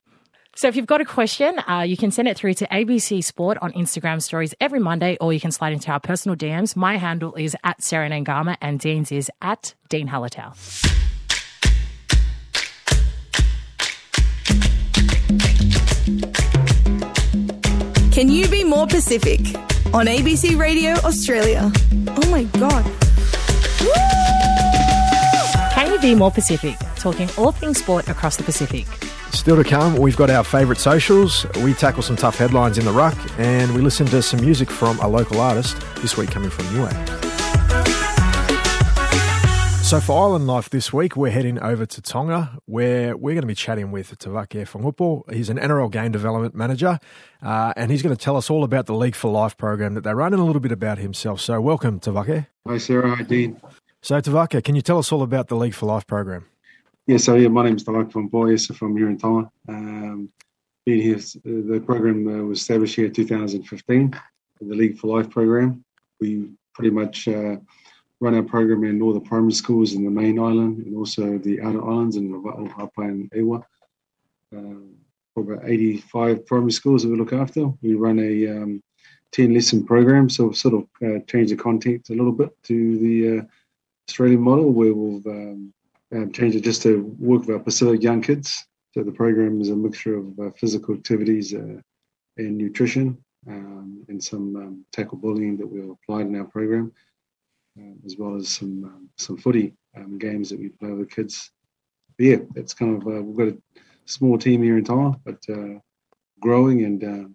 So 0.55 0.69
if 0.69 0.77
you've 0.77 0.87
got 0.87 1.01
a 1.01 1.05
question, 1.07 1.59
uh, 1.67 1.81
you 1.81 1.97
can 1.97 2.11
send 2.11 2.29
it 2.29 2.37
through 2.37 2.55
to 2.55 2.67
ABC 2.67 3.25
Sport 3.25 3.57
on 3.63 3.73
Instagram 3.73 4.21
stories 4.21 4.55
every 4.61 4.81
Monday, 4.81 5.17
or 5.19 5.33
you 5.33 5.41
can 5.41 5.51
slide 5.51 5.73
into 5.73 5.91
our 5.91 5.99
personal 5.99 6.37
DMs. 6.37 6.77
My 6.77 6.99
handle 6.99 7.35
is 7.35 7.57
at 7.65 7.83
Sarah 7.83 8.11
Naiqama, 8.11 8.59
and 8.61 8.79
Dean's 8.79 9.11
is 9.11 9.31
at 9.41 9.75
Dean 9.89 10.09
Halliday. 10.09 10.45
Can 18.13 18.29
you 18.29 18.47
be 18.49 18.63
more 18.63 18.87
Pacific? 18.87 19.41
On 19.95 20.07
ABC 20.07 20.59
Radio 20.59 20.91
Australia. 21.05 21.73
Oh 22.09 22.31
my 22.31 22.45
god. 22.61 22.85
Can 25.73 25.91
you 25.93 25.99
be 25.99 26.15
more 26.15 26.31
Pacific? 26.31 26.77
Talking 26.97 27.29
all 27.39 27.53
things 27.53 27.79
sport 27.79 28.09
across 28.09 28.37
the 28.37 28.43
Pacific. 28.43 28.87
Still 29.33 29.57
to 29.57 29.65
come, 29.65 29.97
we've 29.97 30.17
got 30.17 30.31
our 30.31 30.45
favourite 30.45 30.79
socials. 30.79 31.47
We 31.65 31.75
tackle 31.75 32.03
some 32.03 32.17
tough 32.17 32.37
headlines 32.37 32.79
in 32.79 32.85
the 32.85 32.93
ruck, 32.93 33.17
and 33.39 33.75
we 33.75 33.81
listen 33.81 34.07
to 34.07 34.23
some 34.23 34.41
music 34.41 34.71
from 34.71 34.99
a 35.01 35.09
local 35.09 35.41
artist. 35.41 35.77
This 35.97 36.17
week 36.17 36.31
coming 36.31 36.51
from 36.51 36.67
Niue. 36.67 36.89
So 39.83 40.01
for 40.01 40.23
Island 40.23 40.47
Life 40.47 40.71
this 40.71 40.93
week, 40.93 41.17
we're 41.17 41.33
heading 41.33 41.59
over 41.61 41.85
to 41.85 42.01
Tonga, 42.01 42.59
where 42.67 43.17
we're 43.17 43.35
going 43.35 43.43
to 43.43 43.47
be 43.47 43.55
chatting 43.55 43.91
with 43.91 44.17
Tavake 44.19 44.67
Fongupo. 44.67 45.31
He's 45.33 45.51
an 45.51 45.59
NRL 45.59 45.91
game 45.91 46.13
development 46.13 46.55
manager, 46.55 46.99
uh, 47.43 47.73
and 47.77 47.91
he's 47.91 48.01
going 48.01 48.15
to 48.15 48.23
tell 48.23 48.37
us 48.37 48.49
all 48.49 48.65
about 48.65 48.87
the 48.87 48.95
League 48.95 49.17
for 49.17 49.31
Life 49.31 49.57
program 49.57 49.95
that 49.95 50.05
they 50.05 50.15
run 50.15 50.33
and 50.33 50.41
a 50.41 50.45
little 50.45 50.61
bit 50.61 50.73
about 50.73 50.99
himself. 50.99 51.41
So 51.41 51.61
welcome, 51.61 52.01
Tavake. 52.01 52.47
Hi, 52.67 52.79
Sarah. 52.79 53.17
Hi, 53.17 53.23
Dean. 53.23 53.61
So 54.03 54.21
Tavake, 54.21 54.63
can 54.63 54.77
you 54.77 54.83
tell 54.83 54.99
us 54.99 55.11
all 55.11 55.23
about 55.23 55.49
the 55.49 55.57
League 55.57 55.75
for 55.75 55.87
Life 55.87 56.07
program? 56.07 56.47
Yeah, 57.13 57.19
so 57.19 57.35
yeah, 57.35 57.49
my 57.49 57.65
name 57.65 57.77
is 57.77 57.85
Tawak 57.85 58.11
from 58.11 58.29
Boyes 58.29 58.69
from 58.69 58.97
here 58.97 59.11
in 59.11 59.19
Tonga. 59.19 59.51
Um, 59.69 60.31
here, 60.87 61.19
the 61.45 61.83
program 61.85 62.27
uh, 62.27 62.43
was 62.45 62.61
established 62.61 62.97
here 62.97 63.05
in 63.05 63.13
2015, 63.13 64.19
the 64.63 64.75
League 64.75 64.97
for 64.97 65.19
Life 65.19 65.29
program. 65.29 65.85
We 66.21 66.49
pretty 66.73 66.89
much 66.89 67.29
uh, 67.29 67.57
run 68.19 68.35
our 68.35 68.43
program 68.43 68.85
in 68.85 69.03
all 69.03 69.13
the 69.13 69.21
primary 69.21 69.53
schools 69.53 69.93
in 69.93 70.05
the 70.05 70.11
main 70.11 70.39
island 70.39 70.87
and 70.87 70.97
also 70.97 71.37
the 71.37 71.61
outer 71.61 71.87
islands 71.87 72.17
in 72.17 72.33
Ha'apai, 72.33 73.09
and 73.11 73.31
'Eua. 73.33 73.63
Um, 74.57 74.95
about 75.37 75.69
85 75.69 76.47
primary 76.47 76.73
schools 76.73 77.03
that 77.03 77.11
we 77.11 77.19
look 77.19 77.35
after. 77.35 77.71
We 77.83 77.93
run 77.93 78.21
a 78.21 78.49
um, 78.57 78.83
10 79.33 79.53
lesson 79.53 79.85
program, 79.85 80.31
so 80.31 80.47
we've 80.47 80.57
sort 80.57 80.77
of 80.77 80.85
uh, 81.07 81.19
changed 81.27 81.53
the 81.53 81.57
content 81.57 82.09
a 82.09 82.15
little 82.15 82.33
bit 82.33 82.57
to 82.63 82.99
the 82.99 83.39
uh, 83.39 83.43
Australian 84.09 84.41
model 84.41 84.71
where 84.73 84.95
we've 84.95 85.27
um, 85.27 85.75
um, 86.13 86.33
changed 86.33 86.57
it 86.57 86.63
just 86.63 86.83
to 86.83 87.03
work 87.19 87.43
with 87.43 87.51
our 87.51 87.59
Pacific 87.59 88.03
young 88.03 88.23
kids. 88.23 88.65
So 88.93 89.03
the 89.03 89.13
program 89.13 89.61
is 89.61 89.71
a 89.71 89.77
mixture 89.77 90.17
of 90.17 90.39
uh, 90.39 90.51
physical 90.51 90.95
activities 90.95 91.55
uh, 91.55 91.81
and 92.37 92.59
nutrition 92.59 93.17
um, 93.49 94.05
and 94.09 94.23
some 94.23 94.57
um, 94.57 94.85
tackle 94.93 95.19
bullying 95.19 95.57
that 95.57 95.67
we've 95.67 95.91
applied 95.91 96.27
in 96.27 96.37
our 96.37 96.45
program, 96.45 96.93
uh, 97.79 97.95
as 98.05 98.17
well 98.17 98.37
as 98.37 98.49
some 98.49 98.85
um, 98.85 99.09
some 99.17 99.37
footy 99.37 99.75
um, 99.97 100.19
games 100.19 100.51
that 100.51 100.59
we 100.59 100.69
play 100.69 100.91
with 100.91 101.09
the 101.09 101.15
kids. 101.15 101.51
But 102.19 102.27
yeah, 102.27 102.37
it's 102.55 102.75
kind 102.75 103.01
of 103.01 103.09
uh, 103.09 103.23
we've 103.23 103.37
got 103.37 103.49
a 103.49 103.59
small 104.05 104.39
team 104.39 104.63
here 104.63 104.77
in 104.77 104.85
Tonga, 104.85 105.19
but 105.25 105.39
uh, 105.49 105.79
growing 106.41 106.85
and, 106.85 107.03
uh, 107.03 107.29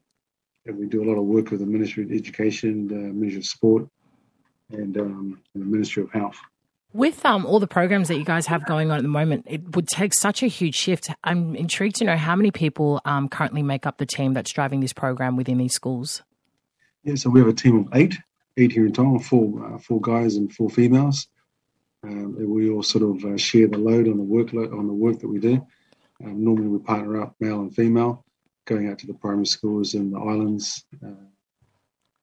and 0.66 0.78
we 0.78 0.86
do 0.86 1.04
a 1.04 1.08
lot 1.10 1.18
of 1.18 1.26
work 1.26 1.50
with 1.50 1.62
the 1.62 1.66
Ministry 1.66 2.04
of 2.04 2.12
Education, 2.12 2.88
the 2.88 2.96
Ministry 2.96 3.40
of 3.40 3.46
Sport, 3.46 3.88
and, 4.72 4.98
um, 4.98 5.42
and 5.54 5.64
the 5.64 5.68
Ministry 5.68 6.04
of 6.04 6.12
Health. 6.12 6.38
With 6.98 7.24
um, 7.28 7.46
all 7.46 7.60
the 7.60 7.68
programs 7.68 8.08
that 8.08 8.18
you 8.18 8.26
guys 8.26 8.48
have 8.48 8.66
going 8.66 8.90
on 8.90 8.98
at 8.98 9.04
the 9.04 9.08
moment, 9.08 9.46
it 9.48 9.76
would 9.76 9.88
take 9.88 10.16
such 10.16 10.42
a 10.42 10.48
huge 10.48 10.74
shift. 10.74 11.12
I'm 11.24 11.56
intrigued 11.56 11.98
to 11.98 12.06
know 12.06 12.18
how 12.18 12.36
many 12.36 12.50
people 12.50 13.02
um, 13.06 13.30
currently 13.30 13.62
make 13.62 13.86
up 13.86 14.00
the 14.00 14.08
team 14.08 14.34
that's 14.34 14.52
driving 14.52 14.80
this 14.80 14.94
program 14.94 15.38
within 15.38 15.60
these 15.60 15.76
schools. 15.76 16.24
Yeah, 17.04 17.14
so 17.14 17.30
we 17.30 17.40
have 17.40 17.50
a 17.50 17.54
team 17.54 17.78
of 17.78 17.88
eight, 17.94 18.18
eight 18.58 18.72
here 18.72 18.88
in 18.88 18.94
Tonga, 18.94 19.20
four, 19.20 19.64
uh, 19.64 19.78
four 19.78 20.02
guys 20.02 20.38
and 20.38 20.52
four 20.52 20.72
females. 20.72 21.28
Um, 22.04 22.36
we 22.36 22.72
all 22.72 22.82
sort 22.82 23.04
of 23.04 23.24
uh, 23.24 23.38
share 23.38 23.68
the 23.68 23.78
load 23.78 24.08
on 24.08 24.18
the 24.18 24.24
workload 24.24 24.76
on 24.76 24.88
the 24.88 24.94
work 24.94 25.20
that 25.20 25.28
we 25.28 25.38
do. 25.38 25.64
Um, 26.26 26.44
normally, 26.44 26.68
we 26.68 26.80
partner 26.80 27.22
up, 27.22 27.36
male 27.40 27.62
and 27.62 27.76
female, 27.76 28.26
going 28.66 28.90
out 28.90 28.98
to 28.98 29.06
the 29.06 29.14
primary 29.14 29.46
schools 29.46 29.94
in 29.94 30.10
the 30.10 30.20
islands. 30.20 30.84
Uh, 31.06 31.12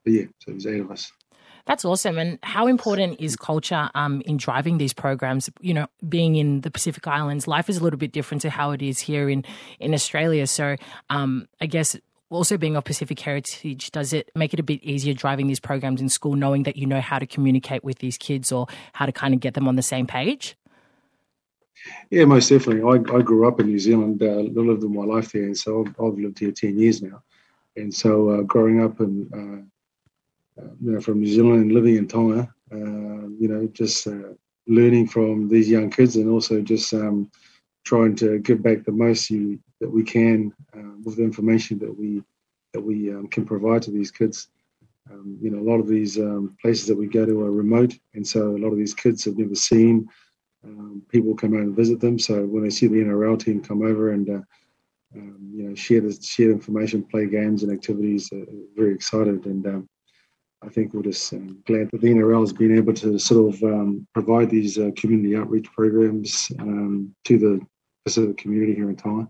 but 0.03 0.13
yeah, 0.13 0.25
so 0.41 0.51
there's 0.51 0.67
eight 0.67 0.81
of 0.81 0.91
us. 0.91 1.13
That's 1.67 1.85
awesome. 1.85 2.19
And 2.19 2.39
how 2.43 2.67
important 2.67 3.21
is 3.21 3.37
culture 3.37 3.89
um, 3.95 4.21
in 4.27 4.37
driving 4.37 4.77
these 4.79 4.93
programs? 4.93 5.49
You 5.61 5.75
know, 5.75 5.87
being 6.07 6.37
in 6.37 6.61
the 6.61 6.71
Pacific 6.71 7.07
Islands, 7.07 7.49
life 7.49 7.71
is 7.71 7.79
a 7.79 7.83
little 7.83 7.99
bit 7.99 8.13
different 8.13 8.43
to 8.43 8.51
how 8.51 8.73
it 8.73 8.83
is 8.83 8.99
here 8.99 9.31
in, 9.31 9.45
in 9.81 9.95
Australia. 9.95 10.47
So 10.47 10.77
um, 11.09 11.49
I 11.61 11.67
guess 11.67 11.97
also 12.29 12.59
being 12.59 12.77
of 12.77 12.85
Pacific 12.85 13.19
heritage, 13.19 13.91
does 13.93 14.13
it 14.13 14.31
make 14.35 14.53
it 14.53 14.61
a 14.61 14.63
bit 14.63 14.83
easier 14.83 15.15
driving 15.15 15.47
these 15.47 15.61
programs 15.61 16.01
in 16.01 16.09
school, 16.11 16.35
knowing 16.35 16.65
that 16.65 16.77
you 16.77 16.87
know 16.87 17.01
how 17.01 17.19
to 17.19 17.27
communicate 17.27 17.83
with 17.83 17.99
these 17.99 18.19
kids 18.19 18.53
or 18.53 18.67
how 18.93 19.07
to 19.07 19.13
kind 19.13 19.33
of 19.33 19.41
get 19.41 19.55
them 19.55 19.67
on 19.67 19.77
the 19.77 19.83
same 19.83 20.07
page? 20.07 20.57
Yeah, 22.11 22.25
most 22.25 22.49
definitely. 22.49 22.83
I, 22.83 23.17
I 23.17 23.23
grew 23.23 23.47
up 23.47 23.61
in 23.61 23.67
New 23.67 23.79
Zealand, 23.79 24.23
uh, 24.23 24.27
lived 24.27 24.83
my 24.85 25.05
life 25.05 25.33
there, 25.33 25.45
and 25.45 25.57
so 25.57 25.85
I've, 25.85 25.95
I've, 26.01 26.19
lived 26.19 26.39
here 26.39 26.51
10 26.51 26.79
years 26.79 27.03
now. 27.03 27.23
And 27.77 27.93
so 27.93 28.31
uh, 28.31 28.43
growing 28.43 28.83
up 28.83 29.01
and, 29.01 29.71
you 30.57 30.93
know, 30.93 31.01
from 31.01 31.21
New 31.21 31.27
Zealand 31.27 31.63
and 31.63 31.73
living 31.73 31.97
in 31.97 32.09
Tonga, 32.09 32.53
uh, 32.73 33.29
you 33.39 33.49
know, 33.49 33.69
just 33.73 34.07
uh, 34.07 34.33
learning 34.67 35.09
from 35.09 35.49
these 35.49 35.69
young 35.69 35.91
kids 35.91 36.17
and 36.17 36.31
also 36.31 36.61
just 36.61 36.93
um, 36.95 37.31
trying 37.85 38.15
to 38.17 38.39
give 38.39 38.63
back 38.63 38.85
the 38.85 38.93
most 38.93 39.31
you, 39.31 39.59
that 39.81 39.91
we 39.91 40.03
can 40.03 40.53
with 41.05 41.17
the 41.17 41.23
information 41.23 41.79
that 41.79 41.97
we 41.97 42.23
that 42.73 42.81
we 42.81 43.13
um, 43.13 43.29
can 43.29 43.45
provide 43.45 43.83
to 43.83 43.91
these 43.91 44.11
kids. 44.11 44.49
Um, 45.11 45.39
you 45.41 45.51
know, 45.51 45.59
a 45.59 45.69
lot 45.71 45.81
of 45.81 45.87
these 45.87 46.19
um, 46.19 46.57
places 46.61 46.87
that 46.89 46.97
we 46.97 47.07
go 47.07 47.25
to 47.27 47.43
are 47.43 47.53
remote, 47.53 47.95
and 48.15 48.27
so 48.27 48.57
a 48.57 48.59
lot 48.59 48.73
of 48.73 48.79
these 48.79 48.95
kids 48.95 49.25
have 49.25 49.37
never 49.37 49.55
seen 49.55 50.09
um, 50.65 51.03
people 51.09 51.35
come 51.35 51.55
out 51.55 51.61
and 51.61 51.77
visit 51.77 52.01
them. 52.01 52.19
So 52.19 52.45
when 52.45 52.65
they 52.65 52.71
see 52.71 52.87
the 52.87 52.97
NRL 52.97 53.39
team 53.39 53.63
come 53.63 53.83
over 53.83 54.13
and 54.13 54.29
uh, 54.29 54.41
um, 55.15 55.53
you 55.55 55.69
know 55.69 55.75
share 55.75 56.01
the 56.01 56.19
share 56.21 56.51
information, 56.51 57.05
play 57.05 57.27
games 57.27 57.63
and 57.63 57.73
activities, 57.73 58.31
uh, 58.33 58.45
very 58.77 58.95
excited. 58.95 59.45
And 59.47 59.67
um, 59.67 59.89
I 60.65 60.69
think 60.69 60.95
we're 60.95 61.03
just 61.03 61.33
um, 61.33 61.63
glad 61.67 61.91
that 61.91 62.01
the 62.01 62.09
NRL 62.09 62.41
has 62.41 62.53
been 62.53 62.77
able 62.77 62.95
to 62.95 63.19
sort 63.19 63.55
of 63.55 63.63
um, 63.63 64.07
provide 64.15 64.51
these 64.51 64.79
uh, 64.79 64.91
community 64.97 65.37
outreach 65.37 65.71
programs 65.73 66.51
um, 66.59 67.15
to 67.25 67.39
the 67.39 67.61
Pacific 68.05 68.39
community 68.39 68.75
here 68.75 68.89
in 68.89 68.97
Tonga. 68.97 69.29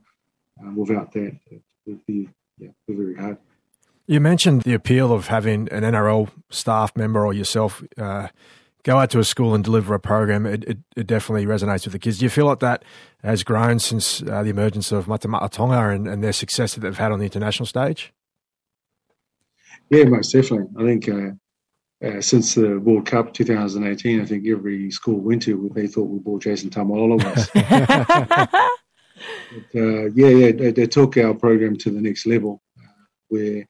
Uh, 0.61 0.71
without 0.75 1.13
that, 1.13 1.37
it 1.51 1.63
would 1.87 2.05
be 2.07 2.29
yeah, 2.59 2.69
very 2.89 3.17
hard. 3.17 3.39
You 4.07 4.21
mentioned 4.21 4.63
the 4.63 4.75
appeal 4.75 5.13
of 5.13 5.29
having 5.29 5.69
an 5.71 5.83
NRL 5.83 6.29
staff 6.51 6.95
member 6.97 7.25
or 7.25 7.33
yourself 7.33 7.83
uh, 7.97 8.29
go 8.85 8.99
out 8.99 9.11
to 9.11 9.19
a 9.19 9.25
school 9.25 9.55
and 9.55 9.65
deliver 9.65 9.95
a 9.95 10.01
program, 10.01 10.47
it, 10.47 10.63
it, 10.65 10.79
it, 10.95 11.07
definitely 11.07 11.47
resonates 11.47 11.85
with 11.85 11.93
the 11.93 11.99
kids. 11.99 12.19
Do 12.19 12.27
you 12.27 12.31
feel 12.31 12.45
like 12.45 12.61
that 12.61 12.85
has 13.23 13.43
grown 13.43 13.79
since 13.79 14.23
uh, 14.23 14.43
the 14.43 14.51
emergence 14.51 14.93
of 14.93 15.09
Mate 15.09 15.23
Ma'a 15.23 15.51
Tonga 15.51 15.89
and, 15.89 16.07
and, 16.07 16.23
their 16.23 16.35
success 16.35 16.75
that 16.75 16.81
they've 16.81 16.97
had 16.97 17.11
on 17.11 17.19
the 17.19 17.25
international 17.25 17.67
stage? 17.67 18.13
Yeah, 19.91 20.05
most 20.05 20.33
definitely. 20.33 20.69
I 20.79 20.85
think 20.87 21.09
uh, 21.09 22.07
uh, 22.07 22.21
since 22.21 22.55
the 22.55 22.79
World 22.81 23.07
Cup 23.07 23.33
2018, 23.33 24.21
I 24.21 24.25
think 24.25 24.47
every 24.47 24.91
school 24.91 25.21
went 25.21 25.43
to, 25.43 25.71
they 25.75 25.87
thought 25.87 26.09
we 26.09 26.19
bought 26.19 26.43
Jason 26.43 26.71
Taumalolo 26.71 27.19
but, 27.55 28.51
uh, 29.75 30.11
yeah, 30.15 30.29
yeah, 30.29 30.53
they, 30.53 30.73
they, 30.73 30.87
took 30.87 31.17
our 31.17 31.35
program 31.35 31.77
to 31.77 31.91
the 31.91 32.01
next 32.01 32.27
level 32.27 32.63
uh, 32.79 33.05
where 33.29 33.67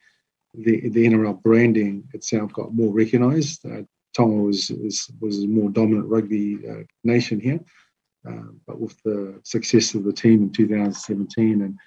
the, 0.54 0.88
the 0.88 1.06
NRL 1.06 1.42
branding 1.42 2.04
itself 2.14 2.52
got 2.52 2.74
more 2.74 2.92
recognised. 2.92 3.64
Uh, 3.66 3.82
Tonga 4.16 4.42
was 4.42 4.70
was, 4.70 5.10
was 5.20 5.42
a 5.42 5.46
more 5.46 5.70
dominant 5.70 6.06
rugby 6.06 6.58
uh, 6.68 6.84
nation 7.02 7.40
here, 7.40 7.60
uh, 8.28 8.50
but 8.66 8.80
with 8.80 8.96
the 9.04 9.40
success 9.42 9.94
of 9.94 10.04
the 10.04 10.12
team 10.12 10.44
in 10.44 10.52
2017 10.52 11.62
and 11.62 11.78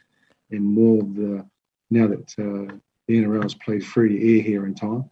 and 0.52 0.64
more 0.64 1.02
of 1.02 1.16
the 1.16 1.46
now 1.90 2.08
that 2.08 2.34
uh, 2.40 2.76
the 3.08 3.18
NRL 3.18 3.44
has 3.44 3.56
played 3.56 3.86
free 3.86 4.18
to 4.18 4.38
air 4.38 4.44
here 4.44 4.66
in 4.66 4.76
Tonga, 4.76 5.06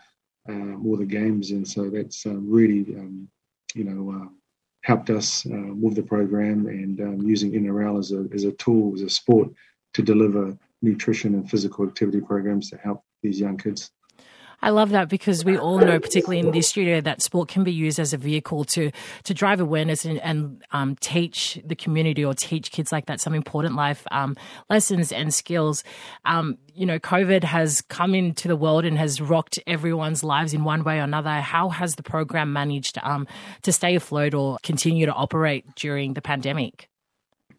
uh, 0.49 0.53
more 0.53 0.97
the 0.97 1.05
games, 1.05 1.51
and 1.51 1.67
so 1.67 1.89
that's 1.89 2.25
um, 2.25 2.49
really 2.49 2.95
um, 2.95 3.27
you 3.73 3.83
know 3.83 4.21
uh, 4.21 4.27
helped 4.83 5.09
us 5.09 5.45
uh, 5.45 5.73
with 5.73 5.95
the 5.95 6.03
program 6.03 6.67
and 6.67 7.01
um, 7.01 7.21
using 7.21 7.51
NRL 7.51 7.99
as 7.99 8.11
a 8.11 8.27
as 8.33 8.43
a 8.43 8.51
tool 8.53 8.93
as 8.93 9.01
a 9.01 9.09
sport 9.09 9.49
to 9.93 10.01
deliver 10.01 10.57
nutrition 10.81 11.33
and 11.33 11.49
physical 11.49 11.85
activity 11.85 12.21
programs 12.21 12.69
to 12.69 12.77
help 12.77 13.03
these 13.23 13.39
young 13.39 13.57
kids. 13.57 13.91
I 14.61 14.69
love 14.69 14.89
that 14.89 15.09
because 15.09 15.45
we 15.45 15.57
all 15.57 15.79
know, 15.79 15.99
particularly 15.99 16.39
in 16.39 16.51
this 16.51 16.67
studio, 16.67 17.01
that 17.01 17.21
sport 17.21 17.49
can 17.49 17.63
be 17.63 17.71
used 17.71 17.99
as 17.99 18.13
a 18.13 18.17
vehicle 18.17 18.63
to 18.65 18.91
to 19.23 19.33
drive 19.33 19.59
awareness 19.59 20.05
and, 20.05 20.19
and 20.21 20.63
um, 20.71 20.95
teach 20.97 21.59
the 21.65 21.75
community 21.75 22.23
or 22.23 22.33
teach 22.33 22.71
kids 22.71 22.91
like 22.91 23.05
that 23.07 23.19
some 23.21 23.33
important 23.33 23.75
life 23.75 24.05
um, 24.11 24.35
lessons 24.69 25.11
and 25.11 25.33
skills. 25.33 25.83
Um, 26.25 26.57
you 26.73 26.85
know, 26.85 26.99
COVID 26.99 27.43
has 27.43 27.81
come 27.81 28.13
into 28.13 28.47
the 28.47 28.55
world 28.55 28.85
and 28.85 28.97
has 28.97 29.21
rocked 29.21 29.59
everyone's 29.67 30.23
lives 30.23 30.53
in 30.53 30.63
one 30.63 30.83
way 30.83 30.99
or 30.99 31.03
another. 31.03 31.41
How 31.41 31.69
has 31.69 31.95
the 31.95 32.03
program 32.03 32.51
managed 32.51 32.97
um, 33.03 33.27
to 33.61 33.71
stay 33.71 33.95
afloat 33.95 34.33
or 34.33 34.57
continue 34.63 35.05
to 35.05 35.13
operate 35.13 35.65
during 35.75 36.13
the 36.13 36.21
pandemic? 36.21 36.89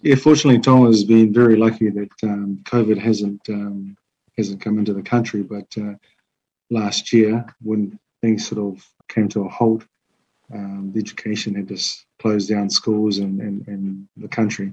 Yeah, 0.03 0.17
fortunately, 0.17 0.61
Tonga 0.61 0.87
has 0.87 1.05
been 1.05 1.33
very 1.33 1.57
lucky 1.57 1.91
that 1.91 2.11
um, 2.23 2.61
COVID 2.65 2.99
hasn't 2.99 3.49
um, 3.49 3.97
hasn't 4.37 4.61
come 4.61 4.79
into 4.79 4.93
the 4.93 5.03
country, 5.03 5.43
but 5.43 5.67
uh, 5.79 5.95
last 6.71 7.13
year 7.13 7.45
when 7.63 7.99
things 8.21 8.47
sort 8.47 8.61
of 8.61 8.85
came 9.09 9.29
to 9.31 9.45
a 9.45 9.49
halt. 9.49 9.85
Um, 10.53 10.93
the 10.93 11.01
education 11.01 11.55
had 11.55 11.69
just 11.69 12.07
closed 12.21 12.49
down 12.49 12.71
schools 12.71 13.19
and, 13.19 13.41
and, 13.41 13.67
and 13.67 14.09
the 14.17 14.29
country. 14.29 14.73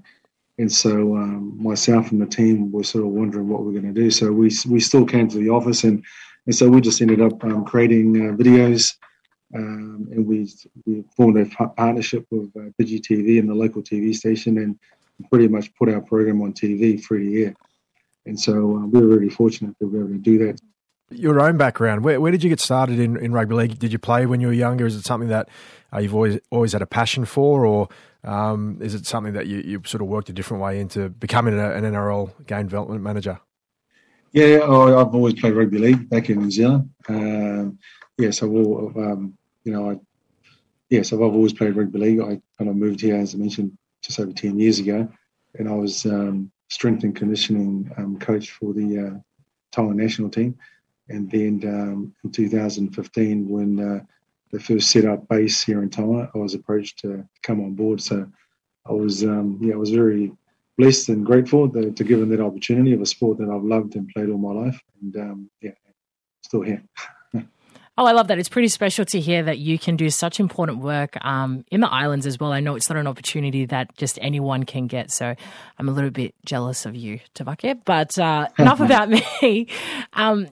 And 0.60 0.72
so 0.72 1.16
um, 1.16 1.58
myself 1.62 2.12
and 2.12 2.22
the 2.22 2.28
team 2.28 2.72
were 2.72 2.84
sort 2.84 3.04
of 3.04 3.10
wondering 3.10 3.50
what 3.50 3.64
we 3.64 3.76
are 3.76 3.82
going 3.82 3.94
to 3.94 4.02
do. 4.02 4.12
So 4.12 4.32
we, 4.32 4.52
we 4.70 4.80
still 4.80 5.06
came 5.06 5.28
to 5.30 5.38
the 5.38 5.50
office 5.50 5.84
and, 5.84 6.04
and 6.46 6.56
so 6.56 6.70
we 6.70 6.80
just 6.80 7.02
ended 7.02 7.22
up 7.22 7.44
um, 7.44 7.66
creating 7.66 8.16
uh, 8.18 8.34
videos 8.34 8.94
um, 9.56 10.08
and 10.12 10.26
we, 10.28 10.52
we 10.86 11.04
formed 11.16 11.38
a 11.38 11.46
partnership 11.70 12.26
with 12.30 12.52
uh, 12.56 12.70
TV 12.80 13.40
and 13.40 13.50
the 13.50 13.56
local 13.56 13.82
TV 13.82 14.16
station 14.16 14.60
and 14.60 14.78
pretty 15.30 15.48
much 15.48 15.74
put 15.76 15.90
our 15.90 16.02
program 16.02 16.42
on 16.42 16.54
TV 16.54 17.02
free 17.02 17.30
to 17.30 17.44
air. 17.46 17.56
And 18.26 18.40
so 18.40 18.78
uh, 18.78 18.86
we 18.86 19.02
were 19.02 19.08
really 19.08 19.30
fortunate 19.30 19.76
we 19.80 19.88
were 19.88 20.06
able 20.06 20.10
to 20.10 20.18
do 20.18 20.38
that 20.46 20.60
your 21.16 21.40
own 21.40 21.58
background. 21.58 22.04
Where, 22.04 22.20
where 22.20 22.32
did 22.32 22.44
you 22.44 22.50
get 22.50 22.60
started 22.60 23.00
in, 23.00 23.18
in 23.18 23.32
rugby 23.32 23.56
league? 23.56 23.80
Did 23.80 23.92
you 23.92 24.00
play 24.00 24.26
when 24.26 24.42
you 24.42 24.48
were 24.48 24.54
younger? 24.54 24.86
Is 24.86 24.96
it 24.96 25.06
something 25.06 25.30
that 25.30 25.50
uh, 25.94 26.00
you've 26.00 26.16
always 26.16 26.40
always 26.50 26.74
had 26.74 26.82
a 26.82 26.88
passion 26.88 27.26
for, 27.26 27.66
or 27.66 27.90
um, 28.24 28.80
is 28.82 28.96
it 28.96 29.06
something 29.06 29.34
that 29.34 29.48
you, 29.48 29.60
you 29.60 29.82
sort 29.86 30.02
of 30.02 30.08
worked 30.08 30.30
a 30.30 30.34
different 30.34 30.64
way 30.64 30.80
into 30.80 31.10
becoming 31.10 31.58
a, 31.60 31.72
an 31.72 31.84
NRL 31.84 32.46
game 32.46 32.68
development 32.68 33.02
manager? 33.02 33.40
Yeah, 34.32 34.64
I've 34.64 35.14
always 35.14 35.36
played 35.36 35.54
rugby 35.54 35.78
league 35.78 36.10
back 36.10 36.30
in 36.30 36.40
New 36.40 36.50
Zealand. 36.50 36.90
Um, 37.08 37.78
yeah, 38.18 38.32
so 38.32 38.48
um, 38.48 39.38
you 39.64 39.72
know, 39.72 39.92
I, 39.92 40.00
yeah, 40.90 41.04
so 41.04 41.18
I've 41.18 41.34
always 41.34 41.54
played 41.54 41.76
rugby 41.76 42.00
league. 42.00 42.20
I 42.20 42.42
kind 42.58 42.70
of 42.70 42.76
moved 42.76 43.02
here, 43.02 43.16
as 43.16 43.36
I 43.36 43.38
mentioned, 43.38 43.78
just 44.02 44.20
over 44.20 44.32
ten 44.32 44.58
years 44.58 44.80
ago, 44.80 45.08
and 45.60 45.70
I 45.70 45.74
was 45.74 46.06
um, 46.06 46.52
strength 46.70 47.04
and 47.04 47.16
conditioning 47.16 47.92
um, 47.98 48.18
coach 48.18 48.50
for 48.52 48.74
the 48.74 49.22
uh, 49.78 49.82
national 49.82 50.30
team. 50.30 50.58
And 51.10 51.30
then 51.30 51.62
um, 51.66 52.16
in 52.24 52.32
2015, 52.32 53.50
when 53.50 53.80
uh, 53.80 54.04
they 54.52 54.60
first 54.60 54.90
set 54.90 55.06
up 55.06 55.28
base 55.28 55.64
here 55.64 55.84
in 55.84 55.90
Tonga, 55.90 56.32
I 56.34 56.38
was 56.38 56.54
approached 56.54 57.00
to 57.00 57.28
come 57.42 57.60
on 57.62 57.74
board. 57.74 58.02
So 58.02 58.28
I 58.86 58.94
was, 58.94 59.24
um, 59.24 59.60
yeah, 59.62 59.74
I 59.74 59.78
was 59.78 59.92
very 59.92 60.32
blessed 60.78 61.10
and 61.10 61.26
grateful 61.26 61.70
to, 61.70 61.92
to 61.92 62.04
given 62.04 62.30
that 62.30 62.40
opportunity 62.40 62.94
of 62.94 63.02
a 63.02 63.06
sport 63.06 63.38
that 63.40 63.50
I've 63.50 63.64
loved 63.64 63.96
and 63.96 64.08
played 64.10 64.30
all 64.30 64.38
my 64.38 64.54
life. 64.54 64.80
And 65.02 65.16
um, 65.18 65.50
yeah, 65.62 65.72
still 66.42 66.62
here. 66.62 66.84
Oh, 67.96 68.08
I 68.08 68.12
love 68.12 68.28
that. 68.30 68.40
It's 68.40 68.50
pretty 68.50 68.70
special 68.70 69.06
to 69.06 69.20
hear 69.20 69.44
that 69.44 69.60
you 69.60 69.78
can 69.78 69.96
do 69.96 70.10
such 70.10 70.40
important 70.40 70.80
work 70.80 71.16
um, 71.24 71.64
in 71.70 71.80
the 71.80 71.88
islands 71.88 72.26
as 72.26 72.40
well. 72.40 72.52
I 72.52 72.60
know 72.60 72.74
it's 72.74 72.90
not 72.90 72.98
an 72.98 73.06
opportunity 73.06 73.66
that 73.68 73.96
just 73.98 74.18
anyone 74.20 74.64
can 74.64 74.88
get. 74.88 75.12
So 75.12 75.36
I'm 75.78 75.88
a 75.88 75.92
little 75.92 76.10
bit 76.10 76.34
jealous 76.44 76.88
of 76.88 76.96
you, 76.96 77.20
Tavake. 77.36 77.82
But 77.86 78.18
uh, 78.18 78.48
enough 78.58 78.80
about 78.80 79.10
me. 79.10 79.68
Um, 80.14 80.48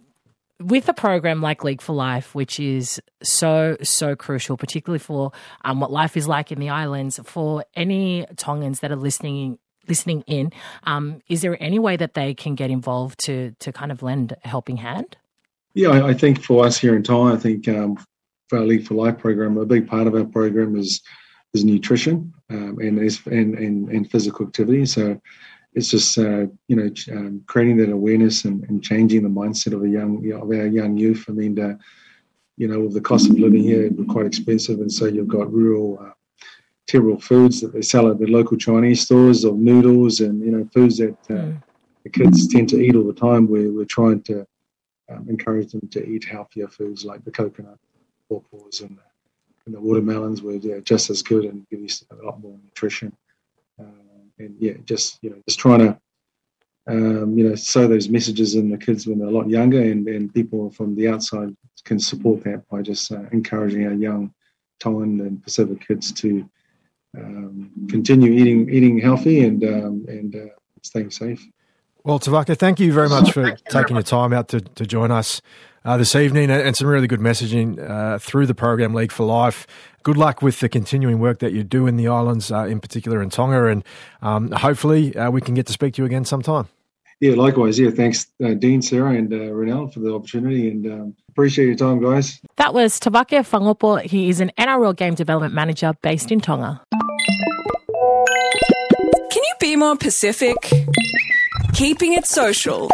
with 0.63 0.87
a 0.89 0.93
program 0.93 1.41
like 1.41 1.63
League 1.63 1.81
for 1.81 1.93
Life, 1.93 2.33
which 2.35 2.59
is 2.59 3.01
so, 3.23 3.77
so 3.81 4.15
crucial, 4.15 4.57
particularly 4.57 4.99
for 4.99 5.31
um, 5.63 5.79
what 5.79 5.91
life 5.91 6.15
is 6.15 6.27
like 6.27 6.51
in 6.51 6.59
the 6.59 6.69
islands, 6.69 7.19
for 7.23 7.65
any 7.75 8.25
Tongans 8.37 8.79
that 8.79 8.91
are 8.91 8.95
listening 8.97 9.59
listening 9.87 10.23
in, 10.27 10.51
um, 10.83 11.21
is 11.27 11.41
there 11.41 11.57
any 11.61 11.79
way 11.79 11.97
that 11.97 12.13
they 12.13 12.33
can 12.33 12.55
get 12.55 12.69
involved 12.69 13.19
to 13.25 13.55
to 13.59 13.71
kind 13.71 13.91
of 13.91 14.03
lend 14.03 14.35
a 14.43 14.47
helping 14.47 14.77
hand? 14.77 15.17
Yeah, 15.73 15.89
I, 15.89 16.09
I 16.09 16.13
think 16.13 16.43
for 16.43 16.65
us 16.65 16.77
here 16.77 16.95
in 16.95 17.03
Thai, 17.03 17.33
I 17.33 17.37
think 17.37 17.67
um, 17.67 17.97
for 18.47 18.59
our 18.59 18.65
League 18.65 18.85
for 18.85 18.93
Life 18.93 19.17
program, 19.17 19.57
a 19.57 19.65
big 19.65 19.87
part 19.87 20.07
of 20.07 20.15
our 20.15 20.25
program 20.25 20.75
is 20.75 21.01
is 21.53 21.65
nutrition 21.65 22.33
um, 22.49 22.77
and, 22.79 22.99
and, 22.99 23.55
and 23.55 23.89
and 23.89 24.11
physical 24.11 24.45
activity. 24.45 24.85
So 24.85 25.19
it's 25.73 25.89
just 25.89 26.17
uh, 26.17 26.45
you 26.67 26.75
know 26.75 26.89
um, 27.11 27.43
creating 27.47 27.77
that 27.77 27.91
awareness 27.91 28.45
and, 28.45 28.63
and, 28.65 28.83
changing 28.83 29.23
the 29.23 29.29
mindset 29.29 29.73
of 29.73 29.83
a 29.83 29.89
young 29.89 30.21
you 30.21 30.33
know, 30.33 30.43
of 30.43 30.49
our 30.49 30.67
young 30.67 30.97
youth. 30.97 31.25
I 31.29 31.31
mean, 31.31 31.57
uh, 31.59 31.75
you 32.57 32.67
know, 32.67 32.81
with 32.81 32.93
the 32.93 33.01
cost 33.01 33.29
of 33.29 33.39
living 33.39 33.63
here 33.63 33.85
is 33.85 33.93
quite 34.09 34.25
expensive, 34.25 34.79
and 34.79 34.91
so 34.91 35.05
you've 35.05 35.27
got 35.27 35.51
rural. 35.51 35.99
Uh, 36.01 36.11
terrible 36.87 37.19
foods 37.21 37.61
that 37.61 37.71
they 37.71 37.81
sell 37.81 38.09
at 38.11 38.19
the 38.19 38.27
local 38.27 38.57
Chinese 38.57 39.01
stores 39.01 39.45
of 39.45 39.55
noodles 39.55 40.19
and 40.19 40.43
you 40.43 40.51
know 40.51 40.67
foods 40.73 40.97
that 40.97 41.17
uh, 41.29 41.33
mm. 41.33 41.63
the 42.03 42.09
kids 42.09 42.47
tend 42.49 42.67
to 42.67 42.81
eat 42.81 42.95
all 42.95 43.07
the 43.07 43.13
time. 43.13 43.47
We're, 43.47 43.71
we're 43.71 43.85
trying 43.85 44.21
to 44.23 44.45
um, 45.09 45.27
encourage 45.29 45.71
them 45.71 45.87
to 45.91 46.05
eat 46.05 46.25
healthier 46.25 46.67
foods 46.67 47.05
like 47.05 47.23
the 47.23 47.31
coconut, 47.31 47.77
pawpaws, 48.29 48.81
and 48.81 48.97
the, 48.97 49.03
and 49.65 49.75
the 49.75 49.79
watermelons 49.79 50.41
were 50.41 50.55
yeah, 50.55 50.79
just 50.83 51.09
as 51.09 51.21
good 51.21 51.45
and 51.45 51.67
give 51.69 51.79
you 51.79 51.87
a 52.11 52.25
lot 52.25 52.41
more 52.41 52.57
nutrition. 52.61 53.15
And 54.45 54.55
yeah, 54.59 54.73
just 54.85 55.19
you 55.21 55.29
know, 55.29 55.37
just 55.47 55.59
trying 55.59 55.79
to 55.79 55.99
um, 56.87 57.37
you 57.37 57.47
know 57.47 57.55
sow 57.55 57.87
those 57.87 58.09
messages 58.09 58.55
in 58.55 58.69
the 58.69 58.77
kids 58.77 59.07
when 59.07 59.19
they're 59.19 59.27
a 59.27 59.31
lot 59.31 59.49
younger, 59.49 59.81
and, 59.81 60.07
and 60.07 60.33
people 60.33 60.69
from 60.71 60.95
the 60.95 61.07
outside 61.07 61.55
can 61.85 61.99
support 61.99 62.43
that 62.43 62.67
by 62.69 62.81
just 62.81 63.11
uh, 63.11 63.23
encouraging 63.31 63.85
our 63.85 63.93
young 63.93 64.33
Tongan 64.79 65.21
and 65.21 65.43
Pacific 65.43 65.85
kids 65.87 66.11
to 66.13 66.49
um, 67.17 67.71
continue 67.89 68.31
eating 68.31 68.69
eating 68.69 68.99
healthy 68.99 69.43
and 69.45 69.63
um, 69.63 70.05
and 70.07 70.35
uh, 70.35 70.53
staying 70.81 71.11
safe. 71.11 71.45
Well, 72.03 72.19
Tavake, 72.19 72.57
thank 72.57 72.79
you 72.79 72.91
very 72.91 73.09
much 73.09 73.31
for 73.31 73.55
taking 73.69 73.95
your 73.95 74.03
time 74.03 74.33
out 74.33 74.47
to, 74.49 74.61
to 74.61 74.87
join 74.87 75.11
us 75.11 75.39
uh, 75.85 75.97
this 75.97 76.15
evening 76.15 76.49
and 76.49 76.75
some 76.75 76.87
really 76.87 77.07
good 77.07 77.19
messaging 77.19 77.79
uh, 77.89 78.17
through 78.19 78.45
the 78.45 78.55
program 78.55 78.93
League 78.93 79.11
for 79.11 79.25
Life. 79.25 79.65
Good 80.03 80.17
luck 80.17 80.41
with 80.41 80.59
the 80.59 80.69
continuing 80.69 81.19
work 81.19 81.39
that 81.39 81.53
you 81.53 81.63
do 81.63 81.87
in 81.87 81.95
the 81.95 82.07
islands, 82.07 82.51
uh, 82.51 82.65
in 82.65 82.79
particular 82.79 83.21
in 83.21 83.29
Tonga, 83.29 83.65
and 83.65 83.83
um, 84.21 84.51
hopefully 84.51 85.15
uh, 85.15 85.29
we 85.29 85.41
can 85.41 85.53
get 85.53 85.67
to 85.67 85.73
speak 85.73 85.93
to 85.95 86.01
you 86.01 86.05
again 86.05 86.25
sometime. 86.25 86.67
Yeah, 87.19 87.35
likewise. 87.35 87.77
Yeah, 87.77 87.91
thanks, 87.91 88.25
uh, 88.43 88.55
Dean, 88.55 88.81
Sarah, 88.81 89.11
and 89.11 89.31
uh, 89.31 89.37
Renelle 89.37 89.93
for 89.93 89.99
the 89.99 90.11
opportunity, 90.11 90.69
and 90.69 90.87
um, 90.87 91.15
appreciate 91.29 91.67
your 91.67 91.75
time, 91.75 92.01
guys. 92.01 92.41
That 92.55 92.73
was 92.73 92.99
Tavake 92.99 93.45
Fangopo. 93.47 94.01
He 94.01 94.29
is 94.29 94.39
an 94.39 94.51
NRL 94.57 94.95
game 94.95 95.13
development 95.13 95.53
manager 95.53 95.93
based 96.01 96.31
in 96.31 96.41
Tonga. 96.41 96.81
Can 99.29 99.43
you 99.43 99.53
be 99.59 99.75
more 99.75 99.95
Pacific? 99.95 100.55
Keeping 101.73 102.13
it 102.13 102.25
social. 102.25 102.89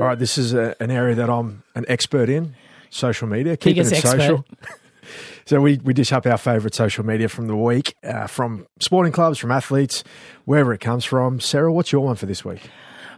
All 0.00 0.06
right, 0.06 0.18
this 0.18 0.38
is 0.38 0.54
a, 0.54 0.74
an 0.80 0.90
area 0.90 1.14
that 1.16 1.28
I'm 1.28 1.62
an 1.74 1.84
expert 1.86 2.30
in 2.30 2.54
social 2.88 3.28
media, 3.28 3.58
keeping 3.58 3.84
Biggest 3.84 3.92
it 3.92 3.96
expert. 4.08 4.20
social. 4.20 4.44
so 5.44 5.60
we, 5.60 5.78
we 5.84 5.92
dish 5.92 6.10
up 6.10 6.24
our 6.24 6.38
favourite 6.38 6.74
social 6.74 7.04
media 7.04 7.28
from 7.28 7.48
the 7.48 7.56
week, 7.56 7.94
uh, 8.02 8.26
from 8.26 8.66
sporting 8.80 9.12
clubs, 9.12 9.36
from 9.36 9.50
athletes, 9.50 10.02
wherever 10.46 10.72
it 10.72 10.80
comes 10.80 11.04
from. 11.04 11.38
Sarah, 11.38 11.70
what's 11.70 11.92
your 11.92 12.00
one 12.00 12.16
for 12.16 12.24
this 12.24 12.46
week? 12.46 12.62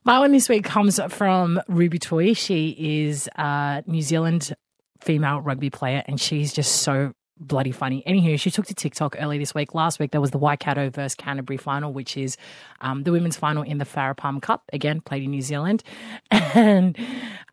My 0.03 0.19
one 0.19 0.33
this 0.33 0.49
week 0.49 0.65
comes 0.65 0.99
from 1.11 1.61
Ruby 1.69 2.01
Tui. 2.01 2.35
She 2.35 2.71
is 3.07 3.29
a 3.37 3.85
New 3.87 4.03
Zealand 4.03 4.53
female 5.01 5.41
rugby 5.41 5.71
player, 5.71 6.03
and 6.09 6.21
she's 6.21 6.53
just 6.53 6.83
so 6.83 7.13
bloody 7.47 7.73
funny. 7.73 8.03
Anywho, 8.07 8.39
she 8.39 8.51
took 8.51 8.67
to 8.67 8.75
TikTok 8.75 9.17
early 9.19 9.39
this 9.39 9.55
week. 9.55 9.75
Last 9.75 9.99
week 9.99 10.11
there 10.11 10.21
was 10.21 10.31
the 10.31 10.39
Waikato 10.39 10.91
versus 10.91 11.15
Canterbury 11.15 11.57
final, 11.57 11.93
which 11.93 12.17
is 12.17 12.37
um, 12.81 13.03
the 13.03 13.13
women's 13.13 13.37
final 13.37 13.63
in 13.63 13.79
the 13.79 13.85
Farah 13.85 14.17
Palmer 14.17 14.41
Cup. 14.41 14.65
Again, 14.73 15.01
played 15.01 15.23
in 15.23 15.31
New 15.31 15.43
Zealand, 15.43 15.83
and 16.31 16.97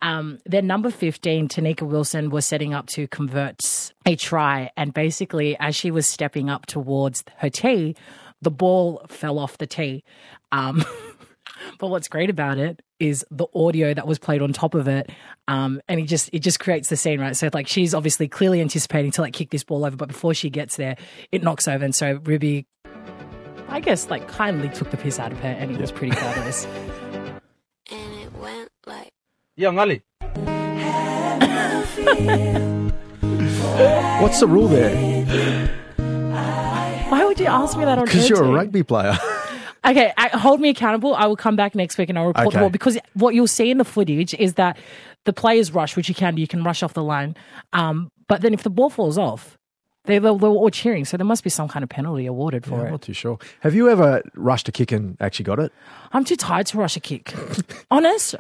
um, 0.02 0.40
their 0.46 0.62
number 0.62 0.92
fifteen, 0.92 1.48
Tenika 1.48 1.82
Willison, 1.82 2.30
was 2.30 2.46
setting 2.46 2.74
up 2.74 2.88
to 2.88 3.08
convert 3.08 3.92
a 4.06 4.16
try, 4.16 4.72
and 4.78 4.94
basically 4.94 5.58
as 5.60 5.76
she 5.76 5.92
was 5.92 6.08
stepping 6.08 6.50
up 6.50 6.66
towards 6.66 7.24
her 7.38 7.50
tee, 7.50 7.96
the 8.42 8.52
ball 8.52 9.06
fell 9.08 9.40
off 9.40 9.58
the 9.58 9.68
tee. 9.68 10.04
Um, 10.52 10.84
But 11.78 11.88
what's 11.88 12.08
great 12.08 12.30
about 12.30 12.58
it 12.58 12.82
is 13.00 13.26
the 13.32 13.48
audio 13.56 13.94
that 13.94 14.08
was 14.08 14.20
played 14.20 14.42
on 14.42 14.54
top 14.54 14.76
of 14.76 14.88
it, 14.88 15.10
um, 15.48 15.82
and 15.88 16.00
it 16.00 16.06
just 16.06 16.30
it 16.34 16.40
just 16.40 16.60
creates 16.60 16.90
the 16.90 16.98
scene, 16.98 17.20
right? 17.20 17.36
So 17.36 17.50
like 17.54 17.68
she's 17.68 17.94
obviously 17.94 18.28
clearly 18.28 18.62
anticipating 18.62 19.12
to 19.12 19.22
like 19.22 19.34
kick 19.34 19.50
this 19.50 19.64
ball 19.64 19.86
over, 19.86 19.96
but 19.96 20.10
before 20.10 20.34
she 20.34 20.50
gets 20.50 20.78
there, 20.78 20.98
it 21.32 21.44
knocks 21.44 21.68
over, 21.68 21.84
and 21.84 21.96
so 21.96 22.20
Ruby, 22.24 22.68
I 23.68 23.80
guess, 23.80 24.10
like 24.10 24.28
kindly 24.28 24.70
took 24.70 24.92
the 24.92 24.98
piss 24.98 25.20
out 25.20 25.32
of 25.32 25.40
her, 25.40 25.50
and 25.50 25.72
it 25.72 25.80
was 25.80 25.92
pretty 25.92 26.16
fabulous. 26.16 26.66
and 26.66 28.14
it 28.22 28.34
went 28.34 28.70
like. 28.86 29.12
Yeah, 29.56 29.70
Ali. 29.70 30.04
What's 34.22 34.40
the 34.40 34.48
rule 34.48 34.68
there? 34.68 35.68
Why 37.10 37.26
would 37.26 37.40
you 37.40 37.48
ask 37.48 37.78
me 37.78 37.86
that 37.86 37.98
on 37.98 38.06
Because 38.06 38.30
you're 38.30 38.44
a 38.44 38.52
rugby 38.52 38.84
player. 38.84 39.18
Okay, 39.86 40.14
I, 40.18 40.28
hold 40.30 40.60
me 40.60 40.70
accountable. 40.70 41.16
I 41.16 41.26
will 41.26 41.36
come 41.38 41.56
back 41.56 41.74
next 41.74 41.98
week 41.98 42.10
and 42.10 42.18
I'll 42.20 42.28
report 42.28 42.44
the 42.46 42.50
Okay. 42.50 42.60
ball 42.60 42.70
because 42.70 42.98
what 43.14 43.34
you'll 43.34 43.48
see 43.48 43.72
in 43.72 43.78
the 43.78 43.86
footage 43.86 44.34
is 44.34 44.56
that 44.56 44.78
the 45.26 45.34
players 45.34 45.72
rush, 45.74 45.96
which 45.96 46.10
you 46.10 46.16
can 46.16 46.36
do. 46.36 46.42
You 46.42 46.48
can 46.48 46.64
rush 46.64 46.84
off 46.84 46.94
the 46.94 47.04
line, 47.04 47.36
um, 47.74 48.12
but 48.28 48.42
then 48.42 48.54
if 48.54 48.64
the 48.64 48.70
ball 48.70 48.90
falls 48.90 49.18
off, 49.18 49.58
they 50.06 50.18
they 50.20 50.32
were 50.32 50.50
all 50.50 50.70
cheering. 50.70 51.06
So 51.06 51.18
there 51.18 51.26
must 51.26 51.44
be 51.44 51.50
some 51.50 51.68
kind 51.68 51.84
of 51.84 51.90
penalty 51.90 52.26
awarded 52.26 52.66
for 52.66 52.76
Yeah, 52.76 52.82
I'm 52.82 52.88
it. 52.88 52.92
not 52.92 53.02
too 53.04 53.14
sure. 53.14 53.38
Have 53.62 53.74
you 53.76 53.90
ever 53.90 54.22
rushed 54.36 54.68
a 54.68 54.72
kick 54.72 54.92
and 54.92 55.16
actually 55.22 55.46
got 55.46 55.60
it? 55.60 55.72
I'm 56.14 56.24
too 56.26 56.36
tired 56.36 56.68
to 56.68 56.78
rush 56.78 56.96
a 56.98 57.00
kick. 57.00 57.34
Honest. 57.92 58.36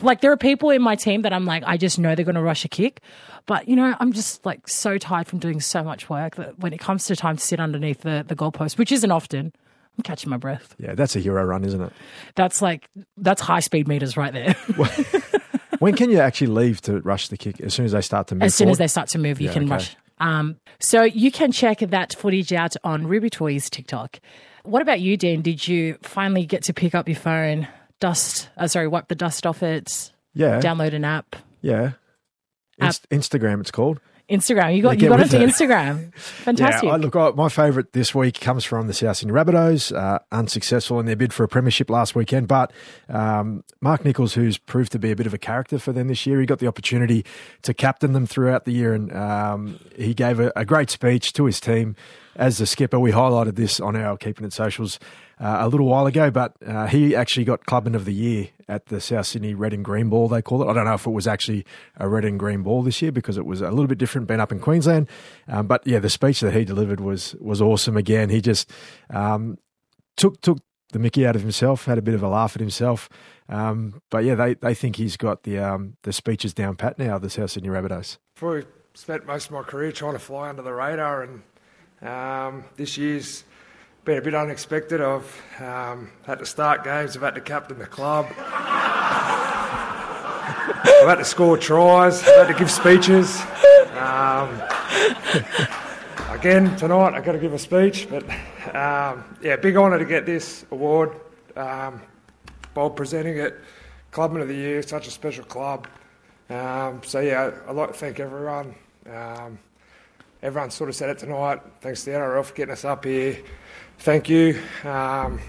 Like 0.00 0.20
there 0.22 0.32
are 0.32 0.36
people 0.36 0.70
in 0.70 0.82
my 0.82 0.96
team 0.96 1.22
that 1.22 1.32
I'm 1.32 1.44
like, 1.44 1.62
I 1.66 1.76
just 1.76 1.98
know 2.00 2.14
they're 2.16 2.24
going 2.24 2.34
to 2.34 2.42
rush 2.42 2.64
a 2.64 2.68
kick, 2.68 3.00
but 3.46 3.68
you 3.68 3.76
know, 3.76 3.94
I'm 4.00 4.12
just 4.12 4.44
like 4.44 4.66
so 4.68 4.98
tired 4.98 5.28
from 5.28 5.38
doing 5.38 5.60
so 5.60 5.84
much 5.84 6.10
work 6.10 6.34
that 6.34 6.58
when 6.58 6.72
it 6.72 6.80
comes 6.80 7.06
to 7.06 7.14
time 7.16 7.36
to 7.36 7.42
sit 7.42 7.60
underneath 7.60 8.00
the 8.00 8.24
the 8.26 8.34
goalpost, 8.34 8.76
which 8.76 8.90
isn't 8.90 9.10
often, 9.12 9.52
I'm 9.96 10.02
catching 10.02 10.30
my 10.30 10.36
breath. 10.36 10.74
Yeah, 10.78 10.94
that's 10.94 11.14
a 11.16 11.20
hero 11.20 11.44
run, 11.44 11.64
isn't 11.64 11.80
it? 11.80 11.92
That's 12.34 12.60
like 12.60 12.88
that's 13.16 13.40
high 13.40 13.60
speed 13.60 13.86
meters 13.88 14.16
right 14.16 14.32
there. 14.32 14.54
when 15.78 15.94
can 15.94 16.10
you 16.10 16.18
actually 16.18 16.48
leave 16.48 16.80
to 16.82 17.00
rush 17.00 17.28
the 17.28 17.36
kick? 17.36 17.60
As 17.60 17.74
soon 17.74 17.84
as 17.86 17.92
they 17.92 18.00
start 18.00 18.26
to 18.28 18.34
move. 18.34 18.42
as 18.44 18.54
soon 18.54 18.68
as 18.68 18.78
they 18.78 18.88
start 18.88 19.08
to 19.10 19.18
move, 19.18 19.40
you 19.40 19.48
Yeah, 19.48 19.52
can 19.52 19.62
okay. 19.64 19.72
rush. 19.72 19.96
Um, 20.18 20.56
so 20.80 21.02
you 21.02 21.30
can 21.30 21.52
check 21.52 21.78
that 21.80 22.14
footage 22.14 22.52
out 22.52 22.74
on 22.84 23.06
Ruby 23.06 23.30
Tuis 23.30 23.68
TikTok. 23.70 24.20
What 24.64 24.80
about 24.82 25.00
you, 25.00 25.16
Dean? 25.16 25.42
Did 25.42 25.66
you 25.66 25.98
finally 26.02 26.46
get 26.46 26.62
to 26.64 26.72
pick 26.72 26.94
up 26.94 27.08
your 27.08 27.16
phone, 27.16 27.68
dust? 28.00 28.48
Uh, 28.56 28.66
sorry, 28.66 28.88
wipe 28.88 29.08
the 29.08 29.14
dust 29.14 29.46
off 29.46 29.62
it. 29.62 30.12
Yeah. 30.34 30.60
Download 30.60 30.94
an 30.94 31.04
app. 31.04 31.36
Yeah. 31.60 31.92
Inst- 32.78 33.08
Instagram, 33.10 33.60
it's 33.60 33.70
called. 33.70 34.00
Instagram. 34.28 34.74
You 34.74 34.82
got 34.82 34.98
Yeah, 34.98 35.04
you 35.04 35.08
got 35.10 35.20
onto 35.20 35.36
it. 35.36 35.48
Instagram. 35.48 36.14
Fantastic. 36.14 36.84
Yeah, 36.84 36.94
I, 36.94 36.96
look, 36.96 37.14
I, 37.14 37.30
my 37.30 37.48
favourite 37.48 37.92
this 37.92 38.14
week 38.14 38.40
comes 38.40 38.64
from 38.64 38.86
the 38.86 38.94
South 38.94 39.18
Sydney 39.18 39.34
Rabbitohs, 39.34 39.94
uh, 39.94 40.18
unsuccessful 40.32 40.98
in 40.98 41.06
their 41.06 41.16
bid 41.16 41.32
for 41.32 41.44
a 41.44 41.48
premiership 41.48 41.90
last 41.90 42.14
weekend. 42.14 42.48
But 42.48 42.72
um, 43.08 43.64
Mark 43.80 44.04
Nicholls, 44.04 44.34
who's 44.34 44.56
proved 44.56 44.92
to 44.92 44.98
be 44.98 45.10
a 45.10 45.16
bit 45.16 45.26
of 45.26 45.34
a 45.34 45.38
character 45.38 45.78
for 45.78 45.92
them 45.92 46.08
this 46.08 46.26
year, 46.26 46.40
he 46.40 46.46
got 46.46 46.58
the 46.58 46.66
opportunity 46.66 47.24
to 47.62 47.74
captain 47.74 48.12
them 48.12 48.26
throughout 48.26 48.64
the 48.64 48.72
year, 48.72 48.94
and 48.94 49.14
um, 49.14 49.78
he 49.96 50.14
gave 50.14 50.40
a, 50.40 50.52
a 50.56 50.64
great 50.64 50.90
speech 50.90 51.32
to 51.34 51.44
his 51.44 51.60
team 51.60 51.94
as 52.36 52.58
the 52.58 52.66
skipper. 52.66 52.98
We 52.98 53.12
highlighted 53.12 53.56
this 53.56 53.78
on 53.78 53.94
our 53.94 54.16
Keeping 54.16 54.46
It 54.46 54.52
Socials 54.52 54.98
uh, 55.40 55.58
a 55.60 55.68
little 55.68 55.86
while 55.86 56.06
ago, 56.06 56.30
but 56.30 56.54
uh, 56.66 56.86
he 56.86 57.14
actually 57.14 57.44
got 57.44 57.66
Clubman 57.66 57.94
of 57.94 58.04
the 58.04 58.14
Year 58.14 58.48
at 58.68 58.86
the 58.86 59.00
South 59.00 59.26
Sydney 59.26 59.54
Red 59.54 59.72
and 59.72 59.84
Green 59.84 60.08
Ball, 60.08 60.28
they 60.28 60.42
call 60.42 60.62
it. 60.62 60.70
I 60.70 60.72
don't 60.72 60.84
know 60.84 60.94
if 60.94 61.06
it 61.06 61.10
was 61.10 61.26
actually 61.26 61.64
a 61.96 62.08
red 62.08 62.24
and 62.24 62.38
green 62.38 62.62
ball 62.62 62.82
this 62.82 63.02
year 63.02 63.12
because 63.12 63.36
it 63.36 63.44
was 63.44 63.60
a 63.60 63.70
little 63.70 63.86
bit 63.86 63.98
different 63.98 64.26
being 64.26 64.40
up 64.40 64.52
in 64.52 64.60
Queensland. 64.60 65.08
Um, 65.48 65.66
but 65.66 65.86
yeah, 65.86 65.98
the 65.98 66.10
speech 66.10 66.40
that 66.40 66.54
he 66.54 66.64
delivered 66.64 67.00
was 67.00 67.34
was 67.40 67.60
awesome 67.60 67.96
again. 67.96 68.30
He 68.30 68.40
just 68.40 68.70
um, 69.10 69.58
took 70.16 70.40
took 70.40 70.58
the 70.92 70.98
mickey 70.98 71.26
out 71.26 71.36
of 71.36 71.42
himself, 71.42 71.84
had 71.86 71.98
a 71.98 72.02
bit 72.02 72.14
of 72.14 72.22
a 72.22 72.28
laugh 72.28 72.56
at 72.56 72.60
himself. 72.60 73.08
Um, 73.48 74.00
but 74.10 74.24
yeah, 74.24 74.36
they, 74.36 74.54
they 74.54 74.74
think 74.74 74.96
he's 74.96 75.16
got 75.16 75.42
the 75.42 75.58
um, 75.58 75.96
the 76.02 76.12
speeches 76.12 76.54
down 76.54 76.76
pat 76.76 76.98
now, 76.98 77.18
the 77.18 77.28
South 77.28 77.50
Sydney 77.50 77.68
Rabbitohs. 77.68 78.18
Probably 78.34 78.64
spent 78.94 79.26
most 79.26 79.46
of 79.46 79.52
my 79.52 79.62
career 79.62 79.92
trying 79.92 80.14
to 80.14 80.18
fly 80.18 80.48
under 80.48 80.62
the 80.62 80.72
radar, 80.72 81.22
and 81.22 81.42
um, 82.08 82.64
this 82.76 82.96
year's 82.96 83.44
been 84.04 84.18
a 84.18 84.22
bit 84.22 84.34
unexpected. 84.34 85.00
I've 85.00 85.42
um, 85.60 86.10
had 86.26 86.38
to 86.40 86.46
start 86.46 86.84
games, 86.84 87.16
I've 87.16 87.22
had 87.22 87.36
to 87.36 87.40
captain 87.40 87.78
the 87.78 87.86
club, 87.86 88.26
I've 88.36 88.44
had 91.08 91.14
to 91.14 91.24
score 91.24 91.56
tries, 91.56 92.22
I've 92.22 92.46
had 92.46 92.48
to 92.48 92.58
give 92.58 92.70
speeches. 92.70 93.40
Um, 93.96 94.60
again, 96.28 96.76
tonight 96.76 97.14
I've 97.14 97.24
got 97.24 97.32
to 97.32 97.38
give 97.38 97.54
a 97.54 97.58
speech, 97.58 98.06
but 98.10 98.24
um, 98.74 99.24
yeah, 99.40 99.56
big 99.56 99.74
honour 99.76 99.98
to 99.98 100.04
get 100.04 100.26
this 100.26 100.66
award. 100.70 101.18
Um, 101.56 102.02
Bob 102.74 102.96
presenting 102.96 103.38
it, 103.38 103.58
Clubman 104.10 104.42
of 104.42 104.48
the 104.48 104.54
Year, 104.54 104.82
such 104.82 105.06
a 105.06 105.10
special 105.10 105.46
club. 105.46 105.88
Um, 106.50 107.00
so 107.04 107.20
yeah, 107.20 107.52
I'd 107.66 107.74
like 107.74 107.92
to 107.92 107.94
thank 107.94 108.20
everyone. 108.20 108.74
Everyone 110.44 110.70
sort 110.70 110.90
of 110.90 110.94
said 110.94 111.08
it 111.08 111.18
tonight. 111.18 111.60
Thanks 111.80 112.04
to 112.04 112.10
the 112.10 112.16
NRL 112.18 112.44
for 112.44 112.52
getting 112.54 112.72
us 112.74 112.84
up 112.84 113.06
here. 113.06 113.38
Thank 114.00 114.28
you, 114.28 114.60
um, 114.84 115.40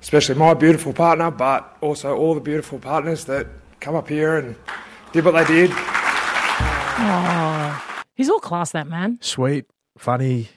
especially 0.00 0.36
my 0.36 0.54
beautiful 0.54 0.92
partner, 0.92 1.32
but 1.32 1.76
also 1.80 2.16
all 2.16 2.34
the 2.34 2.40
beautiful 2.40 2.78
partners 2.78 3.24
that 3.24 3.48
come 3.80 3.96
up 3.96 4.08
here 4.08 4.36
and 4.36 4.54
did 5.12 5.24
what 5.24 5.32
they 5.32 5.44
did. 5.44 5.72
Oh, 7.02 8.02
he's 8.14 8.30
all 8.30 8.38
class, 8.38 8.70
that 8.70 8.86
man. 8.86 9.18
Sweet, 9.20 9.64
funny. 9.98 10.48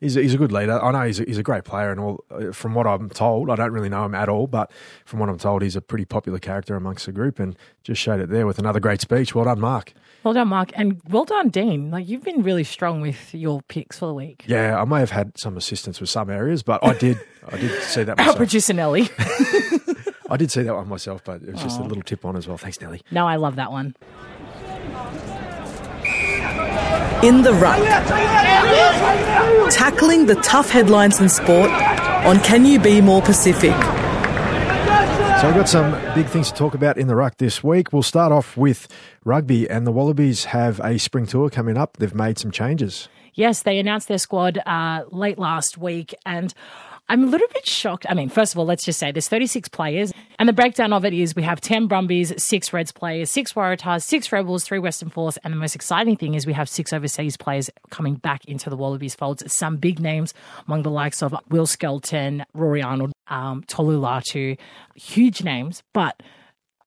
He's 0.00 0.18
a, 0.18 0.20
he's 0.20 0.34
a 0.34 0.36
good 0.36 0.52
leader. 0.52 0.78
I 0.84 0.92
know 0.92 1.06
he's 1.06 1.20
a, 1.20 1.24
he's 1.24 1.38
a 1.38 1.42
great 1.42 1.64
player, 1.64 1.90
and 1.90 1.98
all. 1.98 2.24
uh, 2.30 2.52
From 2.52 2.74
what 2.74 2.86
I'm 2.86 3.08
told, 3.08 3.48
I 3.48 3.54
don't 3.56 3.72
really 3.72 3.88
know 3.88 4.04
him 4.04 4.14
at 4.14 4.28
all, 4.28 4.46
but 4.46 4.70
from 5.06 5.18
what 5.20 5.30
I'm 5.30 5.38
told, 5.38 5.62
he's 5.62 5.76
a 5.76 5.80
pretty 5.80 6.04
popular 6.04 6.38
character 6.38 6.76
amongst 6.76 7.06
the 7.06 7.12
group, 7.12 7.38
and 7.38 7.56
just 7.84 8.02
showed 8.02 8.20
it 8.20 8.28
there 8.28 8.46
with 8.46 8.58
another 8.58 8.80
great 8.80 9.00
speech. 9.00 9.34
Well 9.34 9.46
done, 9.46 9.60
Mark. 9.60 9.94
Well 10.24 10.32
done, 10.32 10.48
Mark, 10.48 10.70
and 10.74 11.00
well 11.10 11.26
done, 11.26 11.50
Dean. 11.50 11.90
Like 11.90 12.08
you've 12.08 12.22
been 12.22 12.42
really 12.42 12.64
strong 12.64 13.02
with 13.02 13.34
your 13.34 13.60
picks 13.68 13.98
for 13.98 14.06
the 14.06 14.14
week. 14.14 14.44
Yeah, 14.46 14.80
I 14.80 14.84
may 14.86 14.98
have 15.00 15.10
had 15.10 15.36
some 15.38 15.58
assistance 15.58 16.00
with 16.00 16.08
some 16.08 16.30
areas, 16.30 16.62
but 16.62 16.82
I 16.82 16.94
did 16.94 17.18
I 17.46 17.58
did 17.58 17.82
see 17.82 18.04
that 18.04 18.18
Our 18.18 18.34
producer 18.34 18.72
Nelly. 18.72 19.10
I 20.30 20.38
did 20.38 20.50
see 20.50 20.62
that 20.62 20.74
one 20.74 20.88
myself, 20.88 21.22
but 21.24 21.42
it 21.42 21.52
was 21.52 21.62
just 21.62 21.78
a 21.78 21.82
little 21.82 22.02
tip 22.02 22.24
on 22.24 22.36
as 22.36 22.48
well. 22.48 22.56
Thanks, 22.56 22.80
Nelly. 22.80 23.02
no, 23.10 23.26
I 23.26 23.36
love 23.36 23.56
that 23.56 23.70
one. 23.70 23.94
In 27.22 27.42
the 27.42 27.52
ruck. 27.54 27.78
Tackling 29.70 30.26
the 30.26 30.36
tough 30.36 30.70
headlines 30.70 31.20
in 31.20 31.28
sport 31.28 31.70
on 31.70 32.40
Can 32.40 32.64
You 32.64 32.78
Be 32.80 33.02
More 33.02 33.20
Pacific? 33.20 33.74
So 35.44 35.48
we've 35.48 35.56
got 35.56 35.68
some 35.68 36.14
big 36.14 36.24
things 36.24 36.50
to 36.50 36.56
talk 36.56 36.72
about 36.72 36.96
in 36.96 37.06
the 37.06 37.14
ruck 37.14 37.36
this 37.36 37.62
week. 37.62 37.92
We'll 37.92 38.02
start 38.02 38.32
off 38.32 38.56
with 38.56 38.88
rugby, 39.26 39.68
and 39.68 39.86
the 39.86 39.92
Wallabies 39.92 40.46
have 40.46 40.80
a 40.80 40.98
spring 40.98 41.26
tour 41.26 41.50
coming 41.50 41.76
up. 41.76 41.98
They've 41.98 42.14
made 42.14 42.38
some 42.38 42.50
changes. 42.50 43.10
Yes, 43.34 43.62
they 43.62 43.78
announced 43.78 44.08
their 44.08 44.16
squad 44.16 44.56
uh, 44.64 45.04
late 45.10 45.38
last 45.38 45.76
week, 45.76 46.14
and 46.24 46.54
I'm 47.08 47.22
a 47.22 47.26
little 47.26 47.48
bit 47.52 47.66
shocked. 47.66 48.06
I 48.08 48.14
mean, 48.14 48.30
first 48.30 48.54
of 48.54 48.58
all, 48.58 48.64
let's 48.64 48.84
just 48.84 48.98
say 48.98 49.12
there's 49.12 49.28
36 49.28 49.68
players, 49.68 50.12
and 50.38 50.48
the 50.48 50.54
breakdown 50.54 50.92
of 50.94 51.04
it 51.04 51.12
is 51.12 51.36
we 51.36 51.42
have 51.42 51.60
10 51.60 51.86
Brumbies, 51.86 52.42
six 52.42 52.72
Reds 52.72 52.92
players, 52.92 53.30
six 53.30 53.52
Waratahs, 53.52 54.02
six 54.02 54.32
Rebels, 54.32 54.64
three 54.64 54.78
Western 54.78 55.10
Force, 55.10 55.36
and 55.44 55.52
the 55.52 55.58
most 55.58 55.74
exciting 55.74 56.16
thing 56.16 56.34
is 56.34 56.46
we 56.46 56.54
have 56.54 56.68
six 56.68 56.94
overseas 56.94 57.36
players 57.36 57.68
coming 57.90 58.14
back 58.14 58.46
into 58.46 58.70
the 58.70 58.76
Wallabies 58.76 59.14
folds. 59.14 59.42
Some 59.52 59.76
big 59.76 60.00
names 60.00 60.32
among 60.66 60.82
the 60.82 60.90
likes 60.90 61.22
of 61.22 61.34
Will 61.50 61.66
Skelton, 61.66 62.46
Rory 62.54 62.82
Arnold, 62.82 63.12
um, 63.28 63.64
Tolu 63.66 64.00
Latu, 64.00 64.56
huge 64.94 65.42
names, 65.42 65.82
but 65.92 66.22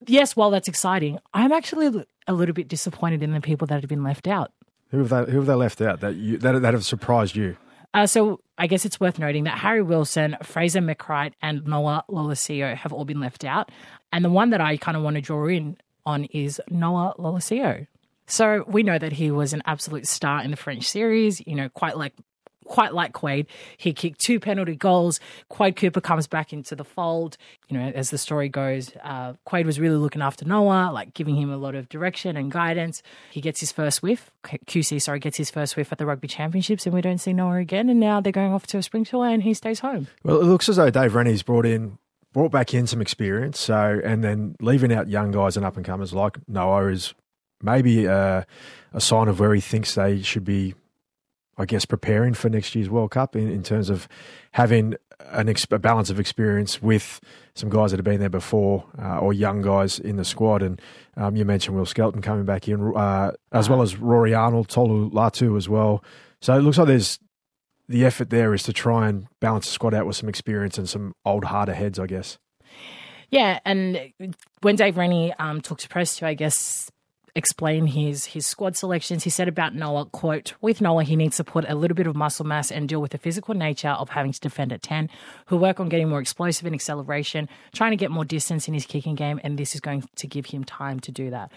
yes, 0.04 0.34
while 0.34 0.50
that's 0.50 0.68
exciting, 0.68 1.20
I'm 1.32 1.52
actually 1.52 2.04
a 2.26 2.32
little 2.32 2.54
bit 2.54 2.66
disappointed 2.66 3.22
in 3.22 3.32
the 3.32 3.40
people 3.40 3.68
that 3.68 3.80
have 3.82 3.88
been 3.88 4.02
left 4.02 4.26
out. 4.26 4.52
Who 4.90 4.98
have 4.98 5.10
they, 5.10 5.30
who 5.30 5.38
have 5.38 5.46
they 5.46 5.54
left 5.54 5.80
out 5.80 6.00
that 6.00 6.16
you, 6.16 6.38
that, 6.38 6.60
that 6.60 6.74
have 6.74 6.84
surprised 6.84 7.36
you? 7.36 7.56
Uh, 7.98 8.06
so 8.06 8.40
I 8.56 8.68
guess 8.68 8.84
it's 8.84 9.00
worth 9.00 9.18
noting 9.18 9.42
that 9.42 9.58
Harry 9.58 9.82
Wilson, 9.82 10.36
Fraser 10.44 10.78
McReight, 10.78 11.32
and 11.42 11.66
Noah 11.66 12.04
Lolesio 12.08 12.76
have 12.76 12.92
all 12.92 13.04
been 13.04 13.18
left 13.18 13.44
out. 13.44 13.72
And 14.12 14.24
the 14.24 14.30
one 14.30 14.50
that 14.50 14.60
I 14.60 14.76
kind 14.76 14.96
of 14.96 15.02
want 15.02 15.16
to 15.16 15.20
draw 15.20 15.48
in 15.48 15.76
on 16.06 16.26
is 16.26 16.60
Noah 16.70 17.16
Lolesio. 17.18 17.88
So 18.28 18.64
we 18.68 18.84
know 18.84 19.00
that 19.00 19.14
he 19.14 19.32
was 19.32 19.52
an 19.52 19.62
absolute 19.66 20.06
star 20.06 20.44
in 20.44 20.52
the 20.52 20.56
French 20.56 20.88
series, 20.88 21.44
you 21.44 21.56
know, 21.56 21.68
quite 21.70 21.96
like 21.96 22.12
quite 22.68 22.94
like 22.94 23.12
Quade. 23.12 23.46
He 23.76 23.92
kicked 23.92 24.20
two 24.20 24.38
penalty 24.38 24.76
goals. 24.76 25.18
Quade 25.48 25.76
Cooper 25.76 26.00
comes 26.00 26.26
back 26.26 26.52
into 26.52 26.76
the 26.76 26.84
fold. 26.84 27.36
You 27.68 27.78
know, 27.78 27.92
as 27.94 28.10
the 28.10 28.18
story 28.18 28.48
goes, 28.48 28.92
uh, 29.02 29.34
Quade 29.44 29.66
was 29.66 29.80
really 29.80 29.96
looking 29.96 30.22
after 30.22 30.44
Noah, 30.44 30.90
like 30.92 31.14
giving 31.14 31.36
him 31.36 31.50
a 31.50 31.56
lot 31.56 31.74
of 31.74 31.88
direction 31.88 32.36
and 32.36 32.52
guidance. 32.52 33.02
He 33.30 33.40
gets 33.40 33.60
his 33.60 33.72
first 33.72 34.02
whiff. 34.02 34.30
QC, 34.44 35.02
sorry, 35.02 35.18
gets 35.18 35.36
his 35.36 35.50
first 35.50 35.76
whiff 35.76 35.90
at 35.90 35.98
the 35.98 36.06
Rugby 36.06 36.28
Championships, 36.28 36.86
and 36.86 36.94
we 36.94 37.00
don't 37.00 37.18
see 37.18 37.32
Noah 37.32 37.56
again. 37.56 37.88
And 37.88 37.98
now 37.98 38.20
they're 38.20 38.32
going 38.32 38.52
off 38.52 38.66
to 38.68 38.78
a 38.78 38.82
spring 38.82 39.04
tour, 39.04 39.26
and 39.26 39.42
he 39.42 39.54
stays 39.54 39.80
home. 39.80 40.06
Well, 40.22 40.40
it 40.40 40.44
looks 40.44 40.68
as 40.68 40.76
though 40.76 40.90
Dave 40.90 41.14
Rennie's 41.14 41.42
brought 41.42 41.66
in 41.66 41.98
brought 42.32 42.52
back 42.52 42.74
in 42.74 42.86
some 42.86 43.00
experience. 43.00 43.58
So, 43.58 44.00
and 44.04 44.22
then 44.22 44.54
leaving 44.60 44.92
out 44.92 45.08
young 45.08 45.30
guys 45.30 45.56
and 45.56 45.64
up 45.64 45.76
and 45.76 45.84
comers 45.84 46.12
like 46.12 46.38
Noah 46.46 46.88
is 46.88 47.14
maybe 47.62 48.04
a, 48.04 48.46
a 48.92 49.00
sign 49.00 49.28
of 49.28 49.40
where 49.40 49.54
he 49.54 49.60
thinks 49.60 49.94
they 49.94 50.22
should 50.22 50.44
be. 50.44 50.74
I 51.58 51.64
guess 51.64 51.84
preparing 51.84 52.34
for 52.34 52.48
next 52.48 52.74
year's 52.74 52.88
World 52.88 53.10
Cup 53.10 53.34
in, 53.34 53.50
in 53.50 53.62
terms 53.62 53.90
of 53.90 54.08
having 54.52 54.94
an 55.30 55.48
ex- 55.48 55.66
a 55.70 55.78
balance 55.78 56.10
of 56.10 56.20
experience 56.20 56.80
with 56.80 57.20
some 57.54 57.68
guys 57.68 57.90
that 57.90 57.98
have 57.98 58.04
been 58.04 58.20
there 58.20 58.28
before 58.28 58.84
uh, 58.98 59.18
or 59.18 59.32
young 59.32 59.60
guys 59.60 59.98
in 59.98 60.16
the 60.16 60.24
squad. 60.24 60.62
And 60.62 60.80
um, 61.16 61.36
you 61.36 61.44
mentioned 61.44 61.76
Will 61.76 61.86
Skelton 61.86 62.22
coming 62.22 62.44
back 62.44 62.68
in, 62.68 62.94
uh, 62.96 63.32
as 63.52 63.68
well 63.68 63.82
as 63.82 63.96
Rory 63.96 64.34
Arnold, 64.34 64.68
Tolu 64.68 65.10
Latu 65.10 65.56
as 65.56 65.68
well. 65.68 66.04
So 66.40 66.56
it 66.56 66.60
looks 66.60 66.78
like 66.78 66.86
there's 66.86 67.18
the 67.88 68.04
effort 68.04 68.30
there 68.30 68.54
is 68.54 68.62
to 68.64 68.72
try 68.72 69.08
and 69.08 69.26
balance 69.40 69.66
the 69.66 69.72
squad 69.72 69.94
out 69.94 70.06
with 70.06 70.14
some 70.14 70.28
experience 70.28 70.78
and 70.78 70.88
some 70.88 71.14
old 71.24 71.44
harder 71.44 71.74
heads, 71.74 71.98
I 71.98 72.06
guess. 72.06 72.38
Yeah, 73.30 73.58
and 73.64 74.12
when 74.62 74.76
Dave 74.76 74.96
Rennie 74.96 75.34
um, 75.34 75.60
talked 75.60 75.82
to 75.82 75.88
press 75.88 76.16
to, 76.18 76.26
I 76.26 76.34
guess, 76.34 76.90
explain 77.38 77.86
his 77.86 78.26
his 78.26 78.46
squad 78.46 78.76
selections, 78.76 79.24
he 79.24 79.30
said 79.30 79.48
about 79.48 79.74
Noah, 79.74 80.06
quote, 80.06 80.52
with 80.60 80.80
Noah, 80.80 81.04
he 81.04 81.16
needs 81.16 81.36
to 81.38 81.44
put 81.44 81.64
a 81.68 81.74
little 81.74 81.94
bit 81.94 82.06
of 82.06 82.14
muscle 82.14 82.44
mass 82.44 82.70
and 82.70 82.88
deal 82.88 83.00
with 83.00 83.12
the 83.12 83.18
physical 83.18 83.54
nature 83.54 83.90
of 83.90 84.10
having 84.10 84.32
to 84.32 84.40
defend 84.40 84.72
at 84.72 84.82
10. 84.82 85.08
He'll 85.48 85.58
work 85.58 85.80
on 85.80 85.88
getting 85.88 86.08
more 86.08 86.20
explosive 86.20 86.66
and 86.66 86.74
acceleration, 86.74 87.48
trying 87.72 87.92
to 87.92 87.96
get 87.96 88.10
more 88.10 88.24
distance 88.24 88.68
in 88.68 88.74
his 88.74 88.84
kicking 88.84 89.14
game, 89.14 89.40
and 89.42 89.58
this 89.58 89.74
is 89.74 89.80
going 89.80 90.06
to 90.16 90.26
give 90.26 90.46
him 90.46 90.64
time 90.64 91.00
to 91.00 91.12
do 91.12 91.30
that. 91.30 91.50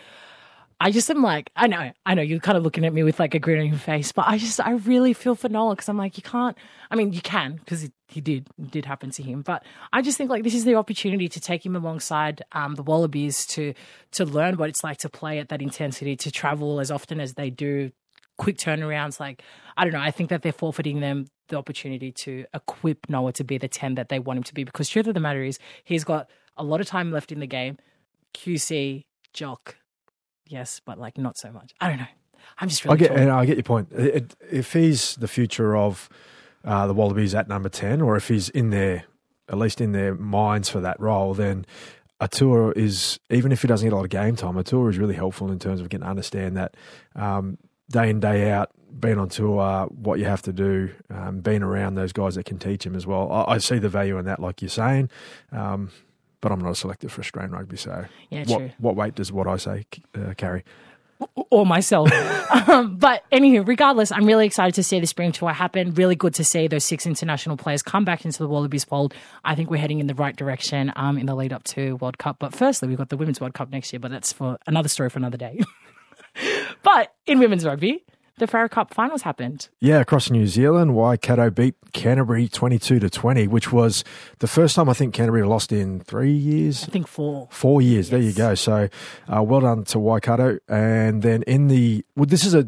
I 0.82 0.90
just 0.90 1.12
am 1.12 1.22
like, 1.22 1.52
I 1.56 1.68
know, 1.68 1.92
I 2.08 2.16
know 2.16 2.24
you're 2.24 2.40
kind 2.40 2.58
of 2.58 2.64
looking 2.64 2.86
at 2.86 2.92
me 2.92 3.04
with 3.04 3.20
like 3.20 3.36
a 3.36 3.40
grin 3.40 3.60
on 3.60 3.68
your 3.68 3.78
face, 3.78 4.12
but 4.12 4.26
I 4.28 4.40
just, 4.40 4.60
I 4.60 4.72
really 4.72 5.14
feel 5.14 5.36
for 5.36 5.48
Noah 5.48 5.76
because 5.76 5.88
I'm 5.88 5.98
like, 5.98 6.18
you 6.18 6.24
can't, 6.24 6.58
I 6.90 6.96
mean, 6.96 7.14
you 7.14 7.22
can 7.22 7.58
because 7.58 7.82
he, 7.84 7.92
he 8.08 8.20
did, 8.20 8.48
it 8.58 8.72
did 8.72 8.86
happen 8.86 9.12
to 9.12 9.22
him, 9.22 9.44
but 9.44 9.64
I 9.94 10.02
just 10.02 10.18
think 10.18 10.32
like 10.32 10.44
this 10.44 10.56
is 10.56 10.66
the 10.66 10.74
opportunity 10.74 11.30
to 11.30 11.40
take 11.40 11.64
him 11.64 11.76
alongside 11.76 12.42
um, 12.54 12.74
the 12.74 12.82
Wallabies 12.82 13.46
to, 13.48 13.76
to 14.14 14.26
learn 14.26 14.58
what 14.58 14.70
it's 14.70 14.84
like 14.84 14.98
to 14.98 15.10
play 15.10 15.38
at 15.38 15.50
that 15.50 15.62
intensity, 15.62 16.16
to 16.16 16.32
travel 16.32 16.80
as 16.80 16.90
often 16.90 17.20
as 17.20 17.36
they 17.36 17.52
do, 17.52 17.92
quick 18.40 18.58
turnarounds. 18.58 19.20
Like, 19.20 19.44
I 19.78 19.84
don't 19.84 19.94
know, 19.94 20.02
I 20.02 20.10
think 20.10 20.32
that 20.32 20.42
they're 20.42 20.52
forfeiting 20.52 21.00
them 21.00 21.28
the 21.50 21.60
opportunity 21.60 22.12
to 22.12 22.46
equip 22.56 23.08
Noah 23.08 23.34
to 23.34 23.44
be 23.44 23.60
the 23.60 23.68
10 23.68 23.94
that 23.96 24.10
they 24.10 24.18
want 24.18 24.38
him 24.38 24.44
to 24.46 24.54
be 24.56 24.64
because 24.64 24.90
truth 24.90 25.06
of 25.06 25.14
the 25.14 25.20
matter 25.20 25.44
is 25.44 25.60
he's 25.84 26.04
got 26.04 26.28
a 26.58 26.64
lot 26.64 26.82
of 26.82 26.88
time 26.88 27.12
left 27.12 27.32
in 27.32 27.40
the 27.40 27.46
game. 27.46 27.78
QC, 28.34 29.06
Jock, 29.32 29.76
yes, 30.52 30.82
but 30.86 31.00
like 31.00 31.18
not 31.18 31.38
so 31.38 31.52
much. 31.52 31.74
I 31.80 31.90
don't 31.90 31.98
know. 31.98 32.06
I'm 32.60 32.68
just 32.70 32.84
really 32.86 32.96
I 32.96 32.98
get, 32.98 33.12
and 33.12 33.32
I 33.32 33.46
get 33.46 33.56
your 33.58 33.64
point. 33.64 33.90
It, 33.92 34.16
it- 34.16 34.36
if 34.52 34.74
he's 34.74 35.16
the 35.16 35.28
future 35.28 35.76
of 35.76 36.10
uh, 36.66 36.86
the 36.88 36.94
Wallabies 36.94 37.34
at 37.34 37.48
number 37.48 37.70
ten, 37.70 38.02
or 38.02 38.16
if 38.16 38.28
he's 38.28 38.50
in 38.50 38.70
there, 38.70 39.06
at 39.50 39.58
least 39.58 39.82
in 39.82 39.92
their 39.94 40.14
minds 40.16 40.70
for 40.70 40.82
that 40.82 41.00
role, 41.00 41.34
then 41.34 41.66
a 42.20 42.28
tour 42.28 42.72
is 42.74 43.20
even 43.30 43.52
if 43.52 43.62
he 43.62 43.68
doesn't 43.68 43.88
get 43.88 43.94
a 43.94 43.96
lot 43.96 44.04
of 44.04 44.10
game 44.12 44.36
time, 44.36 44.58
a 44.58 44.64
tour 44.64 44.90
is 44.90 44.98
really 44.98 45.16
helpful 45.16 45.52
in 45.52 45.60
terms 45.60 45.82
of 45.82 45.90
getting 45.90 46.04
to 46.04 46.10
understand 46.10 46.56
that 46.58 46.76
um, 47.16 47.58
day 47.90 48.10
in 48.10 48.20
day 48.20 48.52
out, 48.52 48.70
being 49.00 49.18
on 49.18 49.30
tour, 49.30 49.86
what 49.88 50.20
you 50.20 50.26
have 50.26 50.42
to 50.44 50.54
do, 50.54 50.90
um, 51.10 51.40
being 51.40 51.64
around 51.64 51.96
those 51.96 52.12
guys 52.14 52.36
that 52.36 52.46
can 52.46 52.60
teach 52.60 52.86
him 52.86 52.96
as 52.96 53.08
well. 53.08 53.32
I, 53.32 53.54
I 53.54 53.58
see 53.58 53.80
the 53.80 53.90
value 53.90 54.18
in 54.20 54.26
that, 54.26 54.40
like 54.40 54.62
you're 54.62 54.70
saying. 54.70 55.10
Um, 55.52 55.90
but 56.42 56.52
I'm 56.52 56.60
not 56.60 56.72
a 56.72 56.76
selector 56.76 57.10
for 57.10 57.22
Australian 57.22 57.52
rugby, 57.52 57.78
so 57.78 58.06
Yeah, 58.30 58.44
what, 58.48 58.58
true. 58.58 58.72
what 58.80 58.96
weight 58.96 59.16
does 59.16 59.32
what 59.32 59.48
I 59.48 59.58
say 59.58 59.86
uh, 60.16 60.34
carry? 60.36 60.64
or 61.50 61.66
myself. 61.66 62.12
um, 62.68 62.98
but 62.98 63.24
anywho, 63.32 63.68
regardless, 63.68 64.12
I'm 64.12 64.26
really 64.26 64.46
excited 64.46 64.76
to 64.76 64.84
see 64.84 65.00
the 65.00 65.08
spring 65.08 65.32
tour 65.32 65.52
happen. 65.52 65.94
Really 65.94 66.16
good 66.16 66.34
to 66.36 66.44
see 66.44 66.68
those 66.68 66.84
six 66.84 67.06
international 67.06 67.58
players 67.58 67.82
come 67.84 68.06
back 68.06 68.26
into 68.26 68.40
the 68.40 68.48
Wallabies 68.48 68.84
fold. 68.84 69.14
I 69.44 69.56
think 69.56 69.70
we're 69.70 69.78
heading 69.78 70.00
in 70.00 70.08
the 70.08 70.16
right 70.16 70.36
direction 70.36 70.92
um, 70.96 71.18
in 71.18 71.26
the 71.26 71.36
lead 71.36 71.54
up 71.54 71.64
to 71.66 71.96
World 71.98 72.18
Cup. 72.18 72.38
But 72.40 72.54
firstly, 72.56 72.88
we've 72.88 72.98
got 72.98 73.10
the 73.10 73.18
Women's 73.18 73.40
World 73.40 73.54
Cup 73.54 73.70
next 73.70 73.94
year, 73.94 74.00
but 74.00 74.12
that's 74.12 74.34
for 74.34 74.58
another 74.68 74.90
story 74.90 75.10
for 75.10 75.20
another 75.20 75.38
day. 75.38 75.60
but 76.84 77.14
in 77.26 77.40
women's 77.40 77.66
rugby, 77.66 78.04
the 78.38 78.48
Farah 78.48 78.70
Cup 78.70 78.94
finals 78.94 79.22
happened. 79.22 79.70
Yeah, 79.80 80.00
across 80.00 80.30
New 80.30 80.48
Zealand, 80.48 80.96
Waikato 80.96 81.50
beat 81.50 81.76
Canterbury 81.94 82.48
22 82.48 83.00
to 83.00 83.10
20, 83.10 83.48
which 83.48 83.72
was 83.72 84.04
the 84.40 84.48
first 84.48 84.76
time 84.76 84.90
I 84.90 84.94
think 84.94 85.14
Canterbury 85.14 85.44
lost 85.44 85.72
in 85.72 86.00
three 86.00 86.32
years. 86.32 86.84
I 86.84 86.88
think 86.88 87.08
four. 87.08 87.48
Four 87.52 87.82
years. 87.82 88.10
There 88.10 88.20
you 88.20 88.34
go. 88.34 88.56
So, 88.56 88.90
uh, 89.28 89.44
well 89.44 89.62
done 89.62 89.84
to 89.86 90.00
Waikato. 90.00 90.60
And 90.68 91.22
then 91.22 91.44
in 91.44 91.68
the 91.68 92.06
well, 92.16 92.26
this 92.26 92.46
is 92.46 92.54
a 92.54 92.68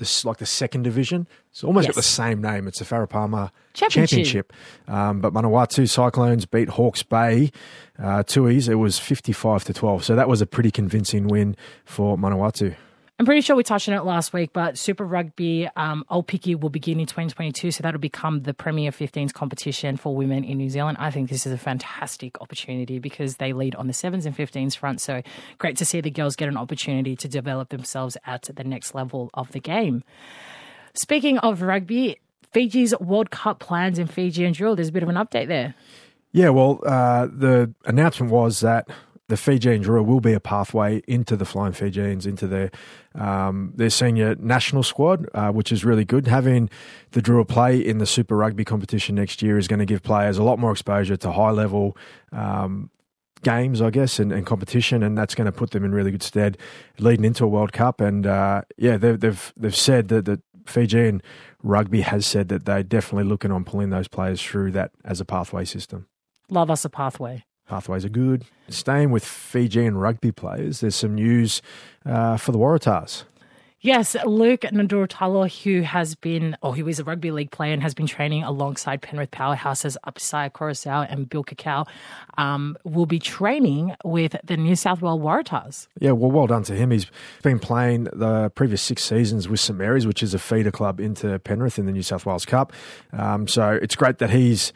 this 0.00 0.24
like 0.24 0.38
the 0.38 0.46
second 0.46 0.82
division. 0.82 1.28
It's 1.50 1.62
almost 1.62 1.86
got 1.86 1.94
the 1.94 2.02
same 2.02 2.42
name. 2.42 2.66
It's 2.66 2.80
the 2.80 2.84
Farah 2.84 3.08
Palmer 3.08 3.50
Championship. 3.74 4.08
Championship. 4.08 4.52
Um, 4.88 5.20
but 5.20 5.32
Manawatu 5.32 5.88
Cyclones 5.88 6.46
beat 6.46 6.70
Hawke's 6.70 7.04
Bay 7.04 7.50
uh, 7.98 8.24
Tuis. 8.24 8.68
It 8.68 8.76
was 8.76 8.98
55 8.98 9.64
to 9.64 9.72
12. 9.72 10.04
So 10.04 10.16
that 10.16 10.28
was 10.28 10.40
a 10.40 10.46
pretty 10.46 10.70
convincing 10.72 11.28
win 11.28 11.54
for 11.84 12.16
Manawatu. 12.16 12.74
I'm 13.20 13.26
pretty 13.26 13.42
sure 13.42 13.54
we 13.54 13.64
touched 13.64 13.86
on 13.86 13.94
it 13.94 14.02
last 14.06 14.32
week, 14.32 14.54
but 14.54 14.78
Super 14.78 15.04
Rugby 15.04 15.68
um, 15.76 16.06
Aupiki 16.10 16.58
will 16.58 16.70
begin 16.70 16.98
in 16.98 17.04
2022, 17.04 17.70
so 17.70 17.82
that'll 17.82 18.00
become 18.00 18.44
the 18.44 18.54
premier 18.54 18.90
15s 18.90 19.34
competition 19.34 19.98
for 19.98 20.16
women 20.16 20.42
in 20.42 20.56
New 20.56 20.70
Zealand. 20.70 20.96
I 20.98 21.10
think 21.10 21.28
this 21.28 21.44
is 21.44 21.52
a 21.52 21.58
fantastic 21.58 22.40
opportunity 22.40 22.98
because 22.98 23.36
they 23.36 23.52
lead 23.52 23.74
on 23.74 23.88
the 23.88 23.92
sevens 23.92 24.24
and 24.24 24.34
15s 24.34 24.74
front. 24.74 25.02
So 25.02 25.20
great 25.58 25.76
to 25.76 25.84
see 25.84 26.00
the 26.00 26.10
girls 26.10 26.34
get 26.34 26.48
an 26.48 26.56
opportunity 26.56 27.14
to 27.16 27.28
develop 27.28 27.68
themselves 27.68 28.16
at 28.24 28.48
the 28.54 28.64
next 28.64 28.94
level 28.94 29.28
of 29.34 29.52
the 29.52 29.60
game. 29.60 30.02
Speaking 30.94 31.36
of 31.40 31.60
rugby, 31.60 32.16
Fiji's 32.54 32.98
World 33.00 33.30
Cup 33.30 33.58
plans 33.58 33.98
in 33.98 34.06
Fijian 34.06 34.54
Drua. 34.54 34.76
There's 34.76 34.88
a 34.88 34.92
bit 34.92 35.02
of 35.02 35.10
an 35.10 35.16
update 35.16 35.48
there. 35.48 35.74
Yeah, 36.32 36.48
well, 36.48 36.80
uh, 36.86 37.26
the 37.26 37.74
announcement 37.84 38.32
was 38.32 38.60
that 38.60 38.88
the 39.30 39.36
Fijian 39.36 39.82
Drua 39.82 40.04
will 40.04 40.20
be 40.20 40.32
a 40.32 40.40
pathway 40.40 41.02
into 41.06 41.36
the 41.36 41.44
Flying 41.44 41.72
Fijians, 41.72 42.26
into 42.26 42.46
their 42.46 42.70
um, 43.14 43.72
their 43.76 43.88
senior 43.88 44.34
national 44.34 44.82
squad, 44.82 45.28
uh, 45.34 45.50
which 45.50 45.72
is 45.72 45.84
really 45.84 46.04
good. 46.04 46.26
Having 46.26 46.68
the 47.12 47.22
Drua 47.22 47.46
play 47.46 47.78
in 47.78 47.98
the 47.98 48.06
Super 48.06 48.36
Rugby 48.36 48.64
competition 48.64 49.14
next 49.14 49.40
year 49.40 49.56
is 49.56 49.68
going 49.68 49.78
to 49.78 49.86
give 49.86 50.02
players 50.02 50.36
a 50.36 50.42
lot 50.42 50.58
more 50.58 50.72
exposure 50.72 51.16
to 51.16 51.32
high 51.32 51.50
level. 51.50 51.96
Um, 52.32 52.90
games, 53.42 53.80
I 53.80 53.88
guess, 53.88 54.18
and, 54.18 54.32
and, 54.32 54.44
competition, 54.44 55.02
and 55.02 55.16
that's 55.16 55.34
going 55.34 55.46
to 55.46 55.52
put 55.52 55.70
them 55.70 55.82
in 55.82 55.92
really 55.92 56.10
good 56.10 56.22
stead 56.22 56.58
leading 56.98 57.24
into 57.24 57.42
a 57.42 57.48
World 57.48 57.72
Cup. 57.72 57.98
And 58.00 58.26
uh, 58.26 58.62
yeah, 58.76 58.98
they've, 58.98 59.18
they've 59.18 59.52
they've 59.56 59.76
said 59.76 60.08
that 60.08 60.26
the 60.26 60.42
Fijian 60.66 61.22
rugby 61.62 62.02
has 62.02 62.26
said 62.26 62.48
that 62.48 62.64
they're 62.64 62.82
definitely 62.82 63.24
looking 63.24 63.50
on 63.50 63.64
pulling 63.64 63.90
those 63.90 64.08
players 64.08 64.42
through 64.42 64.72
that 64.72 64.90
as 65.04 65.20
a 65.20 65.24
pathway 65.24 65.64
system. 65.64 66.06
Love 66.50 66.70
us 66.70 66.84
a 66.84 66.90
pathway. 66.90 67.44
Pathways 67.70 68.04
are 68.04 68.10
good. 68.10 68.44
Staying 68.68 69.12
with 69.12 69.24
Fijian 69.24 69.96
rugby 69.96 70.32
players, 70.32 70.80
there's 70.80 70.96
some 70.96 71.14
news 71.14 71.62
uh, 72.04 72.36
for 72.36 72.50
the 72.50 72.58
Waratahs. 72.58 73.22
Yes, 73.82 74.14
Luke 74.26 74.62
Nduratalo, 74.62 75.62
who 75.62 75.80
has 75.82 76.14
been, 76.14 76.54
or 76.62 76.74
who 76.74 76.86
is 76.86 76.98
a 76.98 77.04
rugby 77.04 77.30
league 77.30 77.50
player 77.50 77.72
and 77.72 77.82
has 77.82 77.94
been 77.94 78.06
training 78.06 78.42
alongside 78.42 79.00
Penrith 79.00 79.30
powerhouses 79.30 79.96
Apisai 80.04 80.50
Koroisau 80.50 81.06
and 81.08 81.30
Bill 81.30 81.44
Kikau, 81.44 81.86
um, 82.36 82.76
will 82.84 83.06
be 83.06 83.18
training 83.18 83.94
with 84.04 84.36
the 84.44 84.58
New 84.58 84.76
South 84.76 85.00
Wales 85.00 85.20
Waratahs. 85.20 85.86
Yeah, 85.98 86.10
well, 86.10 86.30
well 86.30 86.46
done 86.46 86.64
to 86.64 86.74
him. 86.74 86.90
He's 86.90 87.06
been 87.42 87.58
playing 87.58 88.04
the 88.12 88.50
previous 88.54 88.82
six 88.82 89.02
seasons 89.02 89.48
with 89.48 89.60
St 89.60 89.78
Mary's, 89.78 90.06
which 90.06 90.22
is 90.22 90.34
a 90.34 90.38
feeder 90.38 90.72
club 90.72 91.00
into 91.00 91.38
Penrith 91.38 91.78
in 91.78 91.86
the 91.86 91.92
New 91.92 92.02
South 92.02 92.26
Wales 92.26 92.44
Cup. 92.44 92.74
Um, 93.12 93.48
so 93.48 93.78
it's 93.80 93.96
great 93.96 94.18
that 94.18 94.28
he's 94.28 94.74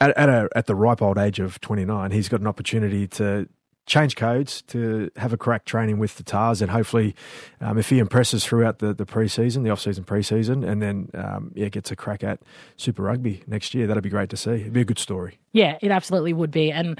at, 0.00 0.16
at, 0.16 0.28
a, 0.28 0.48
at 0.54 0.66
the 0.66 0.74
ripe 0.74 1.02
old 1.02 1.18
age 1.18 1.40
of 1.40 1.60
29, 1.60 2.10
he's 2.10 2.28
got 2.28 2.40
an 2.40 2.46
opportunity 2.46 3.06
to 3.08 3.48
change 3.88 4.16
codes 4.16 4.62
to 4.62 5.10
have 5.16 5.32
a 5.32 5.36
crack 5.36 5.64
training 5.64 5.98
with 5.98 6.16
the 6.16 6.22
Tars, 6.22 6.62
and 6.62 6.70
hopefully, 6.70 7.14
um, 7.60 7.78
if 7.78 7.88
he 7.88 7.98
impresses 7.98 8.44
throughout 8.44 8.78
the, 8.78 8.94
the 8.94 9.06
preseason, 9.06 9.64
the 9.64 9.70
off-season 9.70 10.04
preseason, 10.04 10.66
and 10.66 10.80
then 10.80 11.10
um, 11.14 11.50
yeah, 11.54 11.68
gets 11.68 11.90
a 11.90 11.96
crack 11.96 12.22
at 12.22 12.40
Super 12.76 13.02
Rugby 13.02 13.42
next 13.46 13.74
year, 13.74 13.86
that'd 13.86 14.02
be 14.02 14.10
great 14.10 14.30
to 14.30 14.36
see. 14.36 14.52
It'd 14.52 14.72
be 14.72 14.82
a 14.82 14.84
good 14.84 14.98
story. 14.98 15.38
Yeah, 15.52 15.78
it 15.80 15.90
absolutely 15.90 16.34
would 16.34 16.52
be, 16.52 16.70
and. 16.70 16.98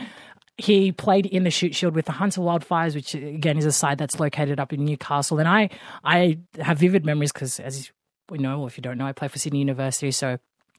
He 0.61 0.91
played 0.91 1.25
in 1.27 1.45
the 1.45 1.53
Shute 1.53 1.77
Shield 1.77 1.95
with 1.95 2.07
the 2.07 2.11
Hunter 2.11 2.41
Wildfires, 2.41 2.97
which 2.97 3.15
again 3.15 3.59
is 3.59 3.65
a 3.65 3.71
side 3.71 3.97
that's 3.97 4.19
located 4.19 4.59
up 4.59 4.73
in 4.73 4.85
Newcastle. 4.85 5.39
And 5.39 5.47
I, 5.47 5.71
I 6.03 6.41
have 6.59 6.81
vivid 6.81 7.07
memories 7.07 7.31
because, 7.31 7.61
as 7.61 7.93
we 8.29 8.39
know, 8.39 8.63
or 8.63 8.67
if 8.67 8.77
you 8.77 8.83
don't 8.83 8.99
know, 8.99 9.07
I 9.07 9.13
play 9.13 9.29
for 9.29 9.39
Sydney 9.39 9.61
University, 9.61 10.11
so 10.11 10.39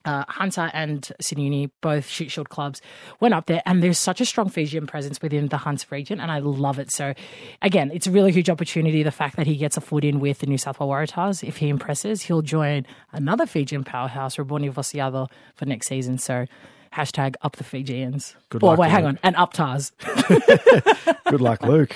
uh, 0.09 0.25
Hunter 0.27 0.71
and 0.73 1.11
Sydney 1.21 1.43
Uni, 1.45 1.67
both 1.81 2.07
Shute 2.07 2.31
Shield 2.31 2.49
clubs, 2.49 2.81
went 3.19 3.35
up 3.35 3.45
there, 3.45 3.61
and 3.65 3.83
there's 3.83 3.99
such 3.99 4.19
a 4.21 4.25
strong 4.25 4.49
Fijian 4.49 4.87
presence 4.87 5.21
within 5.21 5.49
the 5.49 5.57
Hunter 5.57 5.85
region, 5.91 6.19
and 6.19 6.31
I 6.31 6.39
love 6.39 6.79
it. 6.79 6.91
So, 6.91 7.13
again, 7.61 7.91
it's 7.93 8.07
a 8.07 8.11
really 8.11 8.31
huge 8.31 8.49
opportunity. 8.49 9.03
The 9.03 9.11
fact 9.11 9.35
that 9.35 9.45
he 9.45 9.55
gets 9.55 9.77
a 9.77 9.81
foot 9.81 10.03
in 10.03 10.19
with 10.19 10.39
the 10.39 10.47
New 10.47 10.57
South 10.57 10.79
Wales 10.79 10.89
Waratahs, 11.11 11.47
if 11.47 11.57
he 11.57 11.69
impresses, 11.69 12.23
he'll 12.23 12.41
join 12.41 12.87
another 13.11 13.45
Fijian 13.45 13.83
powerhouse, 13.83 14.37
Reboni 14.37 14.73
Vosiado, 14.73 15.27
for 15.55 15.65
next 15.65 15.87
season. 15.87 16.17
So, 16.17 16.47
hashtag 16.91 17.35
up 17.43 17.57
the 17.57 17.63
Fijians. 17.63 18.35
Good 18.49 18.63
luck, 18.63 18.79
wait, 18.79 18.89
hang 18.89 19.03
Luke. 19.03 19.09
on, 19.09 19.19
and 19.21 19.35
up 19.35 19.53
Tars. 19.53 19.91
Good 21.29 21.41
luck, 21.41 21.61
Luke. 21.61 21.95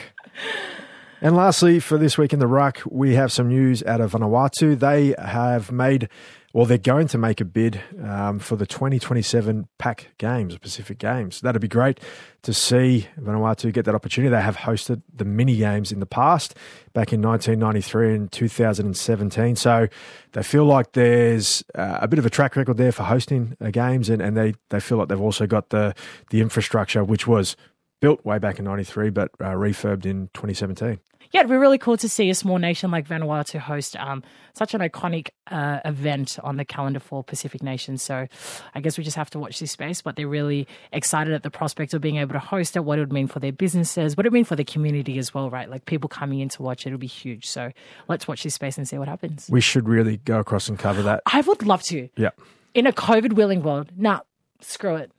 And 1.19 1.35
lastly, 1.37 1.79
for 1.79 1.97
this 1.97 2.17
week 2.17 2.33
in 2.33 2.39
the 2.39 2.47
ruck, 2.47 2.81
we 2.85 3.15
have 3.15 3.31
some 3.31 3.47
news 3.47 3.81
out 3.83 4.01
of 4.01 4.11
Vanuatu. 4.11 4.77
They 4.77 5.15
have 5.17 5.71
made, 5.71 6.09
well, 6.53 6.67
they're 6.67 6.77
going 6.77 7.07
to 7.07 7.17
make 7.17 7.41
a 7.41 7.45
bid 7.45 7.81
um, 7.99 8.37
for 8.37 8.55
the 8.55 8.67
2027 8.67 9.67
PAC 9.79 10.13
Games, 10.19 10.55
Pacific 10.59 10.99
Games. 10.99 11.41
That'd 11.41 11.59
be 11.59 11.67
great 11.67 11.99
to 12.43 12.53
see 12.53 13.07
Vanuatu 13.19 13.73
get 13.73 13.85
that 13.85 13.95
opportunity. 13.95 14.29
They 14.29 14.39
have 14.39 14.57
hosted 14.57 15.01
the 15.11 15.25
mini 15.25 15.57
games 15.57 15.91
in 15.91 15.99
the 15.99 16.05
past, 16.05 16.55
back 16.93 17.11
in 17.11 17.23
1993 17.23 18.15
and 18.15 18.31
2017. 18.31 19.55
So 19.55 19.87
they 20.33 20.43
feel 20.43 20.65
like 20.65 20.91
there's 20.91 21.63
uh, 21.73 21.97
a 22.01 22.07
bit 22.07 22.19
of 22.19 22.25
a 22.27 22.29
track 22.29 22.55
record 22.55 22.77
there 22.77 22.91
for 22.91 23.01
hosting 23.01 23.57
uh, 23.59 23.71
games, 23.71 24.07
and, 24.09 24.21
and 24.21 24.37
they, 24.37 24.53
they 24.69 24.79
feel 24.79 24.99
like 24.99 25.07
they've 25.07 25.19
also 25.19 25.47
got 25.47 25.71
the, 25.71 25.95
the 26.29 26.39
infrastructure, 26.39 27.03
which 27.03 27.25
was 27.25 27.57
built 27.99 28.23
way 28.25 28.37
back 28.37 28.59
in 28.59 28.65
93, 28.65 29.09
but 29.09 29.31
uh, 29.39 29.45
refurbed 29.45 30.05
in 30.05 30.29
2017. 30.35 30.99
Yeah, 31.33 31.39
it'd 31.39 31.49
be 31.49 31.57
really 31.57 31.79
cool 31.79 31.97
to 31.97 32.07
see 32.07 32.29
a 32.29 32.35
small 32.35 32.59
nation 32.59 32.91
like 32.91 33.07
Vanuatu 33.07 33.59
host 33.59 33.95
um, 33.95 34.21
such 34.53 34.75
an 34.75 34.81
iconic 34.81 35.29
uh, 35.47 35.79
event 35.83 36.37
on 36.43 36.57
the 36.57 36.63
calendar 36.63 36.99
for 36.99 37.23
Pacific 37.23 37.63
nations. 37.63 38.03
So 38.03 38.27
I 38.75 38.79
guess 38.81 38.99
we 38.99 39.03
just 39.03 39.17
have 39.17 39.31
to 39.31 39.39
watch 39.39 39.59
this 39.59 39.71
space, 39.71 40.03
but 40.03 40.15
they're 40.15 40.27
really 40.27 40.67
excited 40.91 41.33
at 41.33 41.41
the 41.41 41.49
prospect 41.49 41.95
of 41.95 42.01
being 42.01 42.17
able 42.17 42.33
to 42.33 42.39
host 42.39 42.75
it, 42.75 42.81
what 42.81 42.99
it 42.99 43.01
would 43.01 43.11
mean 43.11 43.25
for 43.25 43.39
their 43.39 43.51
businesses, 43.51 44.15
what 44.15 44.27
it 44.27 44.29
would 44.29 44.35
mean 44.35 44.45
for 44.45 44.55
the 44.55 44.63
community 44.63 45.17
as 45.17 45.33
well, 45.33 45.49
right? 45.49 45.71
Like 45.71 45.85
people 45.85 46.07
coming 46.07 46.39
in 46.39 46.49
to 46.49 46.61
watch 46.61 46.85
it, 46.85 46.89
it'll 46.89 46.99
be 46.99 47.07
huge. 47.07 47.47
So 47.47 47.71
let's 48.07 48.27
watch 48.27 48.43
this 48.43 48.53
space 48.53 48.77
and 48.77 48.87
see 48.87 48.99
what 48.99 49.07
happens. 49.07 49.47
We 49.49 49.59
should 49.59 49.89
really 49.89 50.17
go 50.17 50.39
across 50.39 50.69
and 50.69 50.77
cover 50.77 51.01
that. 51.01 51.23
I 51.25 51.41
would 51.41 51.65
love 51.65 51.81
to. 51.83 52.09
Yeah. 52.15 52.29
In 52.75 52.85
a 52.85 52.93
COVID 52.93 53.33
willing 53.33 53.63
world, 53.63 53.89
nah, 53.97 54.19
screw 54.61 54.97
it. 54.97 55.11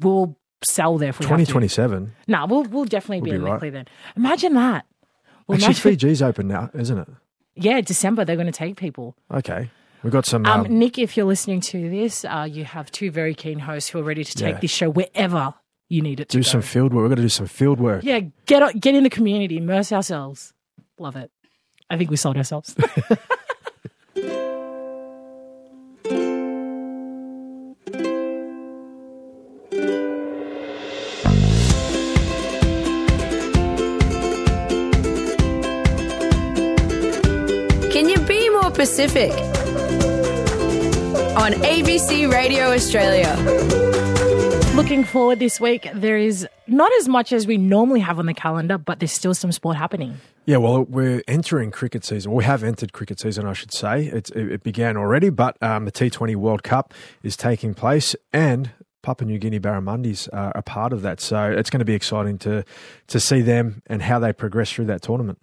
We'll 0.00 0.36
sell 0.64 0.98
there 0.98 1.10
if 1.10 1.20
we 1.20 1.26
have 1.26 1.38
to. 1.38 1.44
2027. 1.44 2.12
Nah, 2.26 2.46
we'll, 2.46 2.64
we'll 2.64 2.84
definitely 2.84 3.20
We'll 3.20 3.38
be, 3.38 3.44
be 3.44 3.50
in 3.52 3.60
right. 3.60 3.72
Then. 3.72 3.86
Imagine 4.16 4.54
that. 4.54 4.86
Well, 5.60 5.64
Actually, 5.70 5.96
Fiji's 5.96 6.22
open 6.22 6.48
now, 6.48 6.70
isn't 6.74 6.98
it? 6.98 7.08
Yeah, 7.54 7.80
December 7.80 8.24
they're 8.24 8.36
going 8.36 8.46
to 8.46 8.52
take 8.52 8.76
people. 8.76 9.16
Okay. 9.32 9.70
We've 10.02 10.12
got 10.12 10.26
some. 10.26 10.44
Um, 10.46 10.66
Um, 10.66 10.78
Nick, 10.78 10.98
if 10.98 11.16
you're 11.16 11.26
listening 11.26 11.60
to 11.60 11.88
this, 11.90 12.24
uh, 12.24 12.46
you 12.50 12.64
have 12.64 12.90
two 12.90 13.10
very 13.10 13.34
keen 13.34 13.58
hosts 13.60 13.90
who 13.90 13.98
are 14.00 14.02
ready 14.02 14.24
to 14.24 14.34
take 14.34 14.54
Yeah. 14.54 14.60
this 14.60 14.70
show 14.70 14.90
wherever 14.90 15.54
you 15.88 16.00
need 16.02 16.18
it 16.20 16.28
to 16.30 16.38
do 16.38 16.42
go. 16.42 16.48
some 16.48 16.62
field 16.62 16.92
work. 16.92 17.02
We've 17.02 17.10
got 17.10 17.16
to 17.16 17.22
do 17.22 17.28
some 17.28 17.46
field 17.46 17.78
work. 17.78 18.02
yeah, 18.04 18.20
get 18.46 18.80
get 18.80 18.94
in 18.94 19.04
the 19.04 19.10
community, 19.10 19.58
immerse 19.58 19.92
ourselves. 19.92 20.54
Love 20.98 21.16
it. 21.16 21.30
I 21.90 21.96
think 21.98 22.10
we 22.10 22.16
sold 22.16 22.36
ourselves. 22.38 22.74
Pacific? 38.74 39.30
On 41.36 41.52
ABC 41.52 42.30
Radio 42.30 42.72
Australia. 42.72 43.36
Looking 44.74 45.04
forward 45.04 45.38
this 45.38 45.60
week, 45.60 45.88
there 45.94 46.16
is 46.16 46.46
not 46.66 46.90
as 46.98 47.08
much 47.08 47.32
as 47.32 47.46
we 47.46 47.58
normally 47.58 48.00
have 48.00 48.18
on 48.18 48.26
the 48.26 48.32
calendar, 48.34 48.78
but 48.78 49.00
there's 49.00 49.12
still 49.12 49.34
some 49.34 49.52
sport 49.52 49.76
happening. 49.76 50.16
Yeah, 50.46 50.56
well, 50.56 50.84
we're 50.84 51.22
entering 51.28 51.70
cricket 51.70 52.04
season. 52.04 52.32
We 52.32 52.44
have 52.44 52.64
entered 52.64 52.92
cricket 52.94 53.20
season, 53.20 53.46
I 53.46 53.52
should 53.52 53.72
say. 53.72 54.06
It's, 54.06 54.30
it, 54.30 54.52
it 54.52 54.62
began 54.62 54.96
already, 54.96 55.28
but 55.28 55.62
um, 55.62 55.84
the 55.84 55.92
T20 55.92 56.36
World 56.36 56.62
Cup 56.62 56.94
is 57.22 57.36
taking 57.36 57.74
place, 57.74 58.16
and 58.32 58.70
Papua 59.02 59.28
New 59.28 59.38
Guinea 59.38 59.60
Barramundis 59.60 60.28
are 60.32 60.52
a 60.54 60.62
part 60.62 60.92
of 60.92 61.02
that. 61.02 61.20
So 61.20 61.50
it's 61.50 61.68
going 61.68 61.80
to 61.80 61.84
be 61.84 61.94
exciting 61.94 62.38
to 62.38 62.64
to 63.08 63.20
see 63.20 63.42
them 63.42 63.82
and 63.86 64.00
how 64.00 64.18
they 64.18 64.32
progress 64.32 64.72
through 64.72 64.86
that 64.86 65.02
tournament. 65.02 65.38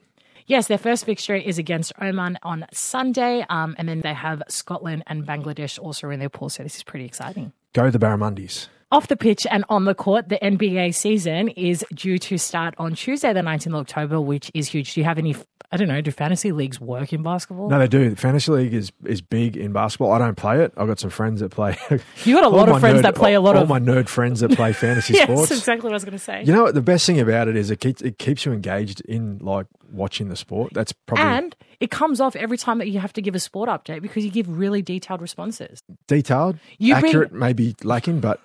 Yes, 0.49 0.65
their 0.65 0.79
first 0.79 1.05
fixture 1.05 1.35
is 1.35 1.59
against 1.59 1.93
Oman 2.01 2.39
on 2.41 2.65
Sunday, 2.73 3.45
um, 3.49 3.75
and 3.77 3.87
then 3.87 4.01
they 4.01 4.15
have 4.15 4.41
Scotland 4.47 5.03
and 5.05 5.23
Bangladesh 5.23 5.77
also 5.77 6.09
in 6.09 6.19
their 6.19 6.27
pool. 6.27 6.49
So 6.49 6.63
this 6.63 6.75
is 6.75 6.81
pretty 6.81 7.05
exciting. 7.05 7.53
Go 7.73 7.91
the 7.91 7.99
Barramundis. 7.99 8.67
Off 8.91 9.07
the 9.09 9.15
pitch 9.15 9.45
and 9.51 9.63
on 9.69 9.85
the 9.85 9.93
court, 9.93 10.29
the 10.29 10.39
NBA 10.41 10.95
season 10.95 11.49
is 11.49 11.85
due 11.93 12.17
to 12.17 12.39
start 12.39 12.73
on 12.79 12.95
Tuesday, 12.95 13.31
the 13.31 13.41
19th 13.41 13.67
of 13.67 13.75
October, 13.75 14.19
which 14.19 14.49
is 14.55 14.67
huge. 14.67 14.95
Do 14.95 15.01
you 15.01 15.03
have 15.03 15.19
any, 15.19 15.35
I 15.71 15.77
don't 15.77 15.87
know, 15.87 16.01
do 16.01 16.09
fantasy 16.09 16.51
leagues 16.51 16.81
work 16.81 17.13
in 17.13 17.21
basketball? 17.21 17.69
No, 17.69 17.77
they 17.77 17.87
do. 17.87 18.15
Fantasy 18.15 18.51
League 18.51 18.73
is, 18.73 18.91
is 19.05 19.21
big 19.21 19.55
in 19.55 19.71
basketball. 19.71 20.11
I 20.11 20.17
don't 20.17 20.35
play 20.35 20.63
it. 20.63 20.73
I've 20.75 20.87
got 20.87 20.99
some 20.99 21.11
friends 21.11 21.41
that 21.41 21.49
play. 21.49 21.77
You 22.25 22.33
got 22.33 22.43
a 22.43 22.49
lot 22.49 22.69
of 22.69 22.79
friends 22.79 22.99
nerd- 22.99 23.03
that 23.03 23.13
play 23.13 23.35
a 23.35 23.39
lot 23.41 23.55
all 23.55 23.61
of- 23.63 23.69
my 23.69 23.79
nerd 23.79 24.09
friends 24.09 24.39
that 24.39 24.49
play 24.51 24.73
fantasy 24.73 25.13
yes, 25.15 25.23
sports. 25.25 25.49
That's 25.49 25.61
exactly 25.61 25.83
what 25.87 25.93
I 25.93 25.97
was 25.97 26.05
going 26.05 26.17
to 26.17 26.23
say. 26.23 26.43
You 26.43 26.53
know 26.53 26.63
what? 26.63 26.73
The 26.73 26.81
best 26.81 27.05
thing 27.05 27.19
about 27.19 27.47
it 27.47 27.55
is 27.55 27.69
it 27.69 27.79
keeps 27.79 28.01
it 28.01 28.17
keeps 28.17 28.45
you 28.45 28.51
engaged 28.51 29.01
in 29.01 29.37
like 29.39 29.67
watching 29.91 30.29
the 30.29 30.35
sport. 30.35 30.73
That's 30.73 30.91
probably 30.91 31.23
and 31.25 31.55
it 31.79 31.91
comes 31.91 32.19
off 32.19 32.35
every 32.35 32.57
time 32.57 32.79
that 32.79 32.89
you 32.89 32.99
have 32.99 33.13
to 33.13 33.21
give 33.21 33.35
a 33.35 33.39
sport 33.39 33.69
update 33.69 34.01
because 34.01 34.25
you 34.25 34.31
give 34.31 34.49
really 34.57 34.81
detailed 34.81 35.21
responses. 35.21 35.83
detailed, 36.07 36.57
You 36.79 36.95
bring- 36.95 37.05
accurate, 37.11 37.31
maybe 37.31 37.75
lacking, 37.83 38.21
but 38.21 38.39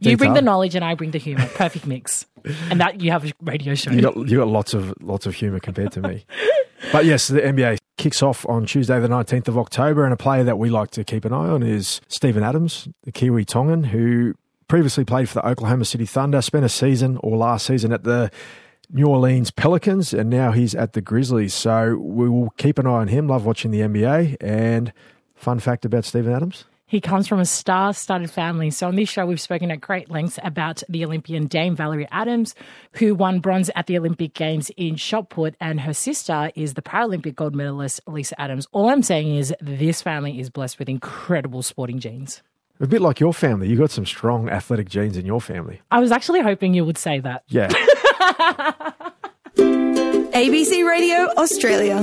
You 0.00 0.16
bring 0.16 0.34
the 0.34 0.42
knowledge 0.42 0.74
and 0.74 0.84
I 0.84 0.94
bring 0.94 1.12
the 1.12 1.18
humor. 1.18 1.46
Perfect 1.54 1.86
mix. 1.86 2.26
And 2.70 2.80
that 2.80 3.00
you 3.00 3.10
have 3.10 3.24
a 3.24 3.32
radio 3.40 3.74
show. 3.74 3.90
You 3.90 4.02
got 4.02 4.16
you 4.16 4.38
got 4.38 4.48
lots 4.48 4.74
of 4.74 4.94
lots 5.00 5.26
of 5.26 5.34
humor 5.34 5.60
compared 5.60 5.92
to 5.92 6.00
me. 6.00 6.24
But 6.92 7.06
yes, 7.06 7.28
the 7.28 7.40
NBA 7.40 7.78
kicks 7.96 8.22
off 8.22 8.46
on 8.46 8.66
Tuesday, 8.66 9.00
the 9.00 9.08
19th 9.08 9.48
of 9.48 9.56
October, 9.56 10.04
and 10.04 10.12
a 10.12 10.18
player 10.18 10.44
that 10.44 10.58
we 10.58 10.68
like 10.68 10.90
to 10.92 11.02
keep 11.02 11.24
an 11.24 11.32
eye 11.32 11.48
on 11.48 11.62
is 11.62 12.00
Steven 12.08 12.42
Adams, 12.42 12.88
the 13.04 13.10
Kiwi 13.10 13.46
Tongan, 13.46 13.84
who 13.84 14.34
previously 14.68 15.04
played 15.04 15.28
for 15.28 15.34
the 15.34 15.46
Oklahoma 15.46 15.86
City 15.86 16.04
Thunder, 16.06 16.42
spent 16.42 16.64
a 16.64 16.68
season 16.68 17.18
or 17.22 17.36
last 17.36 17.66
season 17.66 17.92
at 17.92 18.04
the 18.04 18.30
New 18.90 19.06
Orleans 19.06 19.50
Pelicans, 19.50 20.12
and 20.12 20.28
now 20.30 20.52
he's 20.52 20.74
at 20.74 20.92
the 20.92 21.00
Grizzlies. 21.00 21.54
So 21.54 21.96
we 21.96 22.28
will 22.28 22.50
keep 22.58 22.78
an 22.78 22.86
eye 22.86 22.90
on 22.90 23.08
him. 23.08 23.28
Love 23.28 23.44
watching 23.46 23.70
the 23.70 23.80
NBA. 23.80 24.36
And 24.40 24.92
fun 25.34 25.58
fact 25.58 25.84
about 25.84 26.04
Steven 26.04 26.32
Adams. 26.32 26.64
He 26.94 27.00
comes 27.00 27.26
from 27.26 27.40
a 27.40 27.44
star 27.44 27.92
studded 27.92 28.30
family. 28.30 28.70
So, 28.70 28.86
on 28.86 28.94
this 28.94 29.08
show, 29.08 29.26
we've 29.26 29.40
spoken 29.40 29.72
at 29.72 29.80
great 29.80 30.12
lengths 30.12 30.38
about 30.44 30.84
the 30.88 31.04
Olympian 31.04 31.48
Dame 31.48 31.74
Valerie 31.74 32.06
Adams, 32.12 32.54
who 32.92 33.16
won 33.16 33.40
bronze 33.40 33.68
at 33.74 33.88
the 33.88 33.98
Olympic 33.98 34.32
Games 34.32 34.70
in 34.76 34.94
shot 34.94 35.28
put, 35.28 35.56
and 35.60 35.80
her 35.80 35.92
sister 35.92 36.52
is 36.54 36.74
the 36.74 36.82
Paralympic 36.82 37.34
gold 37.34 37.52
medalist, 37.52 38.00
Lisa 38.06 38.40
Adams. 38.40 38.68
All 38.70 38.90
I'm 38.90 39.02
saying 39.02 39.34
is 39.34 39.52
this 39.60 40.02
family 40.02 40.38
is 40.38 40.50
blessed 40.50 40.78
with 40.78 40.88
incredible 40.88 41.62
sporting 41.62 41.98
genes. 41.98 42.44
A 42.78 42.86
bit 42.86 43.00
like 43.00 43.18
your 43.18 43.34
family. 43.34 43.68
You 43.68 43.76
got 43.76 43.90
some 43.90 44.06
strong 44.06 44.48
athletic 44.48 44.88
genes 44.88 45.16
in 45.16 45.26
your 45.26 45.40
family. 45.40 45.80
I 45.90 45.98
was 45.98 46.12
actually 46.12 46.42
hoping 46.42 46.74
you 46.74 46.84
would 46.84 46.96
say 46.96 47.18
that. 47.18 47.42
Yeah. 47.48 47.70
ABC 49.56 50.88
Radio 50.88 51.28
Australia. 51.38 52.00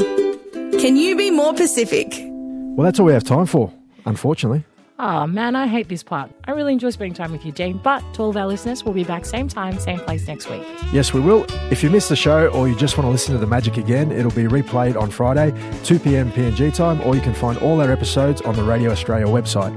Can 0.82 0.98
you 0.98 1.16
be 1.16 1.32
more 1.32 1.54
Pacific? 1.54 2.08
Well, 2.12 2.84
that's 2.84 3.00
all 3.00 3.06
we 3.06 3.14
have 3.14 3.24
time 3.24 3.46
for, 3.46 3.72
unfortunately. 4.06 4.66
Oh 5.04 5.26
man, 5.26 5.56
I 5.56 5.66
hate 5.66 5.90
this 5.90 6.04
part. 6.04 6.30
I 6.46 6.52
really 6.52 6.74
enjoy 6.74 6.92
spending 6.92 7.16
time 7.16 7.32
with 7.32 7.44
you, 7.44 7.52
Dean. 7.52 7.80
But 7.84 8.04
to 8.14 8.22
all 8.22 8.30
of 8.30 8.38
our 8.38 8.46
listeners, 8.46 8.84
we'll 8.84 8.94
be 8.94 9.04
back 9.04 9.26
same 9.26 9.48
time, 9.48 9.80
same 9.80 9.98
place 9.98 10.28
next 10.28 10.48
week. 10.48 10.62
Yes, 10.94 11.12
we 11.12 11.20
will. 11.20 11.44
If 11.72 11.82
you 11.82 11.90
missed 11.90 12.10
the 12.10 12.16
show 12.16 12.50
or 12.50 12.68
you 12.68 12.78
just 12.78 13.00
want 13.00 13.08
to 13.08 13.12
listen 13.12 13.34
to 13.34 13.40
the 13.40 13.48
magic 13.48 13.78
again, 13.78 14.12
it'll 14.12 14.30
be 14.30 14.44
replayed 14.44 14.96
on 14.96 15.10
Friday, 15.10 15.60
2 15.86 15.98
p.m. 15.98 16.32
PNG 16.32 16.72
time, 16.72 17.02
or 17.02 17.16
you 17.16 17.22
can 17.22 17.34
find 17.34 17.58
all 17.58 17.82
our 17.82 17.92
episodes 17.92 18.42
on 18.42 18.56
the 18.56 18.64
Radio 18.64 18.92
Australia 18.92 19.26
website. 19.26 19.74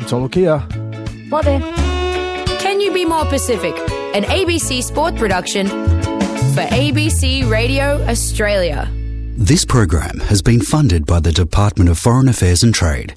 It's 0.00 0.12
all 0.12 0.28
Tolukia. 0.28 0.60
What 1.30 1.46
there? 1.46 1.58
Can 2.60 2.80
you 2.80 2.92
be 2.92 3.04
more 3.04 3.24
Pacific? 3.24 3.74
An 4.14 4.22
ABC 4.22 4.84
Sport 4.84 5.16
production 5.16 5.66
for 5.66 6.62
ABC 6.62 7.50
Radio 7.50 8.00
Australia. 8.04 8.88
This 9.36 9.64
program 9.64 10.20
has 10.20 10.42
been 10.42 10.60
funded 10.60 11.06
by 11.06 11.18
the 11.18 11.32
Department 11.32 11.90
of 11.90 11.98
Foreign 11.98 12.28
Affairs 12.28 12.62
and 12.62 12.72
Trade. 12.72 13.16